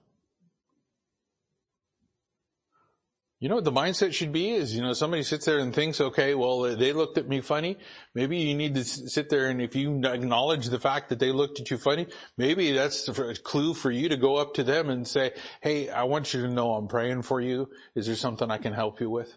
You 3.41 3.49
know 3.49 3.55
what 3.55 3.63
the 3.63 3.71
mindset 3.71 4.13
should 4.13 4.31
be 4.31 4.51
is, 4.51 4.75
you 4.75 4.83
know, 4.83 4.93
somebody 4.93 5.23
sits 5.23 5.47
there 5.47 5.57
and 5.57 5.73
thinks, 5.73 5.99
okay, 5.99 6.35
well, 6.35 6.61
they 6.77 6.93
looked 6.93 7.17
at 7.17 7.27
me 7.27 7.41
funny. 7.41 7.75
Maybe 8.13 8.37
you 8.37 8.53
need 8.53 8.75
to 8.75 8.83
sit 8.83 9.29
there 9.29 9.47
and 9.47 9.59
if 9.59 9.75
you 9.75 9.99
acknowledge 10.05 10.67
the 10.67 10.79
fact 10.79 11.09
that 11.09 11.17
they 11.17 11.31
looked 11.31 11.59
at 11.59 11.71
you 11.71 11.79
funny, 11.79 12.05
maybe 12.37 12.71
that's 12.71 13.07
a 13.07 13.33
clue 13.33 13.73
for 13.73 13.89
you 13.89 14.09
to 14.09 14.15
go 14.15 14.35
up 14.35 14.53
to 14.53 14.63
them 14.63 14.91
and 14.91 15.07
say, 15.07 15.31
hey, 15.61 15.89
I 15.89 16.03
want 16.03 16.35
you 16.35 16.43
to 16.43 16.49
know 16.49 16.75
I'm 16.75 16.87
praying 16.87 17.23
for 17.23 17.41
you. 17.41 17.67
Is 17.95 18.05
there 18.05 18.15
something 18.15 18.51
I 18.51 18.59
can 18.59 18.73
help 18.73 19.01
you 19.01 19.09
with? 19.09 19.35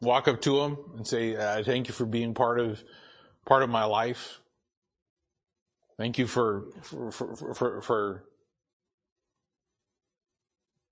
Walk 0.00 0.26
up 0.26 0.40
to 0.40 0.58
them 0.58 0.76
and 0.96 1.06
say, 1.06 1.36
uh, 1.36 1.62
thank 1.62 1.86
you 1.86 1.94
for 1.94 2.04
being 2.04 2.34
part 2.34 2.58
of, 2.58 2.82
part 3.46 3.62
of 3.62 3.70
my 3.70 3.84
life. 3.84 4.40
Thank 5.98 6.18
you 6.18 6.26
for, 6.26 6.64
for, 6.82 7.10
for, 7.10 7.54
for, 7.82 8.22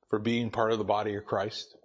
for, 0.08 0.18
being 0.18 0.50
part 0.50 0.72
of 0.72 0.78
the 0.78 0.84
body 0.84 1.16
of 1.16 1.26
Christ. 1.26 1.76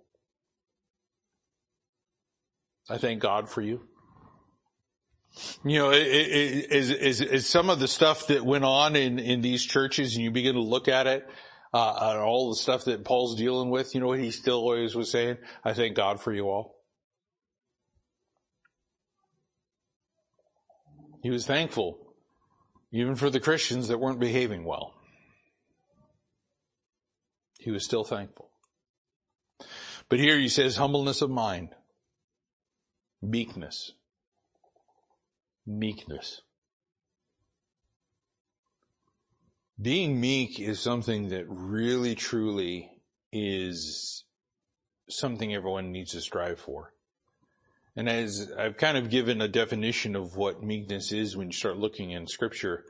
I 2.90 2.98
thank 2.98 3.22
God 3.22 3.50
for 3.50 3.62
you. 3.62 3.82
You 5.66 5.80
know, 5.80 5.92
is, 5.92 6.92
is, 6.92 7.22
is 7.22 7.48
some 7.48 7.70
of 7.70 7.80
the 7.80 7.88
stuff 7.88 8.28
that 8.28 8.46
went 8.46 8.64
on 8.64 8.96
in, 8.96 9.20
in 9.20 9.42
these 9.42 9.66
churches 9.66 10.16
and 10.16 10.24
you 10.24 10.32
begin 10.32 10.54
to 10.54 10.62
look 10.62 10.88
at 10.88 11.06
it, 11.08 11.28
uh, 11.74 12.22
all 12.24 12.50
the 12.50 12.56
stuff 12.56 12.86
that 12.86 13.04
Paul's 13.04 13.36
dealing 13.36 13.70
with, 13.70 13.94
you 13.94 14.02
know 14.02 14.08
what 14.08 14.20
he 14.20 14.32
still 14.32 14.60
always 14.60 14.96
was 14.96 15.12
saying? 15.12 15.38
I 15.66 15.74
thank 15.74 15.96
God 15.96 16.22
for 16.22 16.32
you 16.32 16.50
all. 16.50 16.76
He 21.22 21.30
was 21.30 21.46
thankful 21.46 22.09
even 22.92 23.16
for 23.16 23.30
the 23.30 23.40
Christians 23.40 23.88
that 23.88 24.00
weren't 24.00 24.20
behaving 24.20 24.64
well. 24.64 24.94
He 27.60 27.72
was 27.72 27.84
still 27.84 28.04
thankful. 28.04 28.50
But 30.08 30.20
here 30.20 30.40
he 30.40 30.50
says 30.50 30.78
humbleness 30.78 31.22
of 31.22 31.30
mind, 31.30 31.70
meekness, 33.22 33.92
meekness. 35.68 36.42
Being 39.80 40.20
meek 40.20 40.60
is 40.60 40.80
something 40.80 41.30
that 41.30 41.46
really 41.48 42.16
truly 42.16 42.92
is 43.32 44.26
something 45.10 45.54
everyone 45.54 45.92
needs 45.92 46.12
to 46.12 46.22
strive 46.22 46.60
for. 46.60 46.94
And 48.00 48.08
as 48.08 48.50
I've 48.58 48.78
kind 48.78 48.96
of 48.96 49.10
given 49.10 49.42
a 49.42 49.50
definition 49.50 50.16
of 50.16 50.38
what 50.38 50.64
meekness 50.64 51.12
is 51.12 51.36
when 51.36 51.48
you 51.48 51.52
start 51.52 51.76
looking 51.76 52.12
in 52.12 52.28
scripture, 52.28 52.86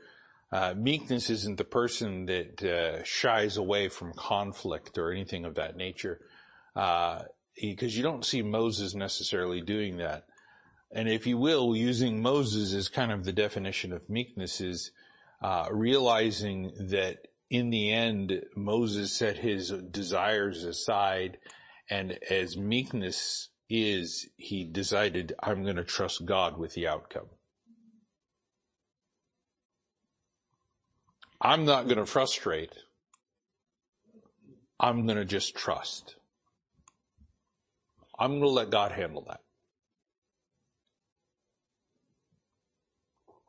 uh, 0.51 0.76
meekness 0.78 1.32
isn't 1.32 1.57
the 1.57 1.64
person 1.64 2.28
that 2.28 2.64
uh, 2.64 3.03
shies 3.03 3.57
away 3.57 3.89
from 3.89 4.14
conflict 4.14 4.99
or 4.99 5.12
anything 5.12 5.45
of 5.45 5.55
that 5.55 5.76
nature, 5.76 6.20
because 6.76 7.24
uh, 7.24 7.97
you 7.97 8.03
don't 8.03 8.24
see 8.24 8.43
Moses 8.43 8.93
necessarily 8.93 9.62
doing 9.62 9.97
that. 9.97 10.26
And 10.91 11.10
if 11.10 11.26
you 11.26 11.39
will, 11.39 11.76
using 11.76 12.22
Moses 12.22 12.72
as 12.76 12.88
kind 12.88 13.12
of 13.12 13.24
the 13.24 13.34
definition 13.34 13.91
of 13.91 14.07
meekness 14.12 14.62
is 14.62 14.91
uh, 15.41 15.70
realizing 15.72 16.72
that 16.91 17.30
in 17.49 17.72
the 17.72 17.91
end, 17.91 18.43
Moses 18.55 19.12
set 19.12 19.38
his 19.38 19.72
desires 19.72 20.66
aside, 20.66 21.39
and 21.89 22.20
as 22.30 22.55
meekness 22.55 23.49
is 23.70 24.28
he 24.36 24.63
decided, 24.63 25.34
I'm 25.41 25.63
going 25.63 25.76
to 25.76 25.84
trust 25.84 26.26
God 26.26 26.57
with 26.57 26.74
the 26.74 26.88
outcome. 26.88 27.28
I'm 31.39 31.65
not 31.65 31.86
going 31.86 31.97
to 31.97 32.05
frustrate. 32.05 32.74
I'm 34.80 35.05
going 35.05 35.17
to 35.17 35.26
just 35.26 35.55
trust. 35.55 36.15
I'm 38.17 38.32
going 38.32 38.41
to 38.41 38.49
let 38.49 38.72
God 38.72 38.91
handle 38.91 39.24
that. 39.28 39.39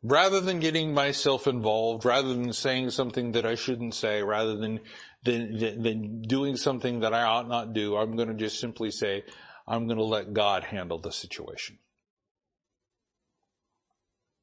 Rather 0.03 0.41
than 0.41 0.61
getting 0.61 0.95
myself 0.95 1.47
involved, 1.47 2.05
rather 2.05 2.29
than 2.29 2.53
saying 2.53 2.91
something 2.91 3.33
that 3.33 3.45
I 3.45 3.55
shouldn't 3.55 3.95
say, 3.95 4.23
rather 4.23 4.57
than, 4.57 4.81
than, 5.25 5.83
than 5.83 6.23
doing 6.23 6.57
something 6.57 7.01
that 7.01 7.13
I 7.13 7.23
ought 7.23 7.49
not 7.49 7.75
do, 7.75 7.97
I'm 7.97 8.17
going 8.17 8.29
to 8.29 8.35
just 8.35 8.61
simply 8.61 8.91
say, 8.91 9.25
I'm 9.71 9.87
going 9.87 9.99
to 9.99 10.05
let 10.05 10.35
God 10.35 10.65
handle 10.65 10.99
the 10.99 11.13
situation. 11.13 11.79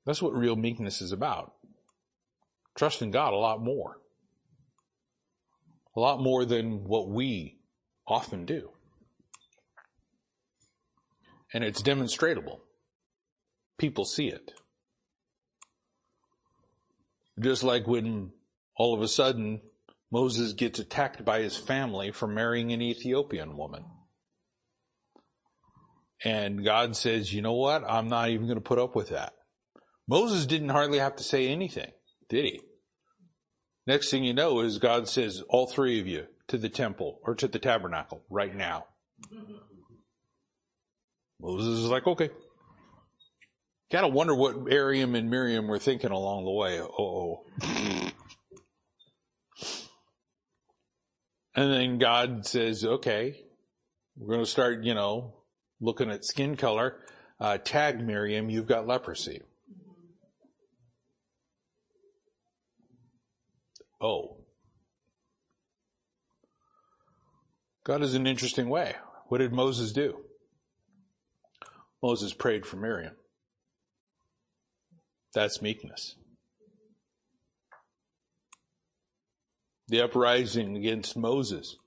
That's 0.06 0.22
what 0.22 0.34
real 0.34 0.56
meekness 0.56 1.02
is 1.02 1.12
about. 1.12 1.52
Trusting 2.78 3.12
God 3.12 3.34
a 3.34 3.38
lot 3.38 3.62
more. 3.62 3.98
A 5.98 6.00
lot 6.00 6.22
more 6.22 6.46
than 6.46 6.86
what 6.86 7.10
we 7.10 7.58
often 8.08 8.46
do. 8.46 8.70
And 11.54 11.62
it's 11.62 11.82
demonstrable. 11.82 12.62
People 13.78 14.06
see 14.06 14.30
it. 14.30 14.54
Just 17.38 17.64
like 17.64 17.86
when 17.86 18.32
all 18.78 18.94
of 18.94 19.02
a 19.02 19.10
sudden 19.10 19.60
Moses 20.10 20.54
gets 20.54 20.80
attacked 20.80 21.26
by 21.26 21.42
his 21.42 21.58
family 21.58 22.12
for 22.12 22.28
marrying 22.28 22.72
an 22.72 22.82
Ethiopian 22.82 23.58
woman. 23.58 23.84
And 26.24 26.64
God 26.64 26.96
says, 26.96 27.34
you 27.34 27.42
know 27.42 27.54
what? 27.54 27.84
I'm 27.88 28.08
not 28.08 28.30
even 28.30 28.48
going 28.48 28.58
to 28.58 28.62
put 28.62 28.80
up 28.80 28.96
with 28.96 29.10
that. 29.10 29.34
Moses 30.08 30.46
didn't 30.46 30.70
hardly 30.70 31.00
have 31.00 31.16
to 31.18 31.24
say 31.24 31.48
anything, 31.48 31.92
did 32.30 32.46
he? 32.46 32.62
Next 33.86 34.10
thing 34.10 34.24
you 34.24 34.34
know 34.34 34.62
is 34.62 34.80
God 34.80 35.08
says, 35.08 35.44
all 35.50 35.68
three 35.68 36.00
of 36.00 36.08
you 36.08 36.26
to 36.48 36.58
the 36.58 36.70
temple 36.70 37.20
or 37.24 37.36
to 37.36 37.48
the 37.48 37.60
tabernacle 37.60 38.24
right 38.30 38.56
now. 38.56 38.86
Moses 41.40 41.80
is 41.80 41.90
like, 41.90 42.08
okay. 42.08 42.30
Gotta 43.92 44.08
wonder 44.08 44.36
what 44.36 44.72
Aaron 44.72 45.16
and 45.16 45.30
Miriam 45.30 45.68
were 45.68 45.80
thinking 45.80 46.12
along 46.12 46.44
the 46.44 46.52
way. 46.52 46.82
Oh. 46.82 47.46
and 51.56 51.72
then 51.72 51.98
God 51.98 52.46
says, 52.46 52.84
okay, 52.84 53.44
we're 54.18 54.36
going 54.36 54.46
to 54.46 54.52
start, 54.52 54.84
you 54.84 54.94
know, 54.94 55.37
looking 55.80 56.10
at 56.10 56.26
skin 56.26 56.56
color. 56.56 56.98
Uh, 57.40 57.58
tag 57.58 58.04
Miriam, 58.04 58.50
you've 58.50 58.68
got 58.68 58.88
leprosy. 58.88 59.42
Oh. 64.02 64.38
God 67.84 68.02
is 68.02 68.16
an 68.16 68.28
interesting 68.28 68.70
way. 68.70 68.96
What 69.28 69.40
did 69.40 69.54
Moses 69.54 69.92
do? 69.92 70.18
Moses 72.02 72.34
prayed 72.34 72.66
for 72.66 72.78
Miriam. 72.78 73.16
That's 75.34 75.62
meekness. 75.62 76.16
The 79.88 80.02
uprising 80.02 80.76
against 80.76 81.16
Moses. 81.16 81.78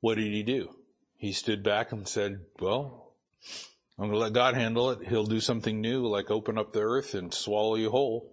What 0.00 0.16
did 0.16 0.32
he 0.32 0.42
do? 0.42 0.75
He 1.18 1.32
stood 1.32 1.62
back 1.62 1.92
and 1.92 2.06
said, 2.06 2.40
well, 2.60 3.14
I'm 3.98 4.06
going 4.06 4.12
to 4.12 4.18
let 4.18 4.32
God 4.34 4.54
handle 4.54 4.90
it. 4.90 5.06
He'll 5.08 5.24
do 5.24 5.40
something 5.40 5.80
new, 5.80 6.06
like 6.06 6.30
open 6.30 6.58
up 6.58 6.72
the 6.72 6.82
earth 6.82 7.14
and 7.14 7.32
swallow 7.32 7.76
you 7.76 7.90
whole. 7.90 8.32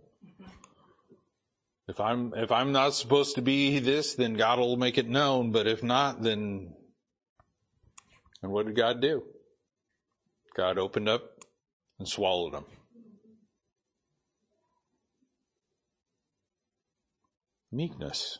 If 1.88 1.99
I'm, 1.99 2.34
if 2.36 2.51
I'm 2.51 2.71
not 2.71 2.93
supposed 2.93 3.36
to 3.36 3.41
be 3.41 3.79
this, 3.79 4.15
then 4.15 4.34
God 4.34 4.59
will 4.59 4.77
make 4.77 4.97
it 4.97 5.07
known. 5.07 5.51
But 5.51 5.67
if 5.67 5.84
not, 5.84 6.21
then, 6.21 6.73
and 8.41 8.51
what 8.51 8.65
did 8.65 8.75
God 8.75 9.01
do? 9.01 9.23
God 10.55 10.77
opened 10.77 11.09
up 11.09 11.39
and 11.99 12.07
swallowed 12.07 12.53
them. 12.53 12.65
Meekness. 17.71 18.39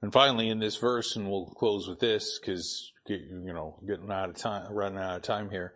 And 0.00 0.12
finally 0.12 0.48
in 0.48 0.58
this 0.58 0.76
verse, 0.76 1.16
and 1.16 1.28
we'll 1.30 1.46
close 1.46 1.88
with 1.88 2.00
this 2.00 2.38
because, 2.38 2.92
you 3.08 3.52
know, 3.52 3.78
getting 3.86 4.10
out 4.10 4.28
of 4.28 4.36
time, 4.36 4.72
running 4.72 4.98
out 4.98 5.16
of 5.16 5.22
time 5.22 5.50
here, 5.50 5.74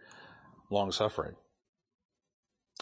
long 0.70 0.93
suffering. 0.93 1.35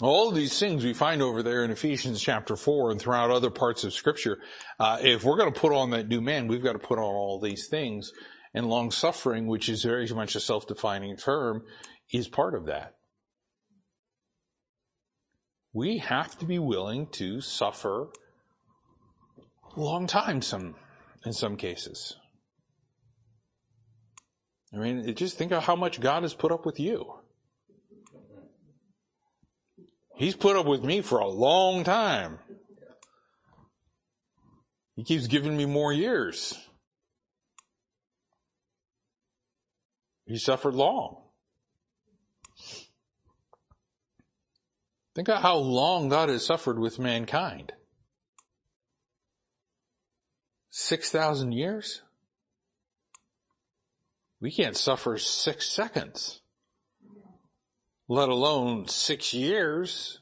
All 0.01 0.31
these 0.31 0.59
things 0.59 0.85
we 0.85 0.95
find 0.95 1.23
over 1.23 1.43
there 1.43 1.65
in 1.65 1.73
Ephesians 1.73 2.21
chapter 2.21 2.55
4 2.55 2.93
and 2.93 3.01
throughout 3.01 3.31
other 3.31 3.51
parts 3.51 3.83
of 3.83 3.93
scripture. 3.93 4.39
Uh, 4.79 4.99
if 5.01 5.25
we're 5.25 5.37
going 5.37 5.53
to 5.53 5.61
put 5.61 5.73
on 5.73 5.91
that 5.91 6.07
new 6.07 6.21
man, 6.21 6.47
we've 6.47 6.63
got 6.63 6.75
to 6.75 6.79
put 6.79 6.99
on 6.99 7.05
all 7.05 7.41
these 7.41 7.67
things. 7.69 8.13
And 8.55 8.67
long 8.67 8.93
suffering, 8.93 9.49
which 9.49 9.69
is 9.69 9.83
very 9.83 10.07
much 10.09 10.37
a 10.37 10.41
self-defining 10.41 11.17
term, 11.17 11.65
is 12.13 12.29
part 12.29 12.55
of 12.55 12.67
that. 12.67 12.95
We 15.73 15.99
have 15.99 16.39
to 16.39 16.45
be 16.45 16.59
willing 16.59 17.09
to 17.13 17.41
suffer 17.41 18.09
a 19.77 19.81
long 19.81 20.07
time 20.07 20.43
some, 20.43 20.77
in 21.27 21.33
some 21.33 21.57
cases. 21.57 22.17
I 24.73 24.77
mean, 24.77 25.15
just 25.15 25.39
think 25.39 25.53
of 25.53 25.65
how 25.65 25.77
much 25.77 26.01
God 26.01 26.23
has 26.23 26.35
put 26.35 26.53
up 26.53 26.67
with 26.67 26.79
you. 26.79 27.15
He's 30.17 30.35
put 30.35 30.57
up 30.57 30.67
with 30.67 30.83
me 30.83 31.01
for 31.01 31.21
a 31.21 31.29
long 31.29 31.85
time. 31.85 32.39
He 34.97 35.05
keeps 35.05 35.29
giving 35.29 35.57
me 35.57 35.65
more 35.65 35.93
years. 35.93 36.59
He 40.27 40.37
suffered 40.39 40.75
long. 40.75 41.23
Think 45.15 45.29
of 45.29 45.41
how 45.41 45.57
long 45.57 46.09
God 46.09 46.29
has 46.29 46.45
suffered 46.45 46.79
with 46.79 46.99
mankind. 46.99 47.73
6,000 50.71 51.53
years? 51.53 52.03
We 54.41 54.51
can't 54.51 54.77
suffer 54.77 55.19
six 55.19 55.69
seconds 55.69 56.41
let 58.09 58.31
alone 58.31 58.89
six 58.89 59.35
years. 59.35 60.21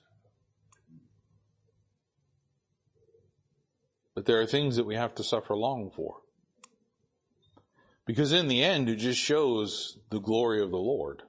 But 4.15 4.27
there 4.27 4.41
are 4.41 4.47
things 4.47 4.77
that 4.77 4.87
we 4.87 4.97
have 4.97 5.15
to 5.17 5.25
suffer 5.25 5.57
long 5.57 5.91
for. 5.95 6.17
Because 8.07 8.33
in 8.33 8.49
the 8.49 8.63
end, 8.63 8.89
it 8.89 8.97
just 8.97 9.21
shows 9.21 9.99
the 10.11 10.21
glory 10.21 10.63
of 10.63 10.71
the 10.71 10.77
Lord. 10.77 11.23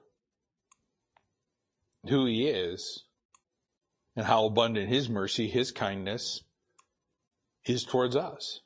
Who 2.08 2.26
He 2.26 2.48
is, 2.48 3.04
and 4.16 4.24
how 4.24 4.46
abundant 4.46 4.88
His 4.88 5.08
mercy, 5.08 5.48
His 5.48 5.70
kindness 5.70 6.42
is 7.64 7.84
towards 7.84 8.16
us. 8.16 8.60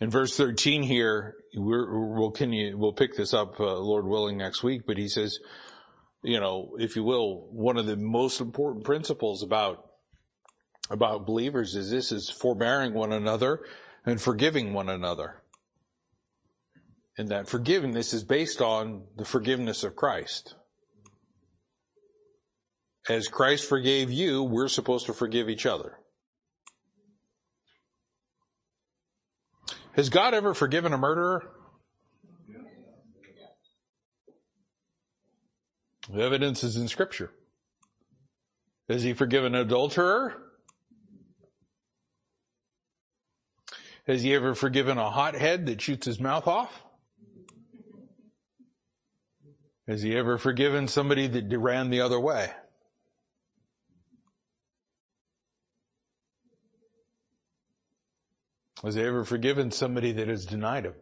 In 0.00 0.08
verse 0.08 0.36
13 0.36 0.84
here, 0.84 1.36
we 1.54 1.60
will 1.60 2.30
continue, 2.30 2.76
we'll 2.76 2.92
pick 2.92 3.16
this 3.16 3.34
up, 3.34 3.60
uh, 3.60 3.78
Lord 3.78 4.06
willing, 4.06 4.38
next 4.38 4.62
week, 4.62 4.82
but 4.86 4.96
He 4.96 5.08
says, 5.08 5.38
you 6.22 6.40
know, 6.40 6.76
if 6.78 6.96
you 6.96 7.04
will, 7.04 7.48
one 7.52 7.76
of 7.76 7.86
the 7.86 7.96
most 7.96 8.40
important 8.40 8.84
principles 8.84 9.42
about, 9.42 9.84
about 10.90 11.26
believers 11.26 11.74
is 11.74 11.90
this 11.90 12.12
is 12.12 12.30
forbearing 12.30 12.94
one 12.94 13.12
another 13.12 13.60
and 14.06 14.20
forgiving 14.20 14.72
one 14.72 14.88
another. 14.88 15.42
And 17.18 17.28
that 17.28 17.48
forgiveness 17.48 18.14
is 18.14 18.24
based 18.24 18.62
on 18.62 19.04
the 19.16 19.24
forgiveness 19.24 19.84
of 19.84 19.96
Christ. 19.96 20.54
As 23.08 23.28
Christ 23.28 23.68
forgave 23.68 24.10
you, 24.10 24.42
we're 24.44 24.68
supposed 24.68 25.06
to 25.06 25.12
forgive 25.12 25.50
each 25.50 25.66
other. 25.66 25.98
Has 29.94 30.08
God 30.08 30.32
ever 30.32 30.54
forgiven 30.54 30.92
a 30.92 30.98
murderer? 30.98 31.50
The 36.10 36.22
evidence 36.22 36.64
is 36.64 36.76
in 36.76 36.88
scripture. 36.88 37.30
Has 38.88 39.02
he 39.02 39.12
forgiven 39.12 39.54
an 39.54 39.62
adulterer? 39.62 40.34
Has 44.06 44.22
he 44.22 44.34
ever 44.34 44.54
forgiven 44.54 44.98
a 44.98 45.10
hothead 45.10 45.66
that 45.66 45.80
shoots 45.80 46.06
his 46.06 46.18
mouth 46.18 46.48
off? 46.48 46.82
Has 49.86 50.02
he 50.02 50.16
ever 50.16 50.38
forgiven 50.38 50.88
somebody 50.88 51.26
that 51.28 51.56
ran 51.56 51.90
the 51.90 52.00
other 52.00 52.18
way? 52.18 52.50
Has 58.84 58.96
he 58.96 59.02
ever 59.02 59.24
forgiven 59.24 59.70
somebody 59.70 60.12
that 60.12 60.28
has 60.28 60.44
denied 60.44 60.86
him? 60.86 60.94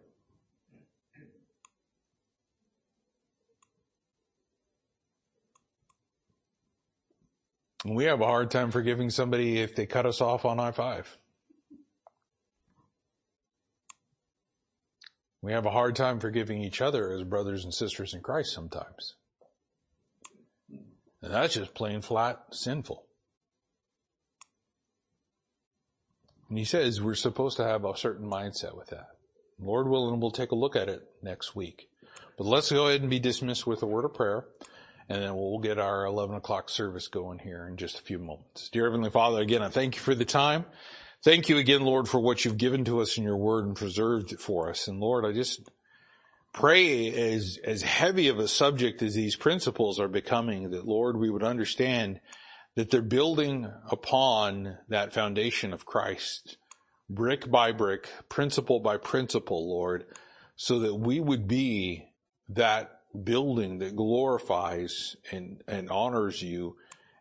We 7.86 8.04
have 8.04 8.20
a 8.20 8.26
hard 8.26 8.50
time 8.50 8.70
forgiving 8.70 9.08
somebody 9.08 9.58
if 9.58 9.74
they 9.74 9.86
cut 9.86 10.04
us 10.04 10.20
off 10.20 10.44
on 10.44 10.60
I-5. 10.60 11.06
We 15.40 15.52
have 15.52 15.64
a 15.64 15.70
hard 15.70 15.96
time 15.96 16.20
forgiving 16.20 16.62
each 16.62 16.82
other 16.82 17.10
as 17.12 17.24
brothers 17.24 17.64
and 17.64 17.72
sisters 17.72 18.12
in 18.12 18.20
Christ 18.20 18.52
sometimes. 18.52 19.14
And 21.22 21.32
that's 21.32 21.54
just 21.54 21.72
plain 21.72 22.02
flat 22.02 22.38
sinful. 22.52 23.06
And 26.50 26.58
he 26.58 26.64
says 26.64 27.00
we're 27.00 27.14
supposed 27.14 27.56
to 27.56 27.64
have 27.64 27.86
a 27.86 27.96
certain 27.96 28.28
mindset 28.28 28.76
with 28.76 28.88
that. 28.88 29.08
Lord 29.58 29.88
willing, 29.88 30.20
we'll 30.20 30.30
take 30.30 30.50
a 30.50 30.56
look 30.56 30.76
at 30.76 30.90
it 30.90 31.02
next 31.22 31.56
week. 31.56 31.88
But 32.36 32.46
let's 32.46 32.70
go 32.70 32.88
ahead 32.88 33.00
and 33.00 33.08
be 33.08 33.18
dismissed 33.18 33.66
with 33.66 33.82
a 33.82 33.86
word 33.86 34.04
of 34.04 34.12
prayer 34.12 34.44
and 35.10 35.22
then 35.22 35.34
we'll 35.34 35.58
get 35.58 35.78
our 35.78 36.04
11 36.04 36.36
o'clock 36.36 36.68
service 36.68 37.08
going 37.08 37.40
here 37.40 37.66
in 37.66 37.76
just 37.76 37.98
a 37.98 38.02
few 38.02 38.20
moments. 38.20 38.68
Dear 38.68 38.84
Heavenly 38.84 39.10
Father, 39.10 39.40
again, 39.40 39.60
I 39.60 39.68
thank 39.68 39.96
you 39.96 40.00
for 40.00 40.14
the 40.14 40.24
time. 40.24 40.64
Thank 41.24 41.48
you 41.48 41.58
again, 41.58 41.82
Lord, 41.82 42.08
for 42.08 42.20
what 42.20 42.44
you've 42.44 42.56
given 42.56 42.84
to 42.84 43.00
us 43.00 43.18
in 43.18 43.24
your 43.24 43.36
word 43.36 43.66
and 43.66 43.74
preserved 43.74 44.32
it 44.32 44.38
for 44.38 44.70
us. 44.70 44.86
And 44.86 45.00
Lord, 45.00 45.26
I 45.26 45.32
just 45.32 45.68
pray 46.52 47.34
as, 47.34 47.58
as 47.64 47.82
heavy 47.82 48.28
of 48.28 48.38
a 48.38 48.46
subject 48.46 49.02
as 49.02 49.14
these 49.14 49.34
principles 49.34 49.98
are 49.98 50.08
becoming 50.08 50.70
that 50.70 50.86
Lord, 50.86 51.16
we 51.16 51.28
would 51.28 51.42
understand 51.42 52.20
that 52.80 52.88
they're 52.88 53.02
building 53.02 53.70
upon 53.90 54.78
that 54.88 55.12
foundation 55.12 55.74
of 55.74 55.84
Christ, 55.84 56.56
brick 57.10 57.50
by 57.50 57.72
brick, 57.72 58.08
principle 58.30 58.80
by 58.80 58.96
principle, 58.96 59.68
Lord, 59.68 60.06
so 60.56 60.78
that 60.78 60.94
we 60.94 61.20
would 61.20 61.46
be 61.46 62.06
that 62.48 63.00
building 63.22 63.80
that 63.80 63.94
glorifies 63.94 65.14
and, 65.30 65.62
and 65.68 65.90
honors 65.90 66.40
you 66.40 66.76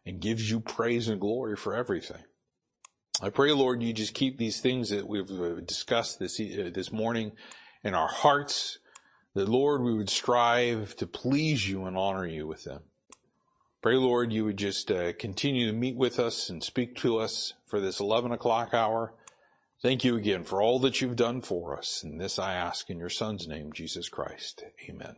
and 0.05 0.21
gives 0.21 0.49
you 0.49 0.61
praise 0.61 1.09
and 1.09 1.19
glory 1.19 1.57
for 1.57 1.75
everything. 1.75 2.23
I 3.21 3.29
pray, 3.29 3.51
Lord, 3.51 3.83
you 3.83 3.91
just 3.91 4.13
keep 4.13 4.37
these 4.37 4.61
things 4.61 4.91
that 4.91 5.09
we've 5.09 5.29
uh, 5.29 5.59
discussed 5.59 6.19
this, 6.19 6.39
uh, 6.39 6.69
this 6.73 6.89
morning 6.89 7.33
in 7.83 7.93
our 7.93 8.07
hearts, 8.07 8.79
that 9.35 9.49
Lord, 9.49 9.81
we 9.81 9.93
would 9.93 10.09
strive 10.09 10.95
to 10.95 11.05
please 11.05 11.67
you 11.67 11.83
and 11.83 11.97
honor 11.97 12.25
you 12.25 12.47
with 12.47 12.63
them. 12.63 12.83
Pray, 13.81 13.95
Lord, 13.95 14.33
you 14.33 14.43
would 14.43 14.57
just 14.57 14.91
uh, 14.91 15.13
continue 15.13 15.67
to 15.67 15.73
meet 15.73 15.95
with 15.95 16.19
us 16.19 16.49
and 16.49 16.61
speak 16.61 16.97
to 16.97 17.19
us 17.19 17.53
for 17.65 17.79
this 17.79 18.01
11 18.01 18.33
o'clock 18.33 18.73
hour. 18.73 19.13
Thank 19.81 20.03
you 20.03 20.17
again 20.17 20.43
for 20.43 20.61
all 20.61 20.79
that 20.79 20.99
you've 20.99 21.15
done 21.15 21.41
for 21.41 21.77
us. 21.77 22.03
And 22.03 22.19
this 22.19 22.37
I 22.37 22.55
ask 22.55 22.89
in 22.89 22.97
your 22.97 23.09
son's 23.09 23.47
name, 23.47 23.71
Jesus 23.71 24.09
Christ. 24.09 24.65
Amen. 24.89 25.15